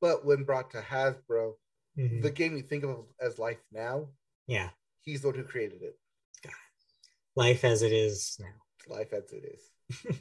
[0.00, 1.54] but when brought to Hasbro,
[1.98, 2.22] Mhm.
[2.22, 4.08] the game you think of as Life now,
[4.46, 4.70] yeah,
[5.00, 5.98] he's the one who created it.
[7.34, 8.94] life as it is now.
[8.94, 9.70] Life as it is.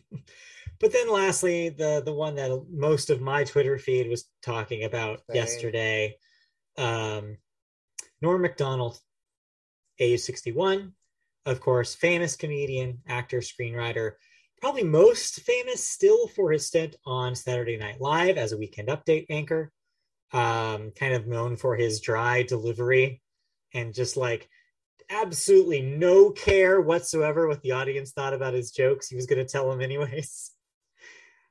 [0.80, 5.19] but then lastly the the one that most of my twitter feed was talking about
[5.27, 5.35] Same.
[5.35, 6.18] yesterday
[6.77, 7.38] um
[8.22, 9.01] norm Macdonald
[9.99, 10.93] age 61.
[11.45, 14.13] Of course, famous comedian, actor, screenwriter,
[14.62, 19.26] probably most famous still for his stint on Saturday Night Live as a weekend update
[19.30, 19.72] anchor.
[20.32, 23.22] Um, kind of known for his dry delivery
[23.74, 24.48] and just like
[25.10, 29.10] absolutely no care whatsoever what the audience thought about his jokes.
[29.10, 30.52] He was going to tell them anyways.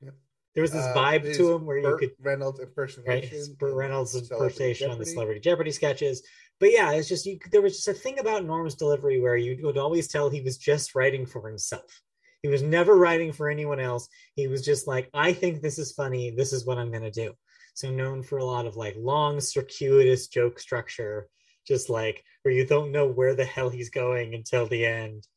[0.01, 0.15] Yep.
[0.55, 3.29] There was this Uh, vibe his to him where Burt you could Reynolds right impersonation.
[3.29, 6.23] his Burt Reynolds impersonation on the Celebrity Jeopardy sketches.
[6.59, 7.37] But yeah, it's just you.
[7.51, 10.57] There was just a thing about Norm's delivery where you would always tell he was
[10.57, 12.01] just writing for himself.
[12.43, 14.07] He was never writing for anyone else.
[14.35, 16.31] He was just like, I think this is funny.
[16.31, 17.33] This is what I'm going to do.
[17.73, 21.27] So known for a lot of like long, circuitous joke structure,
[21.67, 25.27] just like where you don't know where the hell he's going until the end.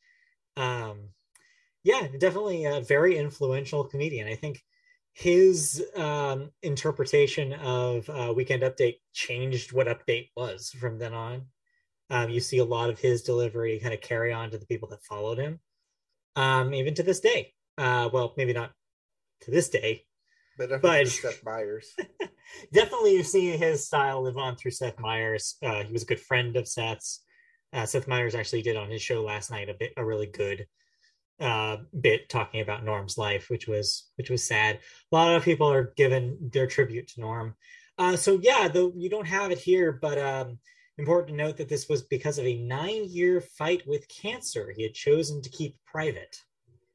[0.56, 1.10] Um,
[1.82, 4.26] yeah, definitely a very influential comedian.
[4.26, 4.62] I think
[5.12, 11.43] his um, interpretation of uh, Weekend Update changed what Update was from then on.
[12.10, 14.89] Um, you see a lot of his delivery kind of carry on to the people
[14.89, 15.60] that followed him,
[16.36, 17.52] um, even to this day.
[17.77, 18.73] Uh, well, maybe not
[19.43, 20.05] to this day.
[20.56, 21.94] But definitely but- Seth Meyers.
[22.73, 25.56] Definitely, you see his style live on through Seth Meyers.
[25.62, 27.23] Uh, he was a good friend of Seth's.
[27.73, 30.66] Uh, Seth Meyers actually did on his show last night a bit, a really good
[31.40, 34.78] uh, bit talking about Norm's life, which was which was sad.
[35.11, 37.56] A lot of people are given their tribute to Norm.
[37.98, 40.59] Uh, so yeah, though you don't have it here, but um,
[40.99, 44.95] important to note that this was because of a nine-year fight with cancer he had
[44.95, 46.37] chosen to keep private.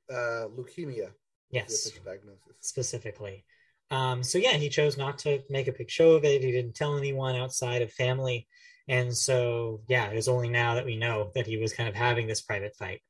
[0.09, 1.11] Uh, leukemia.
[1.51, 2.41] Yes, diagnosis.
[2.59, 3.43] specifically.
[3.91, 6.43] Um, so yeah, he chose not to make a big show of it.
[6.43, 8.47] He didn't tell anyone outside of family,
[8.87, 11.95] and so yeah, it was only now that we know that he was kind of
[11.95, 13.01] having this private fight,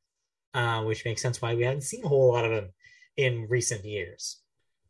[0.54, 2.70] uh, which makes sense why we haven't seen a whole lot of him
[3.18, 4.42] in recent years.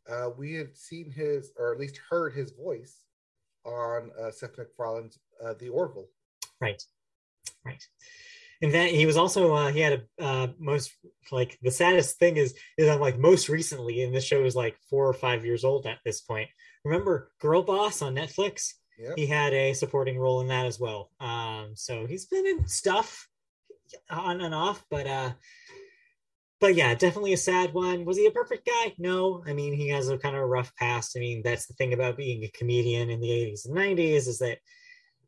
[0.08, 3.04] Uh, we had seen his, or at least heard his voice
[3.64, 6.08] on uh, Seth MacFarlane's uh, The Orville.
[6.60, 6.82] Right,
[7.64, 7.82] right.
[8.62, 10.92] And then he was also uh, he had a uh, most
[11.32, 14.76] like the saddest thing is is I'm like most recently, and this show is like
[14.90, 16.48] four or five years old at this point.
[16.84, 18.74] Remember Girl Boss on Netflix?
[18.98, 19.16] Yep.
[19.16, 21.10] he had a supporting role in that as well.
[21.20, 23.28] Um, so he's been in stuff
[24.10, 25.30] on and off, but uh,
[26.60, 28.04] but yeah, definitely a sad one.
[28.04, 28.94] Was he a perfect guy?
[28.98, 29.42] No.
[29.46, 31.16] I mean, he has a kind of rough past.
[31.16, 34.38] I mean, that's the thing about being a comedian in the 80s and 90s is
[34.40, 34.58] that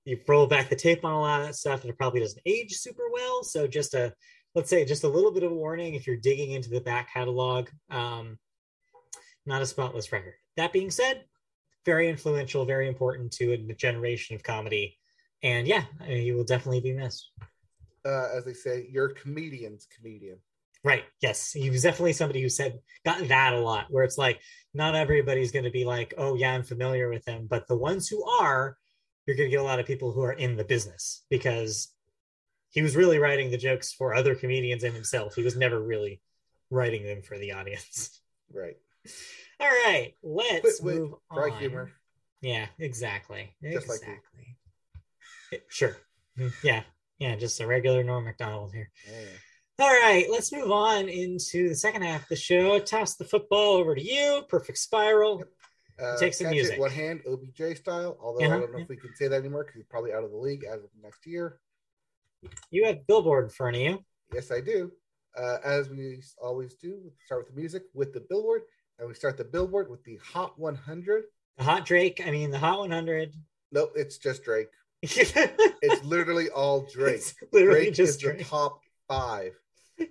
[0.04, 2.42] you roll back the tape on a lot of that stuff and it probably doesn't
[2.46, 3.42] age super well.
[3.42, 4.14] So just a
[4.54, 7.12] let's say just a little bit of a warning if you're digging into the back
[7.12, 7.68] catalog.
[7.90, 8.38] Um,
[9.46, 10.34] not a spotless record.
[10.56, 11.24] That being said,
[11.84, 14.98] very influential, very important to a generation of comedy.
[15.42, 17.30] And yeah, he will definitely be missed.
[18.04, 20.38] Uh, as they say, you're a comedian's comedian.
[20.84, 21.04] Right.
[21.20, 21.52] Yes.
[21.52, 24.40] He was definitely somebody who said got that a lot, where it's like
[24.74, 27.46] not everybody's going to be like, oh, yeah, I'm familiar with him.
[27.48, 28.76] But the ones who are,
[29.26, 31.92] you're going to get a lot of people who are in the business because
[32.70, 35.34] he was really writing the jokes for other comedians and himself.
[35.34, 36.20] He was never really
[36.70, 38.20] writing them for the audience.
[38.52, 38.76] Right.
[39.60, 40.14] All right.
[40.22, 41.58] Let's move Dry on.
[41.58, 41.92] humor.
[42.40, 43.54] Yeah, exactly.
[43.62, 44.56] Just like exactly.
[45.68, 45.96] Sure.
[46.38, 46.82] Mm, Yeah.
[47.18, 47.36] Yeah.
[47.36, 48.90] Just a regular Norm Macdonald here.
[49.10, 49.28] Yeah.
[49.78, 52.78] All right, let's move on into the second half of the show.
[52.78, 54.42] Toss the football over to you.
[54.48, 55.42] Perfect spiral.
[56.00, 56.78] Uh, Take some it music.
[56.78, 58.16] one hand, OBJ style.
[58.20, 60.24] Although Uh-huh, I don't know if we can say that anymore because he's probably out
[60.24, 61.58] of the league as of next year.
[62.70, 64.04] You have Billboard in front of you.
[64.32, 64.90] Yes, I do.
[65.36, 68.62] Uh, as we always do, we start with the music with the billboard,
[68.98, 71.24] and we start the billboard with the Hot 100.
[71.58, 72.20] The Hot Drake.
[72.26, 73.34] I mean, the Hot 100.
[73.70, 74.68] Nope, it's just Drake.
[75.02, 75.32] it's
[75.82, 77.22] It's literally all Drake.
[77.52, 78.38] literally Drake just is Drake.
[78.38, 79.52] the top five.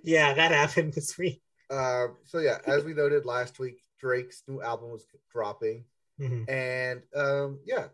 [0.02, 1.42] Yeah, that happened this week.
[1.70, 5.84] Um, so yeah, as we noted last week, Drake's new album was dropping,
[6.20, 6.48] Mhm.
[6.50, 7.88] and um, yeah,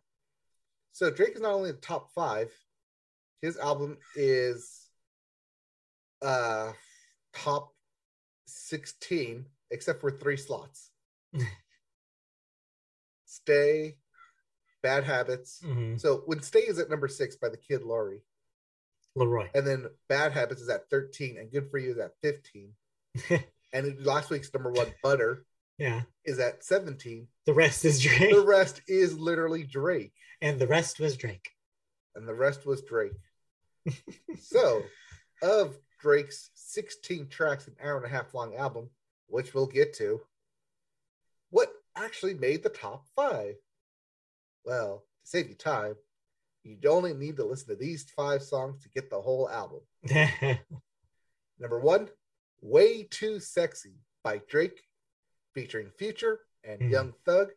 [0.93, 2.51] so Drake is not only in the top five,
[3.43, 4.89] his album is
[6.23, 6.73] uh
[7.35, 7.75] top
[8.47, 10.91] sixteen, except for three slots.
[13.27, 13.99] Stay,
[14.83, 15.61] Bad Habits.
[15.63, 16.01] Mhm.
[16.01, 18.23] So when Stay is at number six by the Kid Laurie,
[19.17, 19.51] LAROI.
[19.55, 22.75] and then Bad Habits is at thirteen, and Good for You is at fifteen,
[23.73, 25.45] and last week's number one Butter
[25.79, 26.03] yeah.
[26.25, 27.27] is at 17.
[27.47, 28.35] The rest is Drake.
[28.35, 31.51] The rest is literally Drake, and the rest was Drake.
[32.15, 33.13] and the rest was Drake.
[34.41, 34.83] so,
[35.43, 38.91] of Drake's 16 tracks, an hour and a half long album,
[39.29, 40.21] which we'll get to,
[41.51, 43.55] what actually made the top five?
[44.65, 45.95] Well, to save you time,
[46.63, 49.81] you only need to listen to these five songs to get the whole album.
[51.59, 52.09] Number one,
[52.61, 54.83] Way Too Sexy by Drake,
[55.61, 56.91] featuring Future and Hmm.
[56.91, 57.49] Young Thug.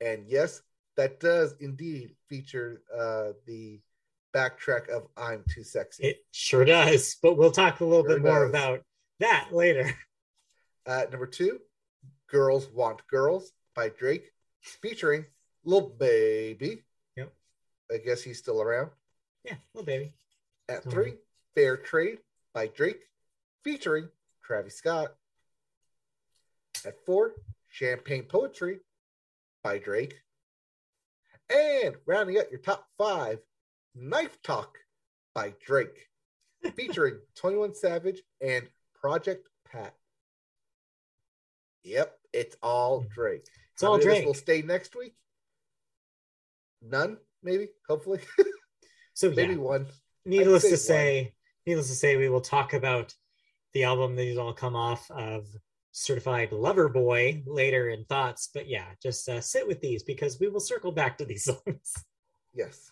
[0.00, 0.62] And yes,
[0.96, 3.80] that does indeed feature uh, the
[4.34, 6.04] backtrack of I'm Too Sexy.
[6.04, 8.50] It sure does, but we'll talk a little Sure bit more does.
[8.50, 8.80] about
[9.20, 9.92] that later.
[10.84, 11.60] Uh, number two,
[12.28, 14.32] Girls Want Girls by Drake,
[14.62, 15.24] featuring
[15.64, 16.82] Lil Baby.
[17.16, 17.32] Yep.
[17.92, 18.90] I guess he's still around.
[19.44, 20.12] Yeah, little baby.
[20.68, 21.14] At three,
[21.54, 22.18] Fair Trade
[22.52, 23.02] by Drake,
[23.62, 24.08] featuring
[24.42, 25.14] Travis Scott.
[26.86, 27.32] At four,
[27.68, 28.80] Champagne Poetry
[29.62, 30.14] by Drake.
[31.50, 33.38] And rounding out your top five,
[33.94, 34.78] Knife Talk
[35.34, 36.08] by Drake,
[36.76, 39.94] featuring 21 Savage and Project Pat.
[41.84, 43.12] Yep, it's all mm-hmm.
[43.12, 43.46] Drake.
[43.74, 44.26] It's How all many of us Drake.
[44.26, 45.14] will stay next week?
[46.80, 48.20] None, maybe, hopefully.
[49.14, 49.86] So maybe yeah, one.
[50.24, 50.78] needless say to one.
[50.78, 51.34] say,
[51.66, 53.14] needless to say, we will talk about
[53.74, 55.46] the album that is all come off of
[55.92, 58.48] Certified Lover Boy later in thoughts.
[58.52, 61.94] But yeah, just uh, sit with these because we will circle back to these songs.
[62.54, 62.90] Yes.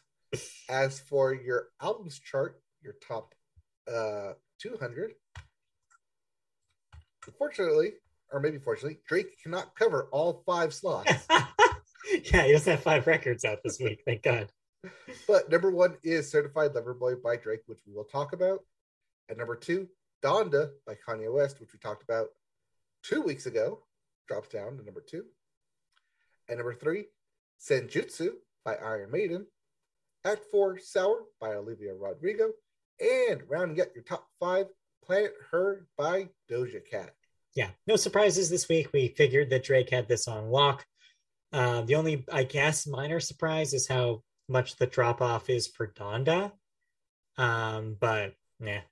[0.69, 3.35] As for your albums chart, your top
[3.93, 5.13] uh 200,
[7.27, 7.93] unfortunately,
[8.31, 11.27] or maybe fortunately, Drake cannot cover all five slots.
[12.33, 14.03] yeah, he doesn't have five records out this week.
[14.05, 14.49] Thank God.
[15.29, 18.61] but number one is Certified Lover Boy by Drake, which we will talk about.
[19.29, 19.89] And number two,
[20.23, 22.29] Donda by Kanye West, which we talked about
[23.03, 23.81] two weeks ago,
[24.29, 25.25] drops down to number two.
[26.49, 27.07] And number three,
[27.61, 28.31] Senjutsu
[28.65, 29.47] by Iron Maiden.
[30.25, 32.51] At four, Sour by Olivia Rodrigo.
[33.01, 34.67] And rounding out your top five,
[35.05, 37.15] Planet Her by Doja Cat.
[37.55, 38.93] yeah, no surprises this week.
[38.93, 40.85] We figured that Drake had this on lock.
[41.53, 45.89] Uh, the only, I guess, minor surprise is how much the drop off is for
[45.89, 46.53] Donda.
[47.39, 48.83] Um, but yeah,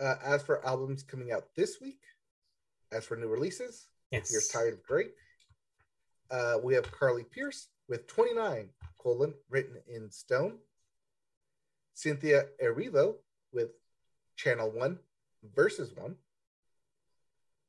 [0.00, 2.00] Uh, as for albums coming out this week,
[2.92, 4.30] as for new releases, yes.
[4.32, 5.12] You're tired of Drake.
[6.30, 8.68] Uh, we have Carly Pearce with 29
[8.98, 10.58] colon written in stone.
[11.94, 13.14] Cynthia Erivo
[13.52, 13.70] with
[14.36, 14.98] Channel One
[15.54, 16.16] versus One.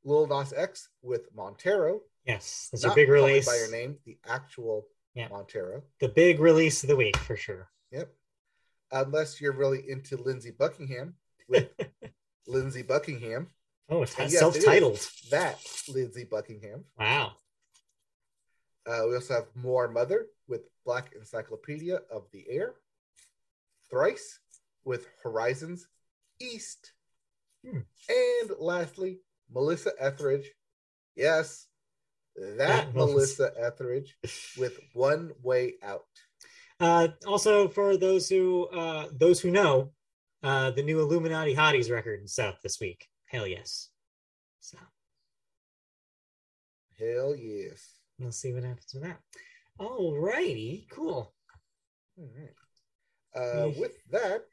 [0.04, 2.00] Lil Nas X with Montero.
[2.24, 3.46] Yes, that's a big release.
[3.46, 5.28] by your name, the actual Yeah.
[5.28, 5.82] Montero.
[6.00, 7.68] The big release of the week for sure.
[7.92, 8.12] Yep.
[8.92, 11.14] Unless you're really into Lindsey Buckingham
[11.48, 11.68] with
[12.46, 13.48] Lindsey Buckingham.
[13.88, 14.94] Oh, it's yes, self-titled.
[14.94, 15.58] is That
[15.88, 16.84] Lindsey Buckingham.
[16.98, 17.32] Wow.
[18.86, 22.74] Uh, we also have Moor Mother with Black Encyclopedia of the Air.
[23.90, 24.40] Thrice
[24.84, 25.88] with Horizons
[26.40, 26.92] East.
[27.64, 27.80] Hmm.
[28.08, 29.20] And lastly,
[29.52, 30.50] Melissa Etheridge.
[31.14, 31.66] Yes,
[32.36, 34.16] that, That Melissa Etheridge
[34.58, 36.04] with One Way Out.
[36.78, 39.92] Uh, also, for those who uh, those who know,
[40.46, 43.06] uh, the new Illuminati Hotties record is out this week.
[43.26, 43.88] Hell yes.
[44.60, 44.78] So
[46.98, 47.98] Hell yes.
[48.18, 49.18] we'll see what happens with that.
[49.78, 51.34] All righty, cool.
[52.18, 52.54] All right.
[53.36, 54.44] Uh, with that,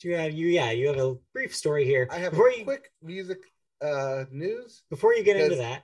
[0.00, 0.46] Do you have you?
[0.46, 2.08] Yeah, you have a brief story here.
[2.10, 3.38] I have before a you quick music
[3.82, 4.82] uh, news.
[4.88, 5.82] before you get into that.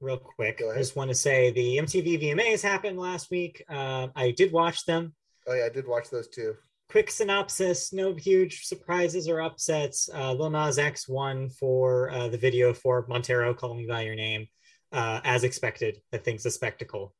[0.00, 3.64] Real quick, I just want to say the MTV VMAs happened last week.
[3.70, 5.14] Uh, I did watch them.
[5.46, 6.56] Oh yeah, I did watch those too.
[6.92, 12.36] Quick synopsis no huge surprises or upsets uh lil nas x won for uh, the
[12.36, 14.46] video for montero call me by your name
[14.92, 17.14] uh as expected the thing's a spectacle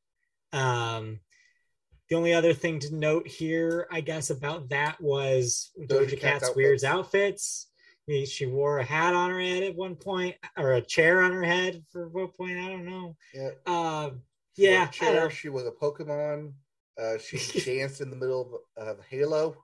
[0.53, 1.19] um
[2.07, 6.45] the only other thing to note here i guess about that was Doja doja, Cat's
[6.45, 7.67] cat's, weird outfits.
[8.07, 11.31] outfits she wore a hat on her head at one point or a chair on
[11.31, 13.49] her head for what point i don't know Yeah.
[13.65, 14.09] uh
[14.55, 15.31] yeah chair.
[15.31, 16.53] She was a Pokemon.
[17.01, 19.55] Uh, she danced in the middle of, of Halo.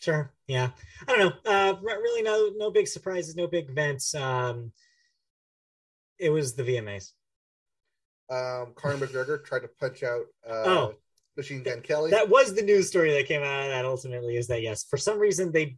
[0.00, 0.32] Sure.
[0.46, 0.70] Yeah.
[1.08, 1.50] I don't know.
[1.50, 4.14] Uh, really, no, no big surprises, no big events.
[4.14, 4.72] Um,
[6.18, 7.10] it was the VMAs.
[8.30, 10.94] Um, Conor McGregor tried to punch out uh, Oh.
[11.36, 12.10] Machine Gun Kelly.
[12.10, 13.84] That was the news story that came out of that.
[13.84, 15.76] Ultimately, is that yes, for some reason they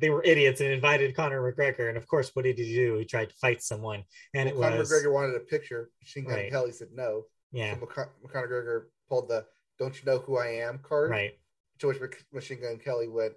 [0.00, 2.96] they were idiots and invited Conor McGregor, and of course, what did he do?
[2.96, 5.90] He tried to fight someone, and Well, it Conor was McGregor wanted a picture.
[6.00, 6.50] Machine Gun Right.
[6.50, 7.24] Kelly said no.
[7.52, 8.10] yeah, So Conor
[8.48, 9.44] McGregor pulled the
[9.78, 11.10] "Don't you know who I am?" card.
[11.10, 11.38] right,
[11.80, 12.00] To which
[12.32, 13.34] Machine Gun Kelly went,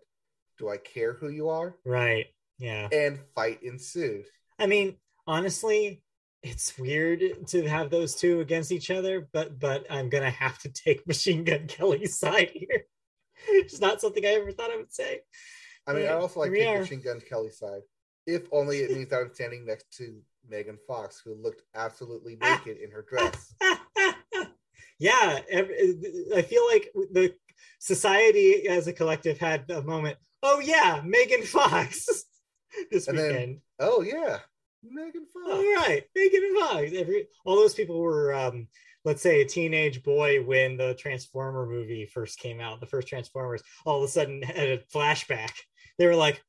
[0.58, 2.88] "Do I care who you are?" right, yeah.
[2.92, 4.26] And fight ensued.
[4.58, 4.98] I mean,
[5.28, 6.02] honestly,
[6.44, 10.70] it's weird to have those two against each other, but but I'm gonna have to
[10.70, 12.86] take Machine Gun Kelly's side here.
[13.48, 15.22] It's not something I ever thought I would say.
[15.88, 16.80] I mean, I Yeah, also like here we take are.
[16.82, 17.82] Machine Gun Kelly's side,
[18.28, 22.62] if only it means I'm standing next to Megan Fox, who looked absolutely Ah.
[22.66, 23.54] naked in her dress.
[25.00, 25.72] yeah, ev-
[26.36, 27.34] I feel like the
[27.80, 30.18] society as a collective had a moment.
[30.44, 32.06] Oh yeah, Megan Fox
[32.92, 33.62] this And then- weekend.
[33.80, 34.40] oh yeah,
[34.84, 35.46] Megan Fox.
[35.50, 36.92] All right, Megan Fox.
[36.96, 38.68] Every all those people were um,
[39.06, 43.62] let's say a teenage boy when the Transformer movie first came out, the first Transformers,
[43.86, 45.52] all of a sudden had a flashback.
[45.98, 46.42] They were like,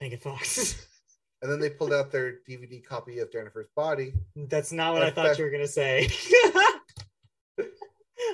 [0.00, 0.86] Megan Fox.
[1.42, 4.12] and then they pulled out their DVD copy of Jennifer's Body.
[4.36, 6.08] That's not what I thought you were gonna say.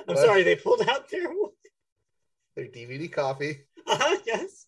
[0.07, 1.27] I'm sorry, they pulled out their
[2.55, 4.67] Their DVD copy, uh yes.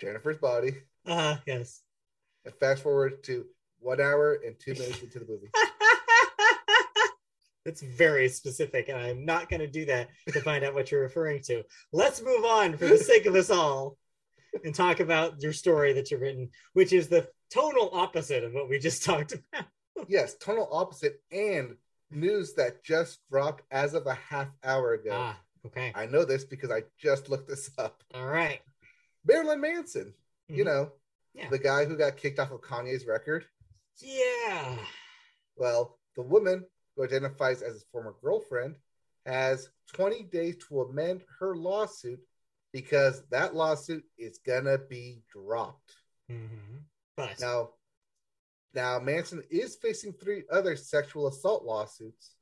[0.00, 0.74] Jennifer's Body.
[1.06, 1.82] Uh yes.
[2.44, 3.46] And fast forward to
[3.80, 5.48] one hour and two minutes into the movie.
[7.64, 11.00] That's very specific, and I'm not going to do that to find out what you're
[11.00, 11.62] referring to.
[11.92, 13.96] Let's move on for the sake of us all
[14.64, 18.68] and talk about your story that you've written, which is the total opposite of what
[18.68, 19.64] we just talked about.
[20.08, 21.76] yes, total opposite and
[22.14, 25.10] news that just dropped as of a half hour ago.
[25.12, 25.92] Ah, okay.
[25.94, 28.02] I know this because I just looked this up.
[28.14, 28.60] All right.
[29.24, 30.14] Marilyn Manson,
[30.48, 30.66] you Mhm.
[30.66, 30.92] know,
[31.32, 31.48] Yeah.
[31.50, 33.46] the guy who got kicked off of Kanye's record.
[33.98, 34.86] Yeah.
[35.56, 36.66] Well, the woman
[36.96, 38.76] who identifies as his former girlfriend
[39.26, 42.20] has 20 days to amend her lawsuit
[42.72, 45.94] because that lawsuit is gonna be dropped.
[46.28, 46.78] hmm
[47.16, 47.74] But Now,
[48.74, 52.34] now Manson is facing three other sexual assault lawsuits,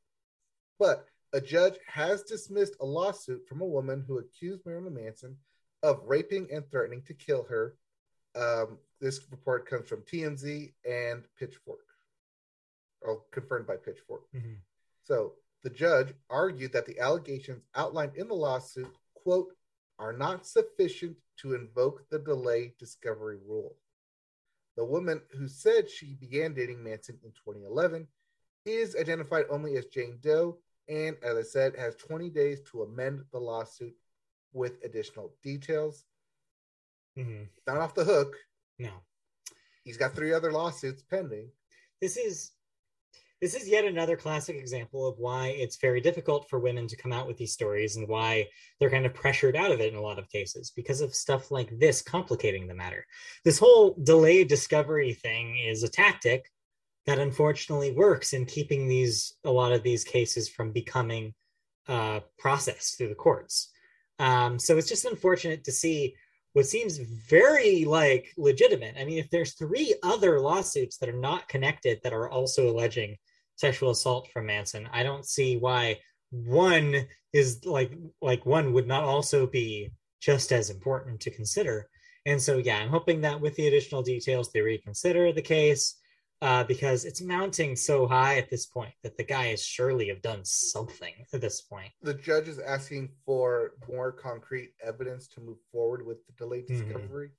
[0.79, 5.37] but a judge has dismissed a lawsuit from a woman who accused Marilyn Manson
[5.83, 7.77] of raping and threatening to kill her.
[8.35, 11.87] Um, this report comes from TMZ and Pitchfork,
[13.01, 14.31] or confirmed by Pitchfork.
[14.33, 14.59] Mhm.
[15.03, 19.57] So the judge argued that the allegations outlined in the lawsuit, quote,
[19.99, 23.77] are not sufficient to invoke the delay discovery rule.
[24.77, 28.07] The woman who said she began dating Manson in 2011
[28.65, 30.59] is identified only as Jane Doe
[30.89, 33.95] and, as I said, has 20 days to amend the lawsuit
[34.53, 36.05] with additional details.
[37.17, 37.49] Mhm.
[37.67, 38.37] Not off the hook.
[38.79, 39.03] no.
[39.85, 41.51] He's got three other lawsuits pending.
[42.01, 42.53] this is
[43.43, 47.13] this is yet another classic example of why it's very difficult for women to come
[47.13, 48.47] out with these stories and why
[48.79, 51.51] they're kind of pressured out of it in a lot of cases because of stuff
[51.51, 53.05] like this complicating the matter.
[53.45, 56.49] This whole delayed discovery thing is a tactic
[57.07, 61.35] that unfortunately works in keeping these a lot of these cases from becoming
[61.89, 63.73] uh, processed through the courts.
[64.21, 66.15] Um, so it's just unfortunate to see
[66.53, 68.95] what seems very like legitimate.
[68.97, 73.17] I mean, if there's three other lawsuits that are not connected that are also alleging
[73.63, 79.05] sexual assault from Manson, I don't see why one is like like one would not
[79.05, 81.89] also be just as important to consider.
[82.27, 85.85] And so, yeah, I'm hoping that with the additional details, they reconsider the case
[86.41, 90.23] uh, because it's mounting so high at this point that the guy is surely have
[90.23, 91.91] done something at this point.
[92.03, 96.75] The judge is asking for more concrete evidence to move forward with the delayed Mhm.
[96.75, 97.31] discovery.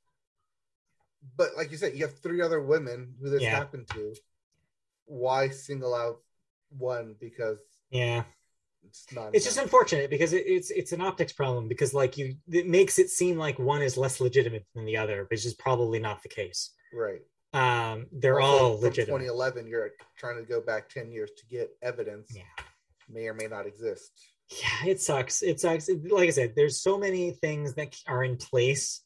[1.38, 3.58] But like you said, you have three other women who this Yeah.
[3.60, 4.14] happened to.
[5.06, 6.18] Why single out
[6.78, 7.16] one?
[7.20, 7.60] Because
[7.92, 8.24] Yeah.
[8.86, 9.34] it's not.
[9.36, 13.00] it's just unfortunate because it, it's it's an optics problem because like you it makes
[13.00, 16.30] it seem like one is less legitimate than the other which is probably not the
[16.30, 17.22] case right.
[17.54, 19.68] um they're Also, all legitimate 2011.
[19.68, 22.32] You're trying to go back 10 years to get evidence.
[22.36, 22.44] Yeah.
[23.10, 24.12] May or may not exist.
[24.62, 28.36] yeah it sucks it sucks like i said there's so many things that are in
[28.38, 29.02] place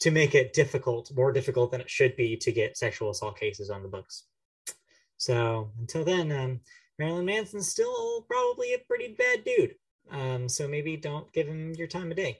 [0.00, 3.70] to make it difficult more difficult than it should be to get sexual assault cases
[3.70, 4.24] on the books
[5.24, 6.60] so until then um
[6.98, 9.74] marilyn manson's still probably a pretty bad dude
[10.10, 12.34] um so maybe don't give him your time of day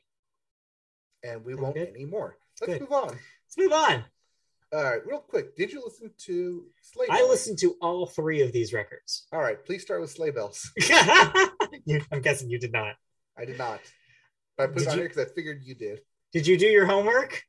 [1.22, 1.88] And we Sound won't good?
[1.88, 2.36] anymore.
[2.60, 2.80] Let's Good.
[2.82, 3.08] move on.
[3.08, 4.04] let's move on
[4.74, 5.56] All right, real quick.
[5.56, 9.26] Did you listen to Sleigh I listened to all three of these records.
[9.32, 10.70] All right, please start with Sleigh Bells.
[11.86, 12.94] You- I'm guessing you did not.
[13.38, 13.80] I did not.
[14.56, 16.00] But I put Did it on you- here because I figured you did.
[16.32, 17.42] Did you do your homework?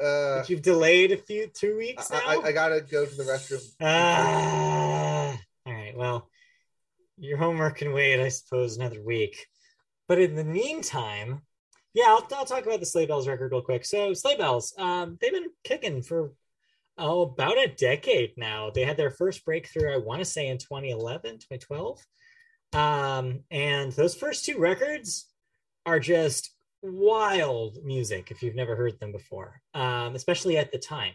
[0.00, 2.20] Uh, you've delayed a few two weeks now.
[2.26, 3.62] I, I, I gotta go to the restroom.
[3.80, 5.96] Ah, all right.
[5.96, 6.28] Well,
[7.18, 9.46] your homework can wait, I suppose, another week.
[10.08, 11.42] But in the meantime,
[11.92, 13.84] yeah, I'll, I'll talk about the Sleigh Bells record real quick.
[13.84, 16.32] So, Sleigh Bells, um, they've been kicking for
[17.00, 18.70] oh, about a decade now.
[18.70, 22.04] They had their first breakthrough, I want to say, in 2011, 2012.
[22.72, 25.26] Um, and those first two records
[25.86, 31.12] are just wild music if you've never heard them before, um, especially at the time.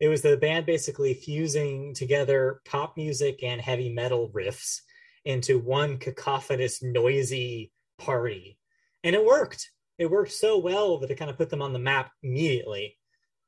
[0.00, 4.80] It was the band basically fusing together pop music and heavy metal riffs
[5.24, 8.58] into one cacophonous, noisy party.
[9.02, 9.70] And it worked.
[9.98, 12.98] It worked so well that it kind of put them on the map immediately.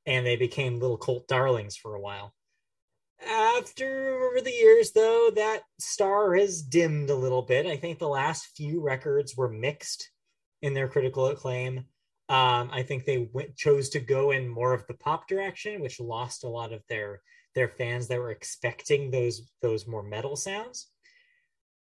[0.06, 2.32] And they became little cult darlings for a while.
[3.28, 7.66] After over the years, though, that star has dimmed a little bit.
[7.66, 10.10] I think the last few records were mixed
[10.66, 11.74] in their critical acclaim.
[12.28, 16.00] Um, I think they went, chose to go in more of the pop direction, which
[16.00, 17.22] lost a lot of their
[17.54, 20.78] their fans that were expecting those those more metal sounds.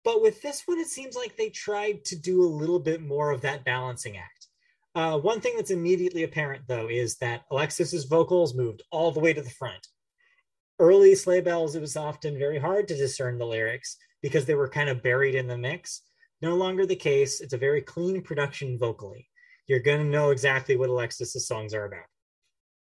[0.05, 3.31] but with this one, it seems like they tried to do a little bit more
[3.31, 4.47] of that balancing act.
[4.95, 9.33] Uh, one thing that's immediately apparent, though, is that Alexis's vocals moved all the way
[9.35, 9.87] to the front.
[10.79, 14.69] Early sleigh bells, it was often very hard to discern the lyrics because they were
[14.69, 16.03] kind of buried in the mix.
[16.41, 17.41] No longer the case.
[17.41, 19.29] It's a very clean production vocally.
[19.67, 22.07] You're going to know exactly what Alexis's songs are about.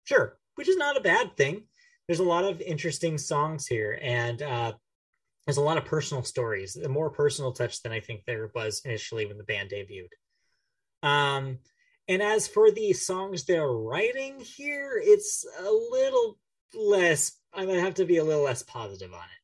[0.05, 1.63] Sure, which is not a bad thing.
[2.07, 4.73] There's a lot of interesting songs here, and uh,
[5.45, 8.81] there's a lot of personal stories, a more personal touch than I think there was
[8.85, 11.07] initially when the band debuted.
[11.07, 11.59] Um,
[12.07, 16.37] and as for the songs they're writing here, it's a little
[16.73, 19.42] less, I'm going to have to be a little less positive on it.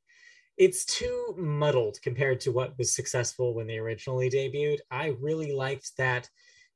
[0.59, 4.79] It's too muddled compared to what was successful when they originally debuted.
[4.91, 6.29] I really liked that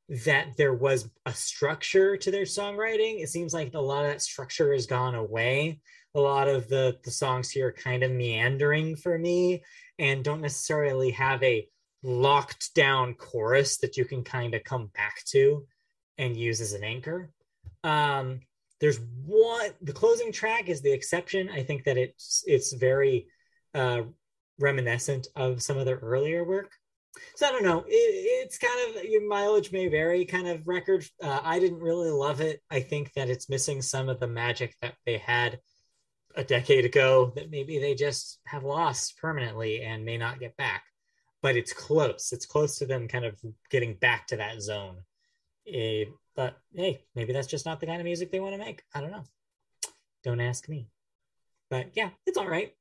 [0.08, 3.22] that there was a structure to their songwriting.
[3.22, 5.82] It seems like a lot of that structure has gone away.
[6.16, 9.64] A lot of the the songs here are kind of meandering for me
[10.00, 11.68] and don't necessarily have a
[12.04, 15.66] locked down chorus that you can kind of come back to
[16.18, 17.34] and use as an anchor.
[17.84, 18.40] Um,
[18.80, 21.50] there's one the closing track is the exception.
[21.50, 23.28] I think that it's it's very
[23.74, 24.02] uh,
[24.60, 26.72] reminiscent of some of their earlier work.
[27.36, 27.84] So I don't know.
[27.88, 31.06] It, it's kind of your mileage may vary kind of record.
[31.22, 32.62] Uh, I didn't really love it.
[32.72, 35.60] I think that it's missing some of the magic that they had
[36.36, 40.84] a decade ago that maybe they just have lost permanently and may not get back.
[41.42, 42.32] But it's close.
[42.32, 43.40] It's close to them kind of
[43.70, 44.98] getting back to that zone.
[45.68, 46.06] Uh,
[46.36, 48.82] but hey, maybe that's just not the kind of music they want to make.
[48.94, 49.24] I don't know.
[50.24, 50.88] Don't ask me.
[51.70, 52.74] But yeah, it's all right.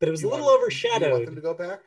[0.00, 1.80] But it was You a little want- overshadowed You want them to go back?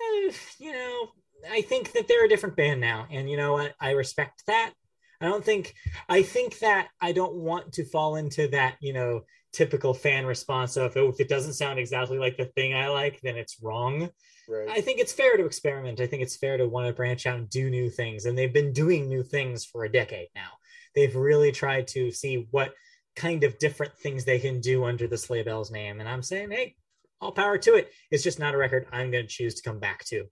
[0.00, 1.08] eh, you know,
[1.50, 3.74] I think that they're a different band now, and you know what?
[3.80, 4.72] I respect that.
[5.20, 5.74] I don't think
[6.08, 9.22] I think that I don't want to fall into that, you know,
[9.52, 13.20] typical fan response of oh, if it doesn't sound exactly like the thing I like,
[13.22, 14.10] then it's wrong.
[14.48, 14.68] Right.
[14.68, 16.00] I think it's fair to experiment.
[16.00, 18.52] I think it's fair to want to branch out and do new things, and they've
[18.52, 20.50] been doing new things for a decade now.
[20.94, 22.74] They've really tried to see what
[23.16, 26.50] kind of different things they can do under the Sleigh Bells name, and I'm saying,
[26.50, 26.74] hey,
[27.20, 27.90] all power to it.
[28.10, 30.24] It's just not a record I'm going to choose to come back to.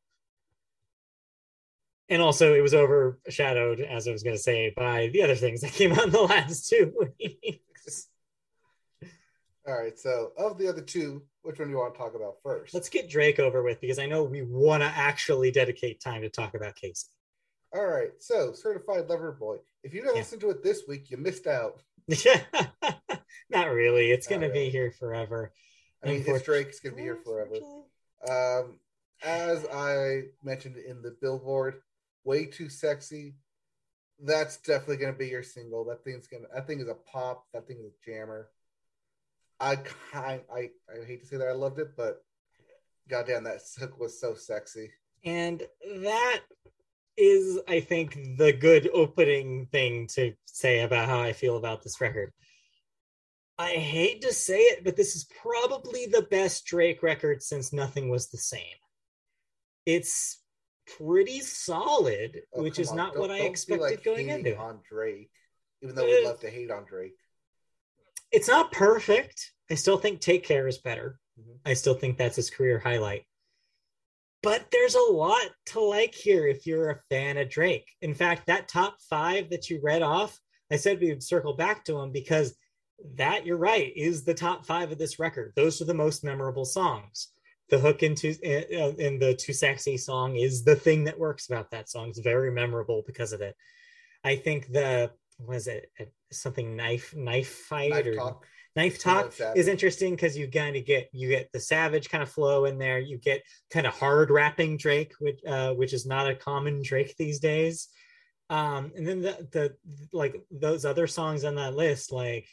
[2.09, 5.61] And also, it was overshadowed, as I was going to say, by the other things
[5.63, 8.09] that came out in the last two weeks.
[9.67, 9.99] All right.
[9.99, 12.75] So, of the other two, which one do you want to talk about first?
[12.75, 16.29] Let's get Drake over with because I know we want to actually dedicate time to
[16.29, 17.07] talk about Kacey.
[17.75, 18.11] All right.
[18.19, 19.57] So, Certified Lover Boy.
[19.83, 20.21] If you didn't Yeah.
[20.23, 21.81] listen to it this week, you missed out.
[22.09, 22.41] Yeah.
[23.49, 24.11] not really.
[24.11, 24.65] It's going to really.
[24.67, 25.53] be here forever.
[26.03, 26.69] I mean, it's Unfortunately- Drake.
[26.69, 27.55] It's going to be here forever.
[28.29, 28.79] Um,
[29.23, 31.83] as I mentioned in the Billboard,
[32.25, 33.37] "Way Too Sexy."
[34.25, 35.85] That's definitely to be your single.
[35.85, 36.47] That thing's gonna.
[36.55, 37.47] That thing is a pop.
[37.53, 38.51] That thing is a jammer.
[39.61, 39.77] I
[40.13, 40.43] kind.
[40.53, 42.25] I I hate to say that I loved it, but
[43.09, 44.91] goddamn, that hook was so sexy.
[45.25, 45.63] And
[46.03, 46.41] that
[47.17, 52.01] is, I think, the good opening thing to say about how I feel about this
[52.01, 52.33] record.
[53.59, 58.09] I hate to say it, but this is probably the best Drake record since Nothing
[58.09, 58.63] Was the Same.
[59.87, 60.43] It's
[60.97, 62.97] pretty solid, Oh, which is on.
[62.97, 65.31] not Don't- what I expected like, going into on Drake,
[65.83, 67.17] even though we Uh, love to hate on Drake.
[68.31, 69.53] It's not perfect.
[69.71, 71.21] I still think Take Care is better.
[71.39, 71.61] Mhm.
[71.65, 73.27] I still think that's his career highlight.
[74.43, 77.89] But there's a lot to like here if you're a fan of Drake.
[78.01, 81.85] In fact, that top five that you read off, I said we would circle back
[81.85, 82.57] to them because
[83.17, 85.53] that, you're right, is the top five of this record.
[85.57, 87.29] Those are the most memorable songs.
[87.69, 91.71] The hook into in, in the Too Sexy song is the thing that works about
[91.71, 92.11] that song.
[92.11, 93.57] It's very memorable because of it.
[94.25, 95.91] I think the was it
[96.31, 98.47] something knife knife fight Knife or talk.
[98.77, 102.31] knife talk is interesting because you kind of get you get the savage kind of
[102.31, 106.31] flow in there you get kind of hard rapping drake which uh which is not
[106.31, 107.89] a common drake these days
[108.51, 109.77] um and then the the
[110.13, 112.47] like those other songs on that list like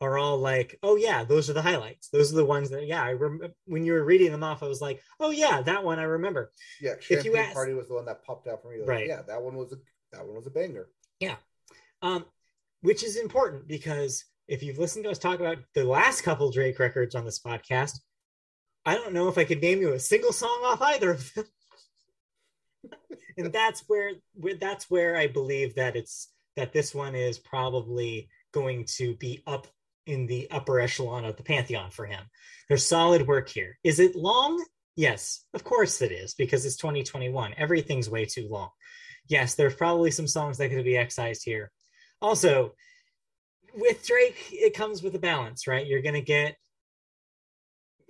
[0.00, 3.02] are all like oh yeah those are the highlights those are the ones that yeah
[3.02, 5.98] i remember when you were reading them off i was like oh yeah that one
[5.98, 6.50] i remember
[6.80, 8.78] Yeah, if you Champagne ask- Party was the one that popped out for me.
[8.80, 9.06] Like, Right.
[9.06, 9.76] Yeah, that one was a
[10.12, 10.88] that one was a banger.
[11.20, 11.36] Yeah,
[12.02, 12.24] um,
[12.80, 16.78] which is important because if you've listened to us talk about the last couple Drake
[16.80, 18.00] records on this podcast,
[18.84, 21.44] I don't know if I could name you a single song off either of them.
[23.36, 28.28] and that's where, where that's where I believe that it's that this one is probably
[28.52, 29.68] going to be up
[30.06, 32.24] in the upper echelon of the pantheon for him.
[32.68, 33.78] There's solid work here.
[33.84, 34.64] Is it long?
[34.96, 37.54] Yes, of course it is because it's 2021.
[37.56, 38.70] Everything's way too long.
[39.28, 41.70] Yes, there's probably some songs that could be excised here.
[42.20, 42.74] Also,
[43.74, 45.86] with Drake, it comes with a balance, right?
[45.86, 46.56] You're going to get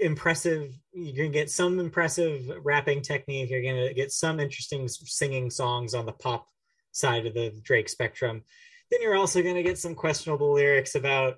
[0.00, 5.94] impressive you're gonna get some impressive rapping technique you're gonna get some interesting singing songs
[5.94, 6.46] on the pop
[6.92, 8.42] side of the drake spectrum
[8.90, 11.36] then you're also gonna get some questionable lyrics about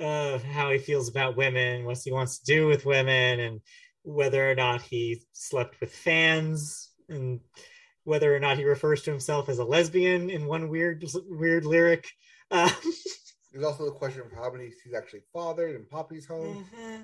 [0.00, 3.60] uh, how he feels about women what he wants to do with women and
[4.02, 7.40] whether or not he slept with fans and
[8.04, 12.08] whether or not he refers to himself as a lesbian in one weird weird lyric.
[12.50, 12.68] Uh,
[13.50, 16.66] there's also the question of how many he's actually fathered in poppy's home.
[16.74, 16.98] Uh-huh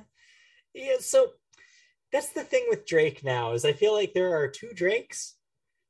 [0.75, 1.33] yeah, so
[2.13, 5.35] that's the thing with Drake now is I feel like there are two Drakes.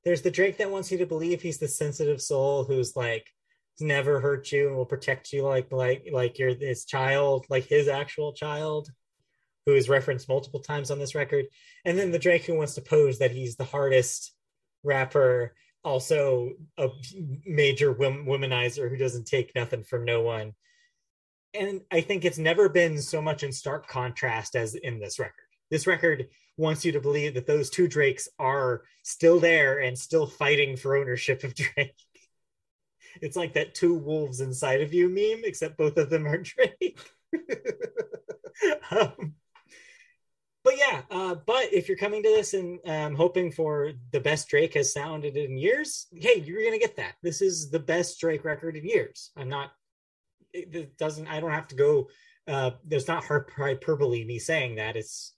[0.04, 3.26] There's the Drake that wants you to believe he's the sensitive soul who's like
[3.80, 7.88] never hurt you and will protect you like like like you're his child, like his
[7.88, 8.90] actual child,
[9.66, 11.46] who is referenced multiple times on this record.
[11.84, 14.34] And then the Drake who wants to pose that he's the hardest
[14.82, 16.88] rapper, also a
[17.44, 20.54] major womanizer who doesn't take nothing from no one
[21.54, 25.34] and I think it's never been so much in stark contrast as in this record.
[25.70, 30.26] This record wants you to believe that those two Drakes are still there and still
[30.26, 31.94] fighting for ownership of Drake.
[33.22, 36.98] It's like that two wolves inside of you meme, except both of them are Drake.
[38.90, 39.34] um,
[40.64, 44.48] but yeah, uh, but if you're coming to this and um, hoping for the best
[44.48, 47.14] Drake has sounded in years, hey, you're gonna get that.
[47.22, 49.30] This is the best Drake record in years.
[49.36, 49.70] I'm not
[50.52, 52.08] it doesn't i don't have to go
[52.46, 55.34] uh there's not hyperbole me saying that it's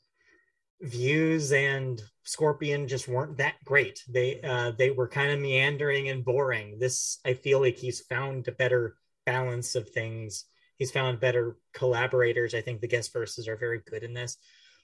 [0.81, 4.02] views and scorpion just weren't that great.
[4.09, 6.78] They uh they were kind of meandering and boring.
[6.78, 8.97] This i feel like he's found a better
[9.27, 10.44] balance of things.
[10.78, 12.55] He's found better collaborators.
[12.55, 14.36] I think the guest verses are very good in this.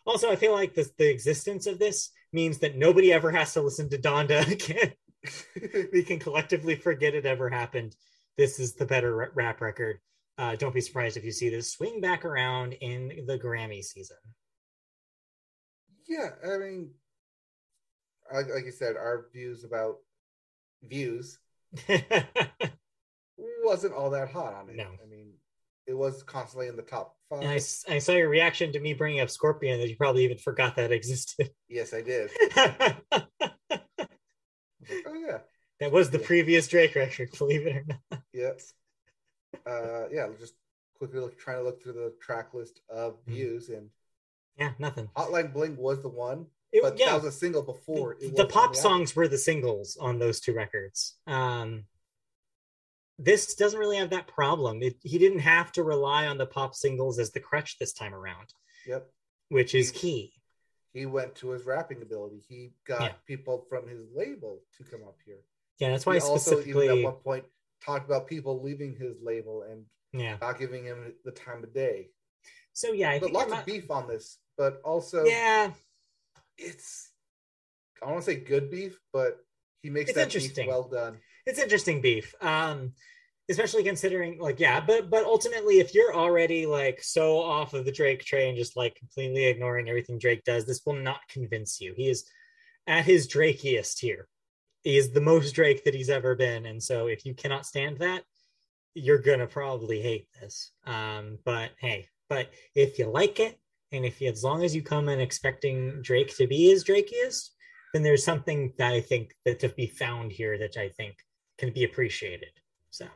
[0.04, 3.62] Also i feel like the, the existence of this means that nobody ever has to
[3.62, 4.92] listen to donda again.
[5.92, 7.96] We can collectively forget it ever happened.
[8.36, 9.98] This is the better rap record.
[10.38, 14.18] Uh, don't be surprised if you see this swing back around in the Grammy season.
[16.08, 16.90] Yeah, I mean,
[18.32, 19.96] like, like you said, our views about
[20.82, 21.38] views
[23.64, 24.76] wasn't all that hot on it.
[24.76, 25.32] No, I mean,
[25.86, 27.42] it was constantly in the top five.
[27.42, 30.38] And I, I saw your reaction to me bringing up Scorpion that you probably even
[30.38, 31.50] forgot that existed.
[31.68, 32.30] Yes, I did.
[32.56, 32.96] oh
[35.14, 35.38] yeah,
[35.80, 36.26] that was the yeah.
[36.26, 37.30] previous Drake record.
[37.36, 38.22] Believe it or not.
[38.32, 38.60] Yep
[39.66, 40.54] uh, yeah, just
[40.94, 43.32] quickly look, trying to look through the track list of Mm-hmm.
[43.32, 43.88] views, and
[44.58, 45.08] Yeah, nothing.
[45.16, 48.14] Hotline Bling was the one, It- but yeah, that was a single before.
[48.20, 48.82] it the pop on the album.
[48.82, 51.14] songs were the singles on those two records.
[51.26, 51.86] Um,
[53.18, 54.82] this doesn't really have that problem.
[54.82, 58.14] It, he didn't have to rely on the pop singles as the crutch this time
[58.14, 58.52] around,
[58.86, 59.10] Yep,
[59.48, 60.32] which is key.
[60.92, 62.40] he went to his rapping ability.
[62.48, 63.12] He got Yeah.
[63.26, 65.40] people from his label to come up here.
[65.78, 67.44] Yeah, that's why he I also, even at one point,
[67.82, 70.38] talked about people leaving his label and yeah.
[70.40, 72.10] not giving him the time of day.
[72.72, 75.72] So yeah, I But think lots I'm of not- beef on this, but also Yeah,
[76.58, 77.10] it's
[78.02, 79.38] I don't want to say good beef, but
[79.82, 80.68] he makes It's that beef interesting.
[80.68, 81.18] well done.
[81.46, 82.34] it's interesting beef.
[82.40, 82.92] Um,
[83.48, 87.92] especially considering like yeah, but but ultimately, if you're already like so off of the
[87.92, 91.94] Drake train, just like completely ignoring everything Drake does, this will not convince you.
[91.96, 92.24] He is
[92.86, 94.28] at his Drakiest here.
[94.82, 97.98] He is the most Drake that he's ever been, and so if you cannot stand
[97.98, 98.22] that,
[98.94, 100.72] you're gonna probably hate this.
[100.84, 103.58] Um, but hey, but if you like it,
[103.96, 106.84] and if you, as long as you come in expecting Drake to be as his
[106.84, 107.50] Drakiest,
[107.92, 111.16] then there's something that I think that to be found here that I think
[111.58, 112.50] can be appreciated.
[112.90, 113.06] So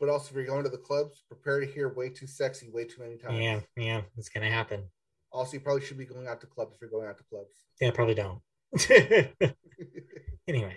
[0.00, 2.84] But also, if you're going to the clubs, prepare to hear "way too sexy" way
[2.84, 3.40] too many times.
[3.40, 4.84] yeah, yeah, it's gonna happen.
[5.30, 7.66] Also, you probably should be going out to clubs if you're going out to clubs.
[7.80, 8.40] Yeah, probably don't.
[10.48, 10.76] anyway,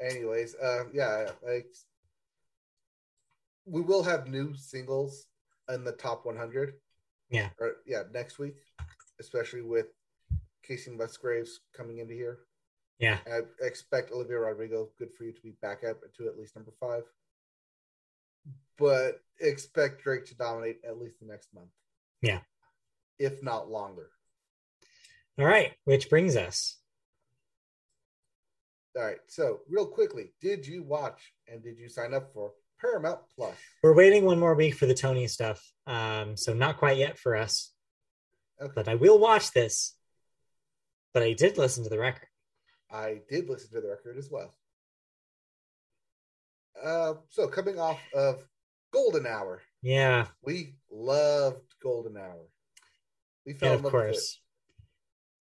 [0.00, 1.66] Anyways, uh, yeah, like
[3.66, 5.26] we will have new singles
[5.68, 6.74] in the top 100.
[7.30, 7.48] Yeah.
[7.60, 8.56] Or yeah, next week,
[9.20, 9.86] especially with
[10.68, 12.40] Kacey Musgraves coming into here.
[12.98, 16.56] yeah, I expect Olivia Rodrigo, good for you to be back up to at least
[16.56, 17.02] number five.
[18.78, 21.70] But expect Drake to dominate at least the next month.
[22.22, 22.40] Yeah.
[23.18, 24.10] If not longer.
[25.38, 25.72] all right.
[25.84, 26.78] Which brings us.
[28.96, 29.18] All right.
[29.28, 33.54] So, real quickly, did you watch and did you sign up for Paramount Plus?
[33.82, 37.36] We're waiting one more week for the Tony stuff, um, so not quite yet for
[37.36, 37.72] us.
[38.60, 38.72] Okay.
[38.74, 39.94] But I will watch this.
[41.14, 42.28] But I did listen to the record.
[42.90, 44.54] I did listen to the record as well.
[46.82, 48.44] Uh, so, coming off of
[48.92, 52.46] Golden Hour, Yeah, we loved Golden Hour.
[53.44, 54.06] We fell and of love with it.
[54.06, 54.40] course,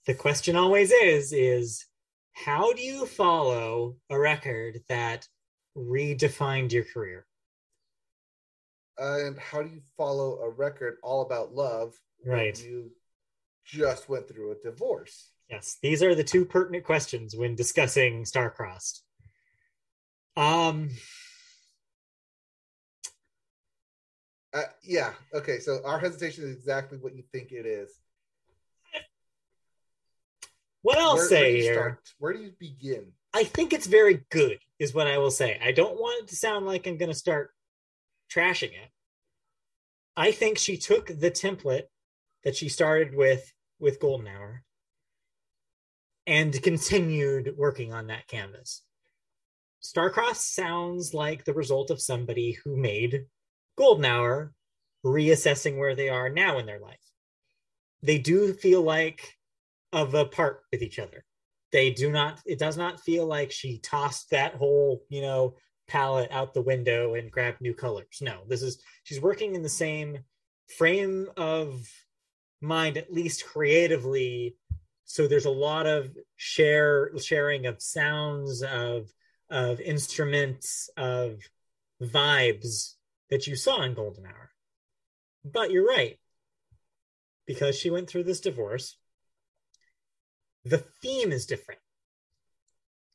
[0.07, 1.85] the question always is: is
[2.33, 5.27] how do you follow a record that
[5.75, 7.26] redefined your career?
[8.97, 11.93] And how do you follow a record all about love
[12.23, 12.63] when Right.
[12.65, 12.91] you
[13.65, 15.29] just went through a divorce.
[15.49, 19.01] Yes, these are the two pertinent questions when discussing Starcrossed.
[20.35, 20.89] Um,
[24.53, 25.13] uh, yeah.
[25.33, 25.59] Okay.
[25.59, 27.89] So our hesitation is exactly what you think it is.
[30.81, 32.13] What I'll where, say where here, start?
[32.19, 33.11] where do you begin?
[33.33, 35.59] I think it's very good, is what I will say.
[35.63, 37.51] I don't want it to sound like I'm going to start
[38.33, 38.91] trashing it.
[40.15, 41.83] I think she took the template
[42.43, 44.63] that she started with with Golden Hour
[46.25, 48.83] and continued working on that canvas.
[49.83, 53.25] Starcross sounds like the result of somebody who made
[53.77, 54.53] Golden Hour
[55.05, 56.97] reassessing where they are now in their life.
[58.01, 59.37] They do feel like
[59.93, 61.23] of a part with each other.
[61.71, 65.55] They do not, it does not feel like she tossed that whole, you know,
[65.87, 68.19] palette out the window and grab new colors.
[68.21, 70.19] No, this is, she's working in the same
[70.77, 71.87] frame of
[72.61, 74.55] mind, at least creatively.
[75.05, 79.11] So there's a lot of share sharing of sounds, of
[79.49, 81.39] of instruments, of
[82.01, 82.95] vibes
[83.29, 84.51] that you saw in Golden Hour.
[85.43, 86.19] But you're right.
[87.45, 88.97] Because she went through this divorce,
[90.65, 91.79] the theme is different.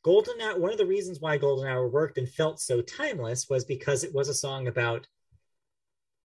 [0.03, 3.65] Golden Hour, one of the reasons why Golden Hour worked and felt so timeless was
[3.65, 5.07] because it was a song about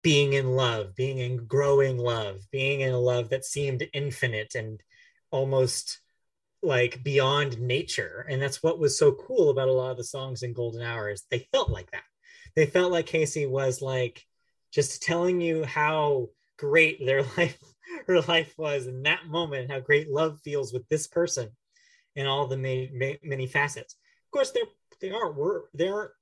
[0.02, 4.82] being in love, being in growing love, being in a love that seemed infinite and
[5.30, 6.00] almost
[6.62, 8.24] like beyond nature.
[8.30, 11.10] And that's what was so cool about a lot of the songs in Golden Hour
[11.10, 12.04] is they felt like that.
[12.54, 14.24] They felt like Kacey was like
[14.72, 17.58] just telling you how great their life
[18.06, 21.50] her life was in that moment, how great love feels with this person
[22.16, 23.96] and all the many, many facets.
[24.26, 24.64] Of course, there
[25.00, 25.36] they aren't
[25.74, 26.12] they aren't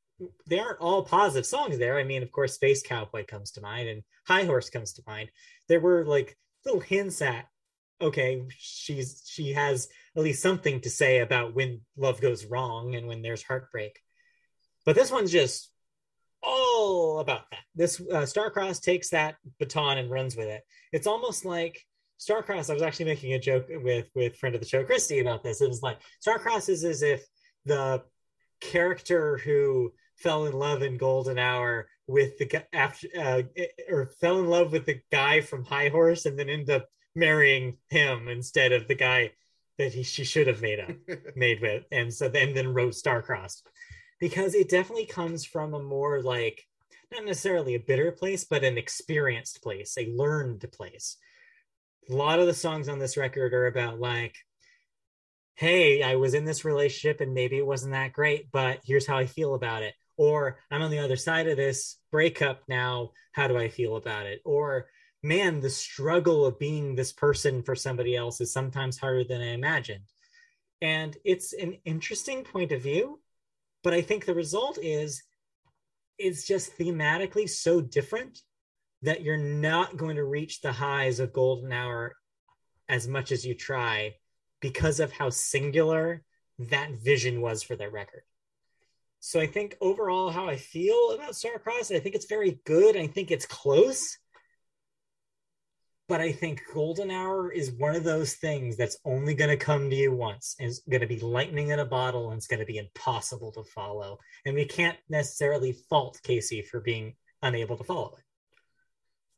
[0.46, 1.98] they aren't all positive songs there.
[1.98, 5.30] I mean, of course, Space Cowboy comes to mind and High Horse comes to mind.
[5.68, 7.46] There were like little hints at
[8.00, 13.06] okay, she's she has at least something to say about when love goes wrong and
[13.06, 14.00] when there's heartbreak.
[14.84, 15.70] But this one's just
[16.42, 17.60] all about that.
[17.74, 20.62] This uh, Starcross takes that baton and runs with it.
[20.92, 21.86] It's almost like
[22.24, 22.70] Starcross.
[22.70, 25.60] I was actually making a joke with with friend of the show Christy about this.
[25.60, 27.24] It was like Starcross is as if
[27.64, 28.02] the
[28.60, 33.42] character who fell in love in Golden Hour with the after uh,
[33.88, 37.76] or fell in love with the guy from High Horse and then ended up marrying
[37.90, 39.30] him instead of the guy
[39.78, 40.90] that he she should have made up
[41.36, 43.62] made with and so then then wrote Starcrossed
[44.20, 46.64] because it definitely comes from a more like
[47.12, 51.16] not necessarily a bitter place but an experienced place a learned place
[52.10, 54.36] a lot of the songs on this record are about like
[55.56, 59.16] hey i was in this relationship and maybe it wasn't that great but here's how
[59.16, 59.94] i feel about it.
[60.16, 63.10] Or i'm on the other side of this breakup now.
[63.32, 64.40] How do i feel about it?
[64.44, 64.86] Or
[65.22, 69.52] man the struggle of being this person for somebody else is sometimes harder than i
[69.52, 70.04] imagined.
[70.82, 73.20] And it's an interesting point of view
[73.82, 75.22] but i think the result is
[76.18, 78.40] it's just thematically so different
[79.04, 82.16] that you're not going to reach the highs of golden hour
[82.88, 84.14] as much as you try
[84.60, 86.22] because of how singular
[86.58, 88.22] that vision was for that record.
[89.20, 92.96] So I think overall how I feel about Starcross, I think it's very good.
[92.96, 94.18] I think it's close.
[96.08, 99.88] But I think Golden Hour is one of those things that's only going to come
[99.88, 100.54] to you once.
[100.58, 103.64] It's going to be lightning in a bottle and it's going to be impossible to
[103.64, 104.18] follow.
[104.44, 108.24] And we can't necessarily fault Kacey for being unable to follow it.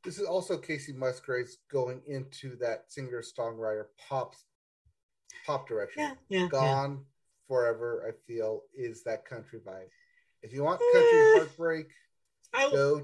[0.06, 4.34] This is also Kacey Musgraves going into that singer songwriter pop
[5.44, 6.16] pop direction.
[6.28, 6.46] Yeah, yeah.
[6.46, 7.04] Gone yeah.
[7.48, 9.88] forever, I feel, is that country vibe.
[10.42, 11.86] If you want country eh, heartbreak,
[12.54, 12.70] I...
[12.70, 13.02] go.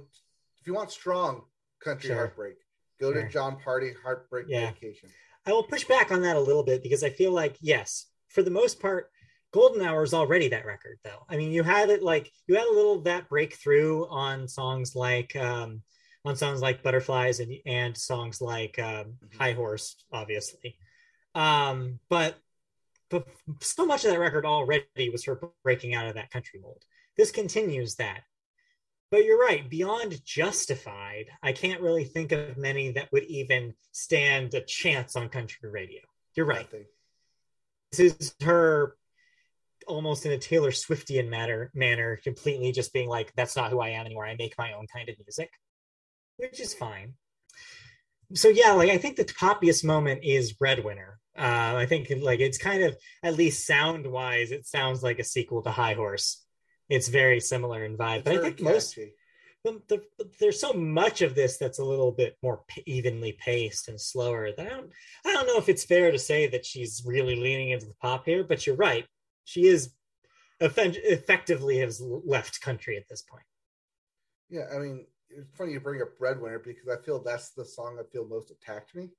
[0.60, 1.42] If you want strong
[1.82, 2.16] country sure.
[2.16, 2.54] heartbreak,
[3.00, 3.22] go sure.
[3.22, 4.70] to Jon Pardi Heartbreak yeah.
[4.70, 5.08] Vacation.
[5.44, 8.44] I will push back on that a little bit because I feel like yes, for
[8.44, 9.10] the most part,
[9.52, 11.26] Golden Hour is already that record though.
[11.28, 15.34] I mean, you had it like you had a little that breakthrough on songs like
[15.34, 15.82] um
[16.24, 19.38] on songs like Butterflies and and songs like um, mm-hmm.
[19.38, 20.76] High Horse, obviously.
[21.34, 22.36] Um, but
[23.10, 23.26] but
[23.60, 26.82] so much of that record already was her breaking out of that country mold.
[27.16, 28.22] This continues that.
[29.10, 34.54] But you're right, beyond justified, I can't really think of many that would even stand
[34.54, 36.00] a chance on country radio.
[36.34, 36.66] You're right.
[37.90, 38.96] This is her
[39.86, 43.90] almost in a Taylor Swiftian matter manner, completely just being like, that's not who I
[43.90, 44.24] am anymore.
[44.24, 45.50] I make my own kind of music
[46.36, 47.14] which is fine.
[48.34, 51.18] So yeah, like I think the poppiest moment is Breadwinner.
[51.36, 55.24] Uh, I think like it's kind of at least sound wise, it sounds like a
[55.24, 56.44] sequel to High Horse.
[56.88, 58.64] It's very similar in vibe, it's but I think catchy.
[58.64, 58.98] most
[59.64, 60.02] the, the,
[60.40, 64.66] there's so much of this that's a little bit more evenly paced and slower that
[64.66, 64.90] I don't
[65.24, 68.24] I don't know if it's fair to say that she's really leaning into the pop
[68.26, 69.06] here, but you're right.
[69.44, 69.92] She is
[70.60, 73.44] effectively has left country at this point.
[74.48, 75.06] Yeah, I mean,
[75.36, 78.50] it's funny you bring up Breadwinner because I feel that's the song I feel most
[78.50, 79.10] attacked me.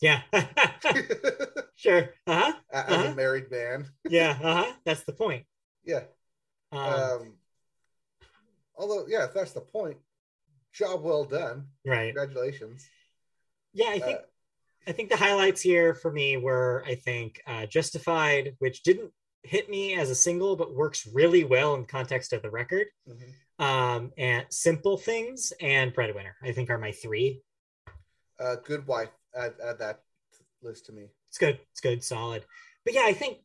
[0.00, 0.22] Yeah.
[1.76, 2.10] sure.
[2.26, 2.52] Uh-huh.
[2.72, 3.08] As uh-huh.
[3.08, 3.88] a married man.
[4.08, 4.72] yeah, uh-huh.
[4.84, 5.44] That's the point.
[5.84, 6.02] Yeah.
[6.72, 7.32] Um, um
[8.76, 9.98] although, yeah, if that's the point,
[10.72, 11.68] job well done.
[11.86, 12.14] Right.
[12.14, 12.86] Congratulations.
[13.72, 14.22] Yeah, I think uh,
[14.86, 19.12] I think the highlights here for me were I think uh, Justified, which didn't
[19.42, 22.86] hit me as a single, but works really well in context of the record.
[23.08, 23.30] Mm-hmm.
[23.58, 27.42] Um, and Simple Things and Breadwinner, I think, are my three.
[28.40, 29.10] Uh, good wife.
[29.36, 30.00] Add, add that
[30.62, 31.08] list to me.
[31.28, 31.58] It's good.
[31.70, 32.02] It's good.
[32.02, 32.44] Solid.
[32.84, 33.38] But yeah, I think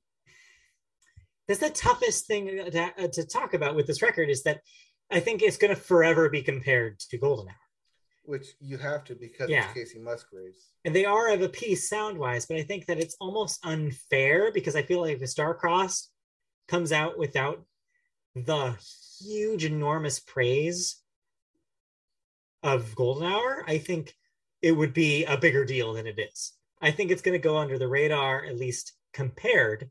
[1.48, 4.62] that's the toughest thing to, uh, to talk about with this record is that
[5.12, 7.56] I think it's going to forever be compared to Golden Hour.
[8.26, 9.68] Which you have to because yeah.
[9.74, 10.74] it's Kacey Musgraves.
[10.86, 14.52] And they are of a piece sound wise, but I think that it's almost unfair
[14.52, 16.12] because I feel like the Star Cross
[16.68, 17.64] comes out without
[18.46, 18.76] the
[19.20, 21.02] huge, enormous praise
[22.64, 23.64] of Golden Hour.
[23.68, 24.16] I think
[24.62, 26.54] it would be a bigger deal than it is.
[26.82, 29.90] I think it's going to go under the radar, at least compared,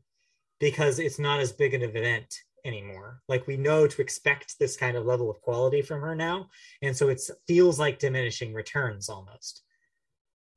[0.59, 2.33] because it's not as big an event
[2.65, 3.21] anymore.
[3.27, 6.49] Like we know to expect this kind of level of quality from her now,
[6.81, 9.63] and so it feels like diminishing returns almost.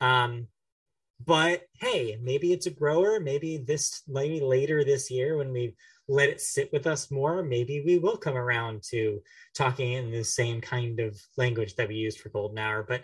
[0.00, 0.48] Um,
[1.24, 3.20] but hey, maybe it's a grower.
[3.20, 5.76] Maybe this maybe later this year when we
[6.12, 9.20] let it sit with us more, maybe we will come around to
[9.54, 12.84] talking in the same kind of language that we used for Golden Hour.
[12.86, 13.02] But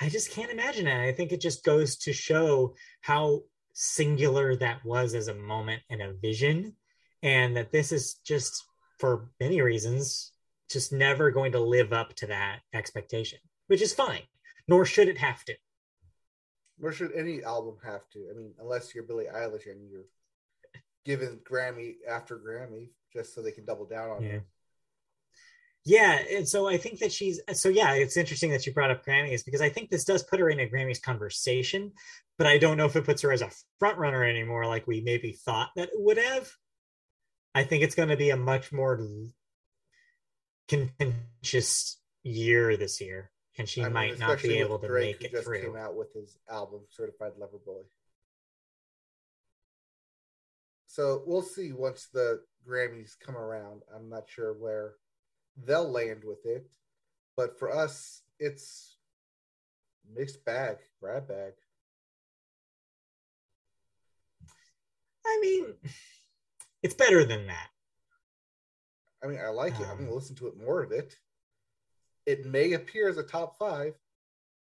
[0.00, 1.08] I just can't imagine it.
[1.08, 3.42] I think it just goes to show how
[3.72, 6.74] singular that was as a moment and a vision
[7.22, 8.64] and that this is just
[8.98, 10.32] for many reasons
[10.68, 13.38] just never going to live up to that expectation
[13.68, 14.22] which is fine
[14.68, 15.54] nor should it have to
[16.78, 20.06] nor should any album have to i mean unless you're billie eilish and you're
[21.04, 24.30] giving grammy after grammy just so they can double down on yeah.
[24.30, 24.42] it
[25.86, 29.04] yeah and so i think that she's so yeah it's interesting that you brought up
[29.04, 31.90] grammys because i think this does put her in a grammys conversation
[32.36, 35.00] but i don't know if it puts her as a front runner anymore like we
[35.00, 36.50] maybe thought that it would have
[37.54, 39.00] I think it's going to be a much more
[40.68, 45.32] contentious year this year, and she I mean, might not be able to make it
[45.32, 45.62] just through.
[45.62, 47.82] Came out with his album "Certified Lover Boy,"
[50.90, 53.82] so we'll see once the Grammys come around.
[53.94, 54.94] I'm not sure where
[55.64, 56.68] they'll land with it,
[57.36, 58.96] but for us, it's
[60.12, 61.52] mixed bag, grab bag.
[65.24, 65.74] I mean
[66.82, 67.68] it's better than that.
[69.22, 69.88] I mean, I like um, it.
[69.88, 71.14] I'm going to listen to it more of it.
[72.26, 73.94] It may appear as a top five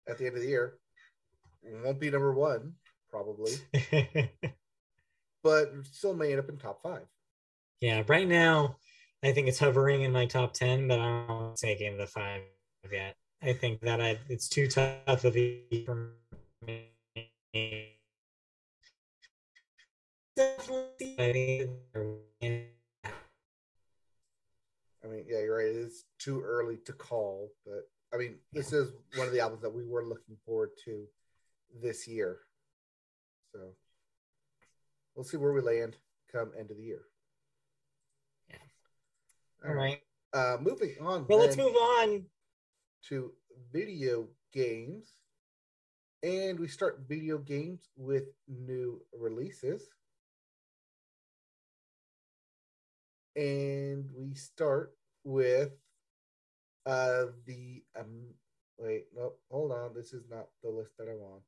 [0.08, 0.78] at the end of the year.
[1.62, 2.72] It won't be number one,
[3.10, 3.52] probably,
[5.42, 7.06] but still may end up in top five.
[7.80, 8.76] Yeah, right now,
[9.22, 12.42] I think it's hovering in my top ten, but I don't take it the five
[12.90, 13.16] yet.
[13.42, 16.12] I think that I, it's too tough of a for
[16.66, 16.90] me
[20.36, 21.68] definitely.
[25.02, 25.66] I mean, yeah, you're right.
[25.66, 29.62] It is too early to call, but I mean, this is one of the albums
[29.62, 31.04] that we were looking forward to
[31.82, 32.40] this year.
[33.54, 33.60] So
[35.20, 35.98] we'll see where we land
[36.32, 37.02] come end of the year.
[38.48, 38.56] Yeah.
[39.62, 40.00] All, All right.
[40.32, 40.54] right.
[40.54, 41.26] Uh, moving on.
[41.28, 42.24] Well, let's move on
[43.08, 43.30] to
[43.70, 45.08] video games.
[46.22, 49.86] And we start video games with new releases.
[53.36, 54.92] and we start
[55.22, 55.70] with
[56.84, 58.26] uh the um
[58.76, 61.44] wait no hold on this is not the list that i want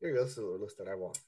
[0.00, 1.18] here goes the list that i want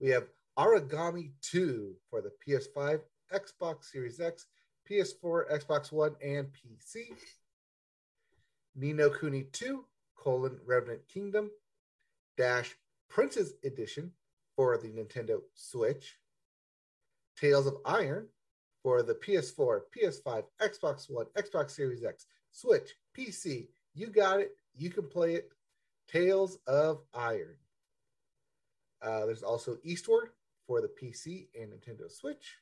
[0.00, 0.24] we have
[0.58, 3.00] Aragami 2 for the ps5
[3.32, 4.46] xbox series x
[4.90, 7.08] ps4 xbox one and pc
[8.74, 9.84] Ni no Kuni 2
[10.16, 11.50] colon revenant kingdom
[12.36, 12.76] dash
[13.08, 14.12] prince's edition
[14.56, 16.16] for the Nintendo Switch,
[17.38, 18.26] Tails of Iron
[18.82, 23.68] for the PS4, PS5, Xbox One, Xbox Series X, Switch, PC.
[23.94, 24.52] You got it.
[24.74, 25.50] You can play it.
[26.08, 27.56] Tails of Iron.
[29.02, 30.30] Uh, there's also Eastward
[30.66, 32.56] for the PC and Nintendo Switch.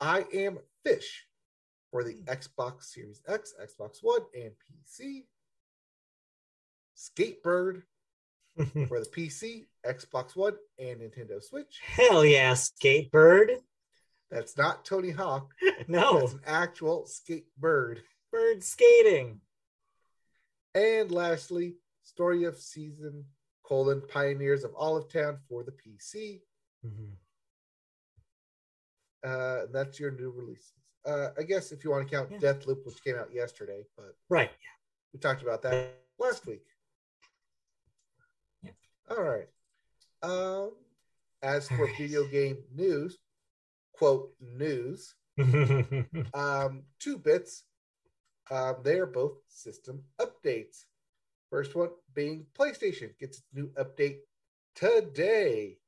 [0.00, 1.26] I Am Fish
[1.90, 5.24] for the Xbox Series X, Xbox One, and PC.
[6.96, 7.82] Skatebird
[8.88, 11.80] for the PC, Xbox One, and Nintendo Switch.
[11.84, 13.56] Hell yeah, Skatebird.
[14.30, 15.52] That's not Tony Hawk.
[15.86, 17.98] No, That's an actual skatebird.
[18.32, 19.40] bird skating.
[20.74, 23.24] And lastly, Story of Season
[23.68, 26.42] colon Pioneers of Olive Town for the PC.
[26.86, 27.12] Mhm.
[29.22, 30.72] Uh, that's your new releases.
[31.04, 32.38] Uh, I guess if you want to count Yeah.
[32.38, 34.50] Deathloop, which came out yesterday, but Right.
[35.12, 36.66] we talked about that last week.
[38.62, 38.72] Yeah.
[39.10, 39.48] All right.
[40.22, 40.74] Um,
[41.42, 41.98] as for right.
[41.98, 43.18] video game news,
[43.92, 45.14] quote news,
[46.34, 47.64] um, two bits.
[48.50, 50.86] Um, they are both system updates.
[51.50, 54.18] First one being PlayStation gets its new update
[54.74, 55.78] today.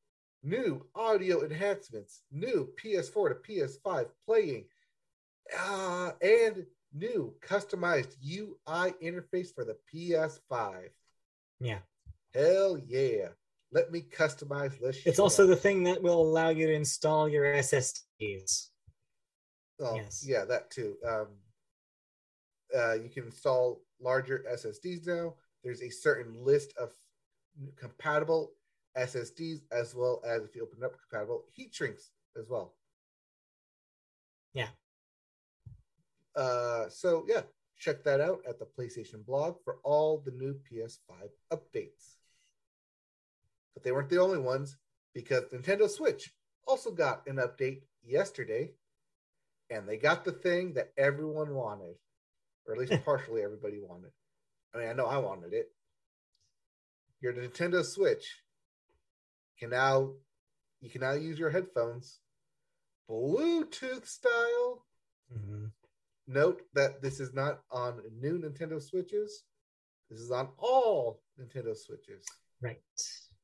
[0.43, 4.65] New audio enhancements, new PS4 to PS5 playing,
[5.59, 6.65] uh, and
[6.95, 10.89] new customized UI interface for the PS5.
[11.61, 11.79] yeah.
[12.35, 13.29] Hell yeah.
[13.73, 14.99] Let me customize this.
[15.05, 18.69] It's also the thing that will allow you to install your SSDs.
[19.81, 20.25] Oh, Yes.
[20.27, 20.97] yeah, that too.
[21.07, 21.27] Um,
[22.77, 25.35] uh, you can install larger SSDs now.
[25.63, 26.93] There's a certain list of
[27.77, 28.53] compatible
[28.97, 32.75] SSDs, as well as if you open up compatible heat sinks as well.
[34.53, 34.69] Yeah.
[36.35, 37.43] Uh, so yeah,
[37.79, 40.99] check that out at the PlayStation blog for all the new PS5
[41.53, 42.17] updates.
[43.75, 44.77] But they weren't the only ones
[45.15, 46.33] because Nintendo Switch
[46.67, 48.73] also got an update yesterday,
[49.71, 51.95] and they got the thing that everyone wanted,
[52.67, 54.11] or at least partially everybody wanted.
[54.75, 55.73] I mean, I know I wanted it.
[57.21, 58.43] Your Nintendo Switch
[59.59, 60.13] can now
[60.81, 62.21] you can now use your headphones
[63.09, 64.87] Bluetooth style.
[65.33, 65.73] Mhm.
[66.27, 69.45] Note that this is not on new Nintendo Switches.
[70.09, 72.25] This is on all Nintendo Switches,
[72.61, 72.83] Right.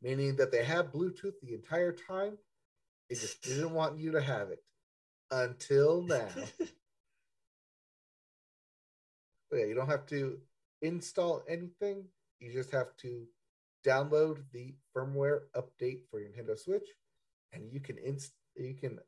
[0.01, 2.39] meaning that they have Bluetooth the entire time.
[3.09, 4.65] They just didn't want you to have it
[5.31, 6.29] until now.
[9.53, 10.41] Yeah, you don't have to
[10.87, 12.05] install anything.
[12.41, 13.27] You just have to
[13.85, 16.89] download the firmware update for your Nintendo Switch,
[17.53, 18.99] and you can inst- you can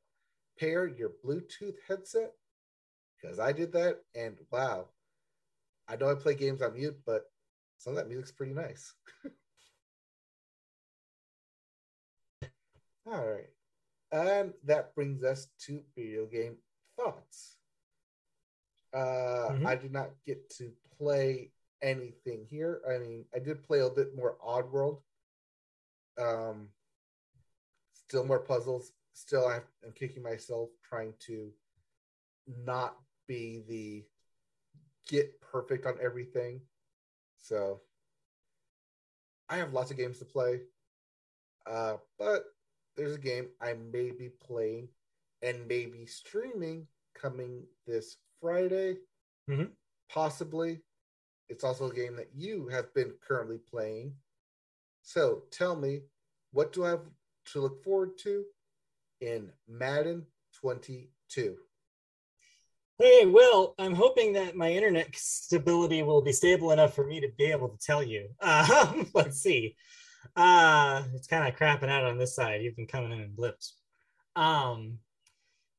[0.59, 2.33] pair your Bluetooth headset.
[3.21, 4.89] Because I did that, and wow,
[5.89, 7.25] I know I play games on mute, but
[7.79, 8.95] some of that music's pretty nice.
[13.07, 13.51] All right,
[14.13, 16.59] and that brings us to video game
[16.97, 17.57] thoughts.
[18.93, 19.67] Uh, Mhm.
[19.67, 21.53] I did not get to play
[21.83, 22.81] anything here.
[22.89, 25.01] I mean, I did play a bit more Oddworld.
[26.19, 26.69] Um,
[27.93, 28.93] still more puzzles.
[29.13, 31.53] Still, I- I'm kicking myself trying to
[32.65, 32.97] not
[33.27, 34.05] be the
[35.09, 36.61] get perfect on everything.
[37.39, 37.81] So,
[39.49, 40.61] I have lots of games to play.
[41.67, 42.45] Uh, but
[42.97, 44.89] there's a game I may be playing
[45.43, 48.97] and maybe streaming coming this Friday.
[49.49, 49.65] mm-hmm.
[50.11, 50.81] Possibly.
[51.49, 54.15] It's also a game that you have been currently playing.
[55.03, 56.03] So tell me,
[56.53, 57.07] what do I have
[57.53, 58.45] to look forward to
[59.21, 60.27] in Madden
[60.61, 61.57] 22?
[62.99, 67.29] Hey, Will, I'm hoping that my internet stability will be stable enough for me to
[67.39, 68.29] be able to tell you.
[68.41, 69.77] Um, let's see.
[70.35, 72.61] Uh, it's kind of crapping out on this side.
[72.63, 73.77] You've been coming in in blips.
[74.35, 74.99] Um,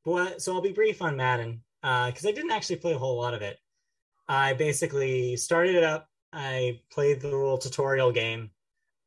[0.05, 3.33] but so I'll be brief on Madden because I didn't actually play a whole lot
[3.33, 3.57] of it.
[4.29, 6.07] I basically started it up.
[6.31, 8.51] I played the little tutorial game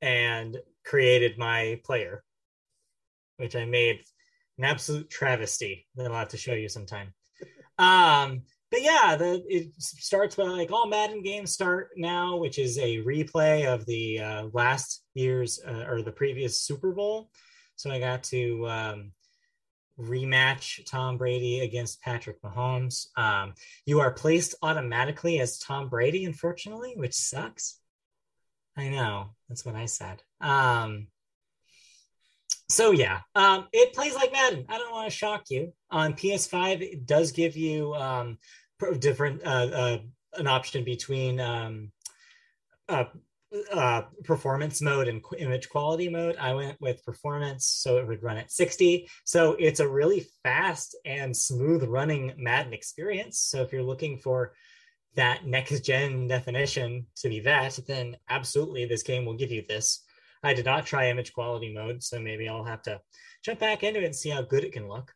[0.00, 2.24] and created my player,
[3.36, 4.02] which I made
[4.58, 7.14] an absolute travesty that I'll have to show you sometime.
[7.78, 8.42] Um,
[8.72, 13.02] but yeah, the it starts with like all Madden games start now, which is a
[13.02, 17.30] replay of the uh, last year's uh, or the previous Super Bowl.
[17.76, 19.12] So I got to um,
[19.98, 23.06] rematch Tom Brady against Patrick Mahomes.
[23.16, 23.54] Um,
[23.86, 27.78] you are placed automatically as Tom Brady, unfortunately, which sucks.
[28.76, 30.22] I know that's what I said.
[30.40, 31.08] Um,
[32.68, 34.64] so yeah, um, it plays like Madden.
[34.68, 35.72] I don't want to shock you.
[35.90, 38.38] On PS5, it does give you um,
[38.98, 39.98] different uh, uh,
[40.38, 41.92] an option between um,
[42.88, 43.04] uh,
[43.72, 46.36] uh, performance mode and image quality mode.
[46.36, 49.08] I went with performance, so it would run at 60.
[49.24, 53.40] So it's a really fast and smooth running Madden experience.
[53.40, 54.52] So if you're looking for
[55.14, 60.04] that next gen definition to be that, then absolutely this game will give you this.
[60.42, 63.00] I did not try image quality mode, so maybe I'll have to
[63.44, 65.14] jump back into it and see how good it can look.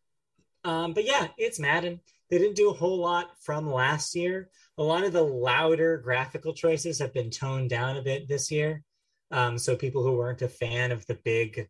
[0.64, 2.00] Um, but yeah, it's Madden.
[2.31, 4.51] They didn't do a whole lot from last year.
[4.78, 8.82] A lot of the louder graphical choices have been toned down a bit this year.
[9.31, 11.69] Um, so people who weren't a fan of the big,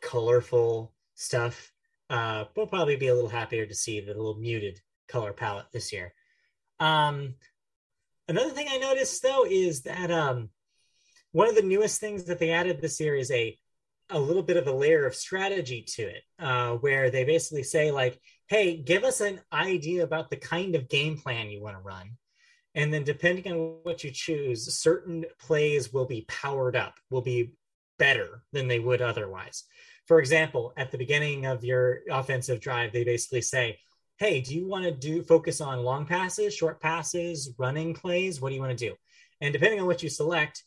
[0.00, 1.72] colorful stuff
[2.12, 5.94] uh, we'll probably be a little happier to see the little muted color palette this
[5.94, 6.12] year.
[6.78, 7.36] Um,
[8.28, 10.50] another thing I noticed though is that um,
[11.32, 13.56] one of the newest things that they added this year is a
[14.12, 17.90] a little bit of a layer of strategy to it, uh, where they basically say
[17.90, 21.82] like, "Hey, give us an idea about the kind of game plan you want to
[21.82, 22.16] run."
[22.74, 27.52] And then, depending on what you choose, certain plays will be powered up, will be
[27.98, 29.64] better than they would otherwise.
[30.06, 33.78] For example, at the beginning of your offensive drive, they basically say,
[34.16, 38.40] Hey, do you want to do focus on long passes, short passes, running plays?
[38.40, 38.94] What do you want to do?
[39.40, 40.62] And depending on what you select,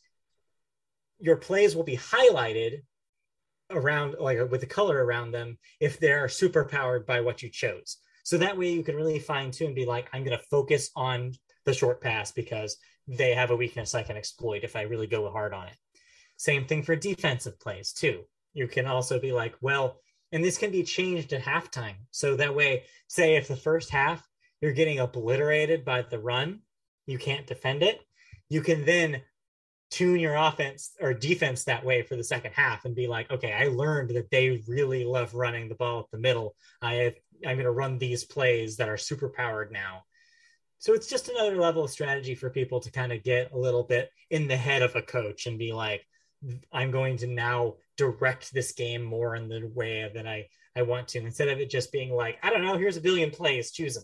[1.19, 2.81] your plays will be highlighted
[3.71, 7.97] around like with the color around them if they're super powered by what you chose.
[8.23, 10.89] So that way you can really fine tune and be like, I'm going to focus
[10.95, 11.33] on
[11.65, 12.77] the short pass because
[13.07, 15.75] they have a weakness I can exploit if I really go hard on it.
[16.37, 18.23] Same thing for defensive plays too.
[18.53, 19.99] You can also be like, well,
[20.31, 21.95] and this can be changed at halftime.
[22.11, 24.27] So that way, say if the first half
[24.61, 26.61] you're getting obliterated by the run,
[27.05, 27.99] you can't defend it.
[28.49, 29.21] You can then
[29.91, 33.53] tune your offense or defense that way for the second half and be like, okay,
[33.53, 36.55] I learned that they really love running the ball at the middle.
[36.81, 37.13] I have,
[37.45, 40.03] I'm going to run these plays that are super powered now.
[40.79, 43.83] So it's just another level of strategy for people to kind of get a little
[43.83, 46.05] bit in the head of a coach and be like,
[46.71, 51.07] I'm going to now direct this game more in the way that I, I want
[51.09, 53.95] to, instead of it just being like, I don't know, here's a billion plays, choose
[53.95, 54.03] them.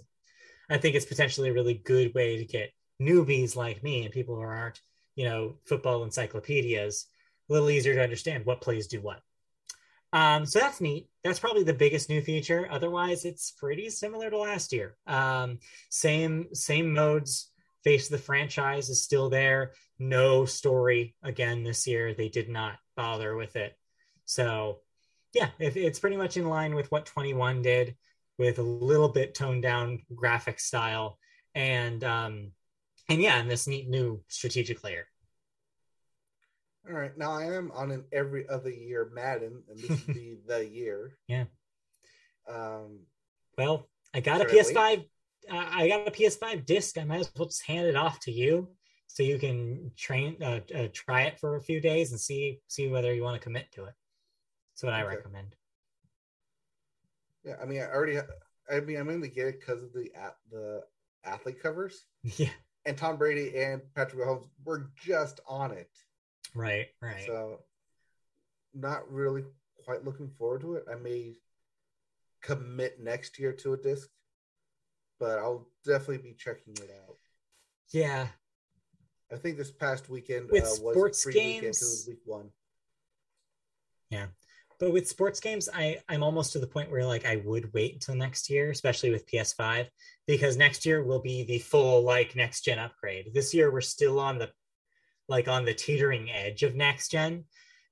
[0.69, 2.71] I think it's potentially a really good way to get
[3.01, 4.79] newbies like me and people who aren't,
[5.15, 7.07] you know, football encyclopedias
[7.49, 9.21] a little easier to understand what plays do what.
[10.13, 11.07] Um, so that's neat.
[11.23, 12.67] That's probably the biggest new feature.
[12.69, 14.95] Otherwise, it's pretty similar to last year.
[15.07, 15.59] Um,
[15.89, 17.49] same same modes.
[17.83, 19.71] Face of the franchise is still there.
[19.97, 22.13] No story again this year.
[22.13, 23.75] They did not bother with it.
[24.25, 24.79] So,
[25.33, 27.95] yeah, if it's pretty much in line with what 21 did,
[28.37, 31.17] with a little bit toned down graphic style,
[31.55, 32.51] and um,
[33.11, 35.05] and yeah, and this neat new strategic layer.
[36.87, 37.15] All right.
[37.17, 41.17] Now I am on an every other year Madden, and this would be the year.
[41.27, 41.45] Yeah.
[42.49, 43.01] Um.
[43.57, 45.05] Well, I got a PS5.
[45.51, 46.97] Uh, I got a PS5 disc.
[46.97, 48.69] I might as well just hand it off to you,
[49.07, 52.87] so you can train, uh, uh, try it for a few days and see see
[52.87, 53.93] whether you want to commit to it.
[54.73, 55.01] That's what okay.
[55.01, 55.55] I recommend.
[57.43, 58.19] Yeah, I mean, I already.
[58.71, 60.83] I mean, I'm going to get it because of the at the
[61.23, 62.05] athlete covers.
[62.37, 62.49] Yeah.
[62.85, 65.91] And Tom Brady and Patrick Mahomes were just on it.
[66.55, 67.25] Right, right.
[67.25, 67.59] So,
[68.73, 69.43] not really
[69.85, 70.85] quite looking forward to it.
[70.91, 71.35] I may
[72.41, 74.09] commit next year to a disc,
[75.19, 77.17] but I'll definitely be checking it out.
[77.91, 78.27] Yeah.
[79.31, 81.55] I think this past weekend with uh, was sports games.
[81.55, 82.49] Weekend, was week one.
[84.09, 84.25] Yeah,
[84.81, 87.93] but with sports games, I I'm almost to the point where like I would wait
[87.93, 89.87] until next year, especially with PS5,
[90.25, 93.31] because next year will be the full like next gen upgrade.
[93.31, 94.49] This year we're still on the
[95.29, 97.45] like on the teetering edge of next gen.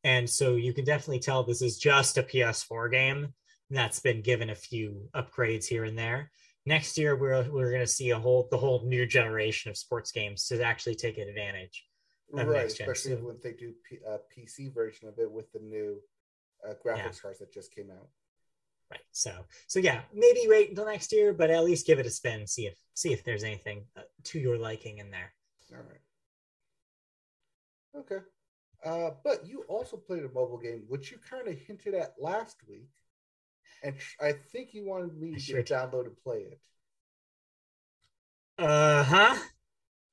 [0.03, 3.35] And so you can definitely tell this is just a PS4 game
[3.69, 6.31] that's been given a few upgrades here and there.
[6.65, 10.11] Next year we're we're going to see a whole the whole new generation of sports
[10.11, 11.85] games to actually take advantage.
[12.33, 15.99] right, especially so, when they do P, uh, PC version of it with the new
[16.67, 17.21] uh, graphics yeah.
[17.21, 18.07] cards that just came out.
[18.91, 19.01] Right.
[19.11, 19.31] So
[19.67, 22.47] so yeah, maybe wait until next year, but at least give it a spin.
[22.47, 25.31] See if see if there's anything uh, to your liking in there.
[25.71, 26.01] All right.
[27.95, 28.25] Okay.
[28.83, 32.57] Uh, but you also played a mobile game, which you kind of hinted at last
[32.67, 32.89] week,
[33.83, 36.61] and I think you wanted me to sure download and play it.
[38.57, 39.37] Uh huh.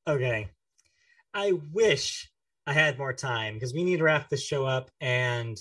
[0.06, 0.50] Okay.
[1.32, 2.30] I wish
[2.66, 5.56] I had more time because we need to wrap this show up, and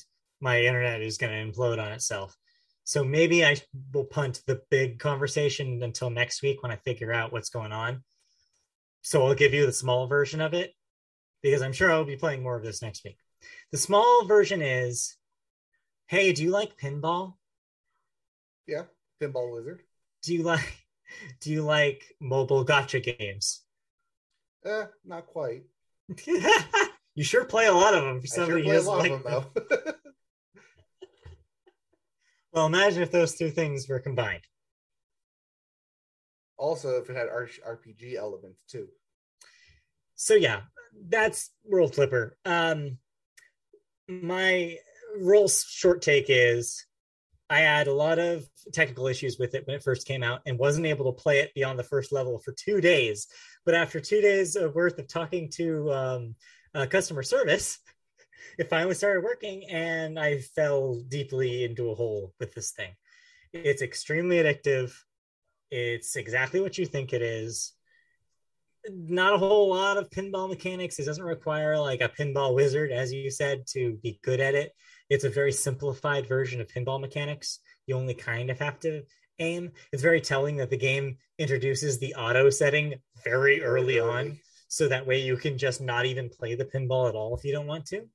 [0.45, 2.38] my internet is going to implode on itself.
[2.84, 3.57] So maybe I
[3.91, 8.03] will punt the big conversation until next week when I figure out what's going on.
[9.01, 10.72] So I'll give you the small version of it
[11.41, 13.17] because I'm sure I'll be playing more of this next week.
[13.72, 15.17] The small version is
[16.05, 17.34] hey, do you like pinball?
[18.67, 18.84] Yeah,
[19.19, 19.81] pinball wizard.
[20.22, 20.85] Do you like
[21.41, 23.63] do you like mobile gacha games?
[24.63, 25.63] Eh, not quite.
[27.15, 29.45] you sure play a lot of them for somebody sure who doesn't like them.
[29.65, 29.95] them.
[32.56, 34.44] well, imagine if those two things were combined.
[36.57, 38.88] Also, if it had RPG elements too.
[40.15, 40.61] So yeah,
[41.10, 42.38] that's World Flipper.
[42.45, 42.98] Um,
[44.07, 44.77] my
[45.19, 46.86] real short take is
[47.49, 50.57] I had a lot of technical issues with it when it first came out and
[50.57, 53.27] wasn't able to play it beyond the first level for two days.
[53.65, 56.36] But after two days of worth of talking to um,
[56.73, 57.80] uh, customer service,
[58.57, 62.91] it finally started working and I fell deeply into a hole with this thing.
[63.53, 64.94] It's extremely addictive.
[65.72, 67.74] It's exactly what you think it is.
[68.90, 70.99] Not a whole lot of pinball mechanics.
[70.99, 74.74] It doesn't require like a pinball wizard, as you said, to be good at it.
[75.10, 77.60] It's a very simplified version of pinball mechanics.
[77.88, 79.03] You only kind of have to
[79.40, 79.72] aim.
[79.91, 85.06] It's very telling that the game introduces the auto setting very early on, so that
[85.06, 87.86] way you can just not even play the pinball at all if you don't want
[87.88, 88.07] to.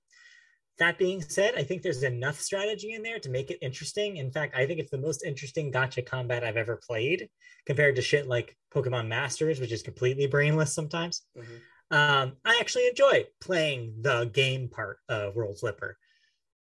[0.81, 4.17] That being said, I think there's enough strategy in there to make it interesting.
[4.17, 7.29] In fact, I think it's the most interesting gacha combat I've ever played
[7.67, 11.21] compared to shit like Pokemon Masters, which is completely brainless sometimes.
[11.37, 11.95] Mm-hmm.
[11.95, 15.99] Um, I actually enjoy playing the game part of World Flipper.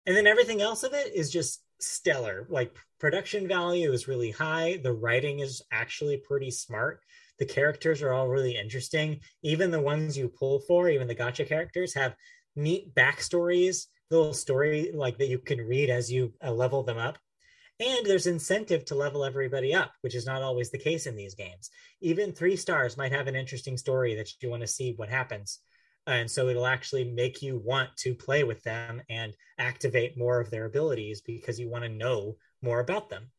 [0.07, 2.47] And then everything else of it is just stellar.
[2.49, 4.81] Like production value is really high.
[4.83, 7.01] The writing is actually pretty smart.
[7.39, 9.21] The characters are all really interesting.
[9.43, 12.15] Even the ones you pull for, even the gacha characters, have
[12.55, 17.19] neat backstories little story like that you can read as you uh, level them up.
[17.79, 21.35] And there's incentive to level everybody up which is not always the case in these
[21.35, 21.71] games.
[22.01, 25.61] Even three stars might have an interesting story that you want to see what happens.
[26.07, 30.51] And so it'll actually make you want to play with them and activate more of
[30.51, 33.31] their abilities because you want to know more about them.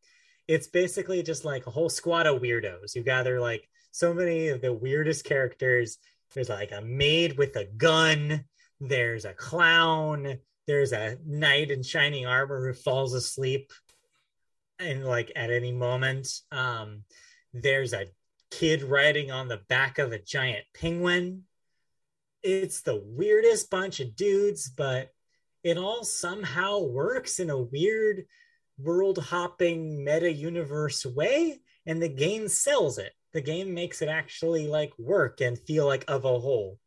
[0.47, 2.93] It's basically just like a whole squad of weirdos.
[2.93, 5.97] You gather like so many of the weirdest characters.
[6.33, 8.45] There's like a maid with a gun.
[8.79, 10.37] There's a clown
[10.67, 13.71] there's a knight in shining armor who falls asleep
[14.79, 16.27] and like at any moment.
[16.51, 17.03] Um
[17.53, 18.07] there's a
[18.51, 21.43] kid riding on the back of a giant penguin.
[22.43, 25.11] It's the weirdest bunch of dudes but
[25.63, 28.25] it all somehow works in a weird
[28.77, 33.13] world hopping meta universe way and the game sells it.
[33.33, 36.77] The game makes it actually like work and feel like of a whole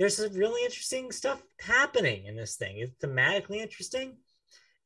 [0.00, 2.78] there's some really interesting stuff happening in this thing.
[2.78, 4.16] It's thematically interesting.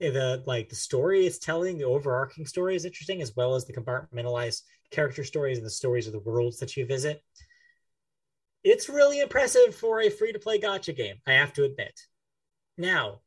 [0.01, 3.65] Eh, the like the story it's telling, the overarching story is interesting, as well as
[3.65, 7.23] the compartmentalized character stories and the stories of the worlds that you visit.
[8.65, 12.01] It's really impressive for a free to play gacha game, I have to admit.
[12.77, 13.21] Now,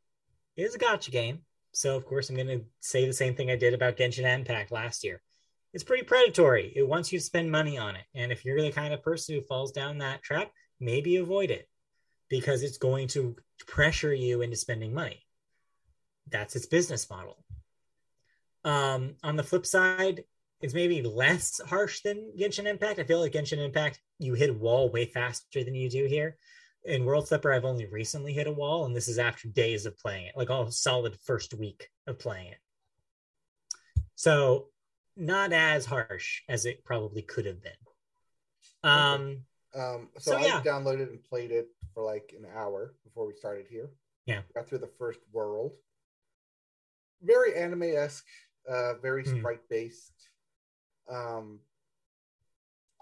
[0.57, 3.49] it is a gacha game, so of course I'm going to say the same thing
[3.49, 5.21] I did about Genshin Impact last year.
[5.73, 6.73] It's pretty predatory.
[6.75, 9.35] It wants you to spend money on it, and if you're the kind of person
[9.35, 10.51] who falls down that trap,
[10.81, 11.69] maybe avoid it
[12.29, 13.35] because it's going to
[13.67, 15.25] pressure you into spending money.
[16.29, 17.37] That's its business model.
[18.63, 20.23] Um, on the flip side,
[20.61, 22.99] it's maybe less harsh than Genshin Impact.
[22.99, 26.37] I feel like Genshin Impact, you hit a wall way faster than you do here.
[26.83, 29.97] In World Flipper, I've only recently hit a wall, and this is after days of
[29.97, 32.57] playing it, like all solid first week of playing it.
[34.15, 34.69] So,
[35.15, 37.71] not as harsh as it probably could have been.
[38.83, 39.41] Um,
[39.75, 40.61] um, so, so, I yeah.
[40.61, 41.67] downloaded and played it
[41.97, 43.89] for like an hour before we started here.
[44.27, 44.41] Yeah.
[44.53, 45.73] Got through the first world.
[47.23, 48.27] Very anime esque,
[48.69, 49.39] uh, very mm.
[49.39, 50.13] sprite based.
[51.09, 51.59] Um,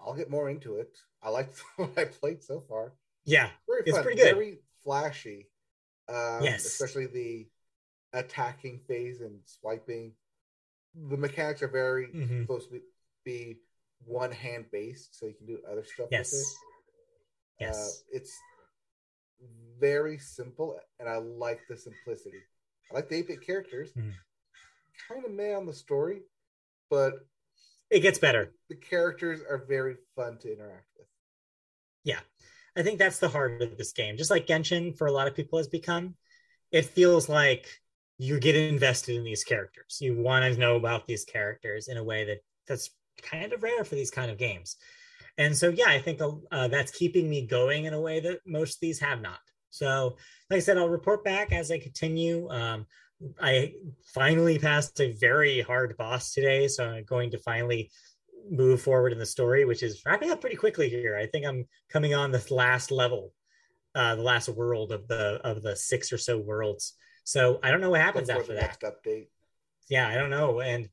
[0.00, 0.96] I'll get more into it.
[1.22, 2.94] I like what I played so far.
[3.26, 4.00] Yeah, very fun.
[4.00, 4.34] It's pretty good.
[4.34, 5.50] Very flashy.
[6.08, 7.46] Um, yes, especially the
[8.14, 10.12] attacking phase and swiping.
[10.94, 12.42] The mechanics are very mm-hmm.
[12.42, 12.80] supposed to
[13.26, 13.58] be
[14.06, 16.32] one hand based, so you can do other stuff yes.
[16.32, 17.66] with it.
[17.66, 17.76] Yes.
[17.76, 18.38] Uh, it's
[19.78, 22.38] very simple, and I like the simplicity.
[22.90, 23.92] I like the 8 bit characters.
[23.92, 24.12] Mm.
[25.08, 26.22] Kind of meh on the story,
[26.88, 27.14] but
[27.90, 28.52] it gets better.
[28.68, 31.06] The characters are very fun to interact with.
[32.04, 32.20] Yeah.
[32.76, 34.16] I think that's the heart of this game.
[34.16, 36.14] Just like Genshin for a lot of people has become,
[36.72, 37.80] it feels like
[38.18, 39.98] you get invested in these characters.
[40.00, 42.90] You want to know about these characters in a way that that's
[43.22, 44.76] kind of rare for these kind of games.
[45.38, 48.76] And so, yeah, I think uh, that's keeping me going in a way that most
[48.76, 49.38] of these have not.
[49.70, 50.16] So,
[50.50, 52.48] like I said, I'll report back as I continue.
[52.50, 52.86] Um,
[53.40, 53.74] I
[54.14, 57.90] finally passed a very hard boss today, so I'm going to finally
[58.50, 61.16] move forward in the story, which is wrapping up pretty quickly here.
[61.16, 63.32] I think I'm coming on this last level,
[63.94, 66.94] uh, the last world of the of the six or so worlds.
[67.24, 68.62] So I don't know what happens Before after that.
[68.62, 69.28] Next update.
[69.88, 70.88] Yeah, I don't know, and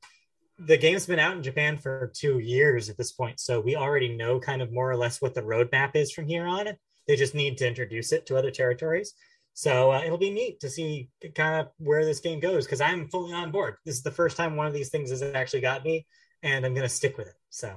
[0.58, 4.16] the game's been out in Japan for two years at this point, so we already
[4.16, 6.68] know kind of more or less what the roadmap is from here on.
[7.06, 9.14] They just need to introduce it to other territories.
[9.52, 13.08] So uh, it'll be neat to see kind of where this game goes because I'm
[13.08, 13.76] fully on board.
[13.84, 16.06] This is the first time one of these things has actually got me,
[16.42, 17.34] and I'm going to stick with it.
[17.50, 17.76] So,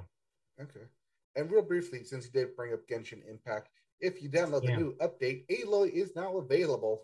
[0.62, 0.86] okay.
[1.36, 4.78] And real briefly, since you did bring up Genshin Impact, if you download the yeah.
[4.78, 7.04] new update, Aloy is now available.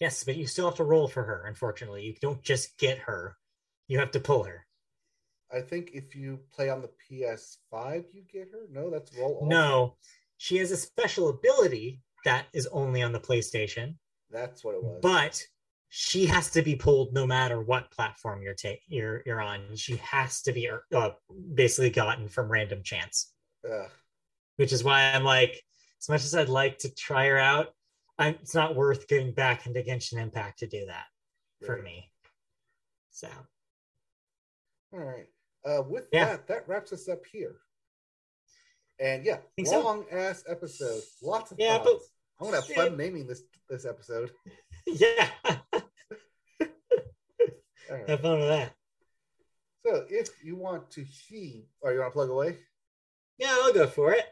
[0.00, 1.44] Yes, but you still have to roll for her.
[1.46, 3.36] Unfortunately, you don't just get her
[3.92, 4.66] you have to pull her.
[5.52, 8.66] I think if you play on the PS5, you get her.
[8.72, 9.46] No, that's roll.
[9.46, 9.96] No,
[10.38, 13.96] she has a special ability that is only on the PlayStation.
[14.30, 15.00] That's what it was.
[15.02, 15.44] But
[15.90, 19.76] she has to be pulled no matter what platform you're ta- you're you're on.
[19.76, 21.10] She has to be uh,
[21.54, 23.30] basically gotten from random chance.
[23.70, 23.90] Ugh.
[24.56, 25.62] Which is why I'm like,
[26.00, 27.74] as much as I'd like to try her out,
[28.18, 31.04] I'm, it's not worth getting back into Genshin Impact to do that
[31.66, 32.10] for me.
[33.10, 33.28] So
[34.92, 35.26] All right.
[35.64, 36.26] Uh, with Yeah.
[36.26, 37.56] that, that wraps us up here.
[38.98, 39.80] And yeah, Think so.
[39.80, 41.02] long ass episode.
[41.22, 42.08] Lots of Yeah, but- thoughts.
[42.40, 42.76] I'm gonna have Yeah.
[42.76, 44.32] fun naming this this episode.
[44.86, 45.30] yeah,
[46.60, 48.08] right.
[48.08, 48.74] have fun with that.
[49.86, 52.58] So if you want to see, or you want to plug away?
[53.38, 54.24] Yeah, I'll go for it.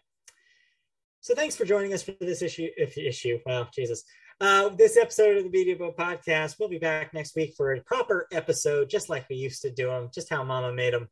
[1.20, 2.68] So thanks for joining us for this issue.
[2.76, 4.02] If issue, wow, Jesus.
[4.40, 6.56] Uh, this episode of the Media Boat Podcast.
[6.58, 9.88] We'll be back next week for a proper episode, just like we used to do
[9.88, 11.08] them, just how Mama made them,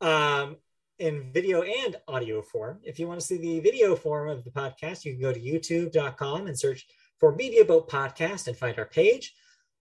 [0.00, 0.56] um,
[0.98, 2.80] in video and audio form.
[2.82, 5.38] If you want to see the video form of the podcast, you can go to
[5.38, 6.86] YouTube.com and search
[7.20, 9.34] for Media Boat Podcast and find our page.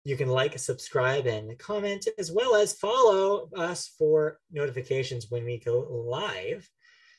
[0.04, 5.60] You can like, subscribe, and comment, as well as follow us for notifications when we
[5.60, 5.80] go
[6.10, 6.70] live.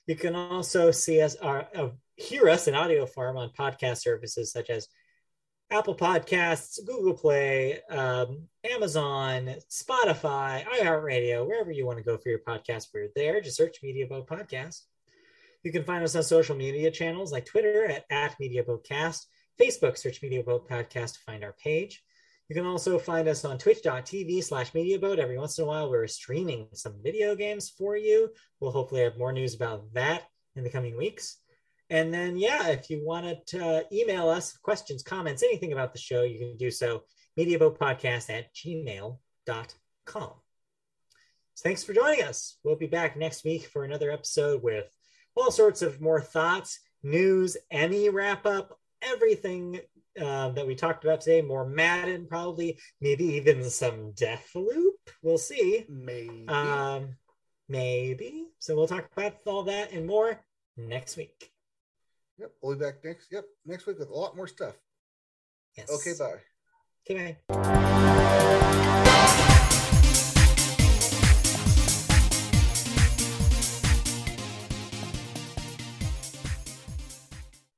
[0.06, 4.52] You can also see us, or uh, hear us in audio form on podcast services
[4.52, 4.88] such as
[5.70, 12.38] Apple Podcasts, Google Play, um, Amazon, Spotify, iHeartRadio, wherever you want to go for your
[12.38, 12.88] podcast.
[12.94, 13.40] We're there.
[13.40, 14.82] Just search Media Boat Podcast.
[15.64, 19.26] You can find us on social media channels like Twitter at, at Media Boatcast,
[19.60, 22.04] Facebook, search Media Boat Podcast to find our page.
[22.48, 25.18] You can also find us on twitch.tv slash Media mediaboat.
[25.18, 28.30] Every once in a while, we're streaming some video games for you.
[28.60, 30.22] We'll hopefully have more news about that
[30.54, 31.38] in the coming weeks.
[31.88, 35.98] And then, yeah, if you wanted to uh, email us questions, comments, anything about the
[35.98, 37.02] show, you can do so
[37.38, 40.32] mediaboatpodcast at gmail.com.
[41.54, 42.58] So thanks for joining us.
[42.64, 44.86] We'll be back next week for another episode with
[45.36, 49.80] all sorts of more thoughts, news, Emmy wrap up, everything
[50.20, 51.42] uh, that we talked about today.
[51.42, 54.92] More Madden, probably, maybe even some Deathloop.
[55.22, 55.84] We'll see.
[55.88, 56.46] Maybe.
[56.48, 57.16] Um,
[57.68, 58.46] maybe.
[58.58, 60.40] So we'll talk about all that and more
[60.76, 61.52] next week.
[62.38, 62.52] Yep.
[62.62, 63.28] We'll be back next.
[63.30, 63.44] Yep.
[63.64, 64.74] Next week with a lot more stuff.
[65.76, 65.90] Yes.
[65.90, 66.14] Okay.
[66.18, 66.40] Bye.
[67.08, 68.82] Okay, bye.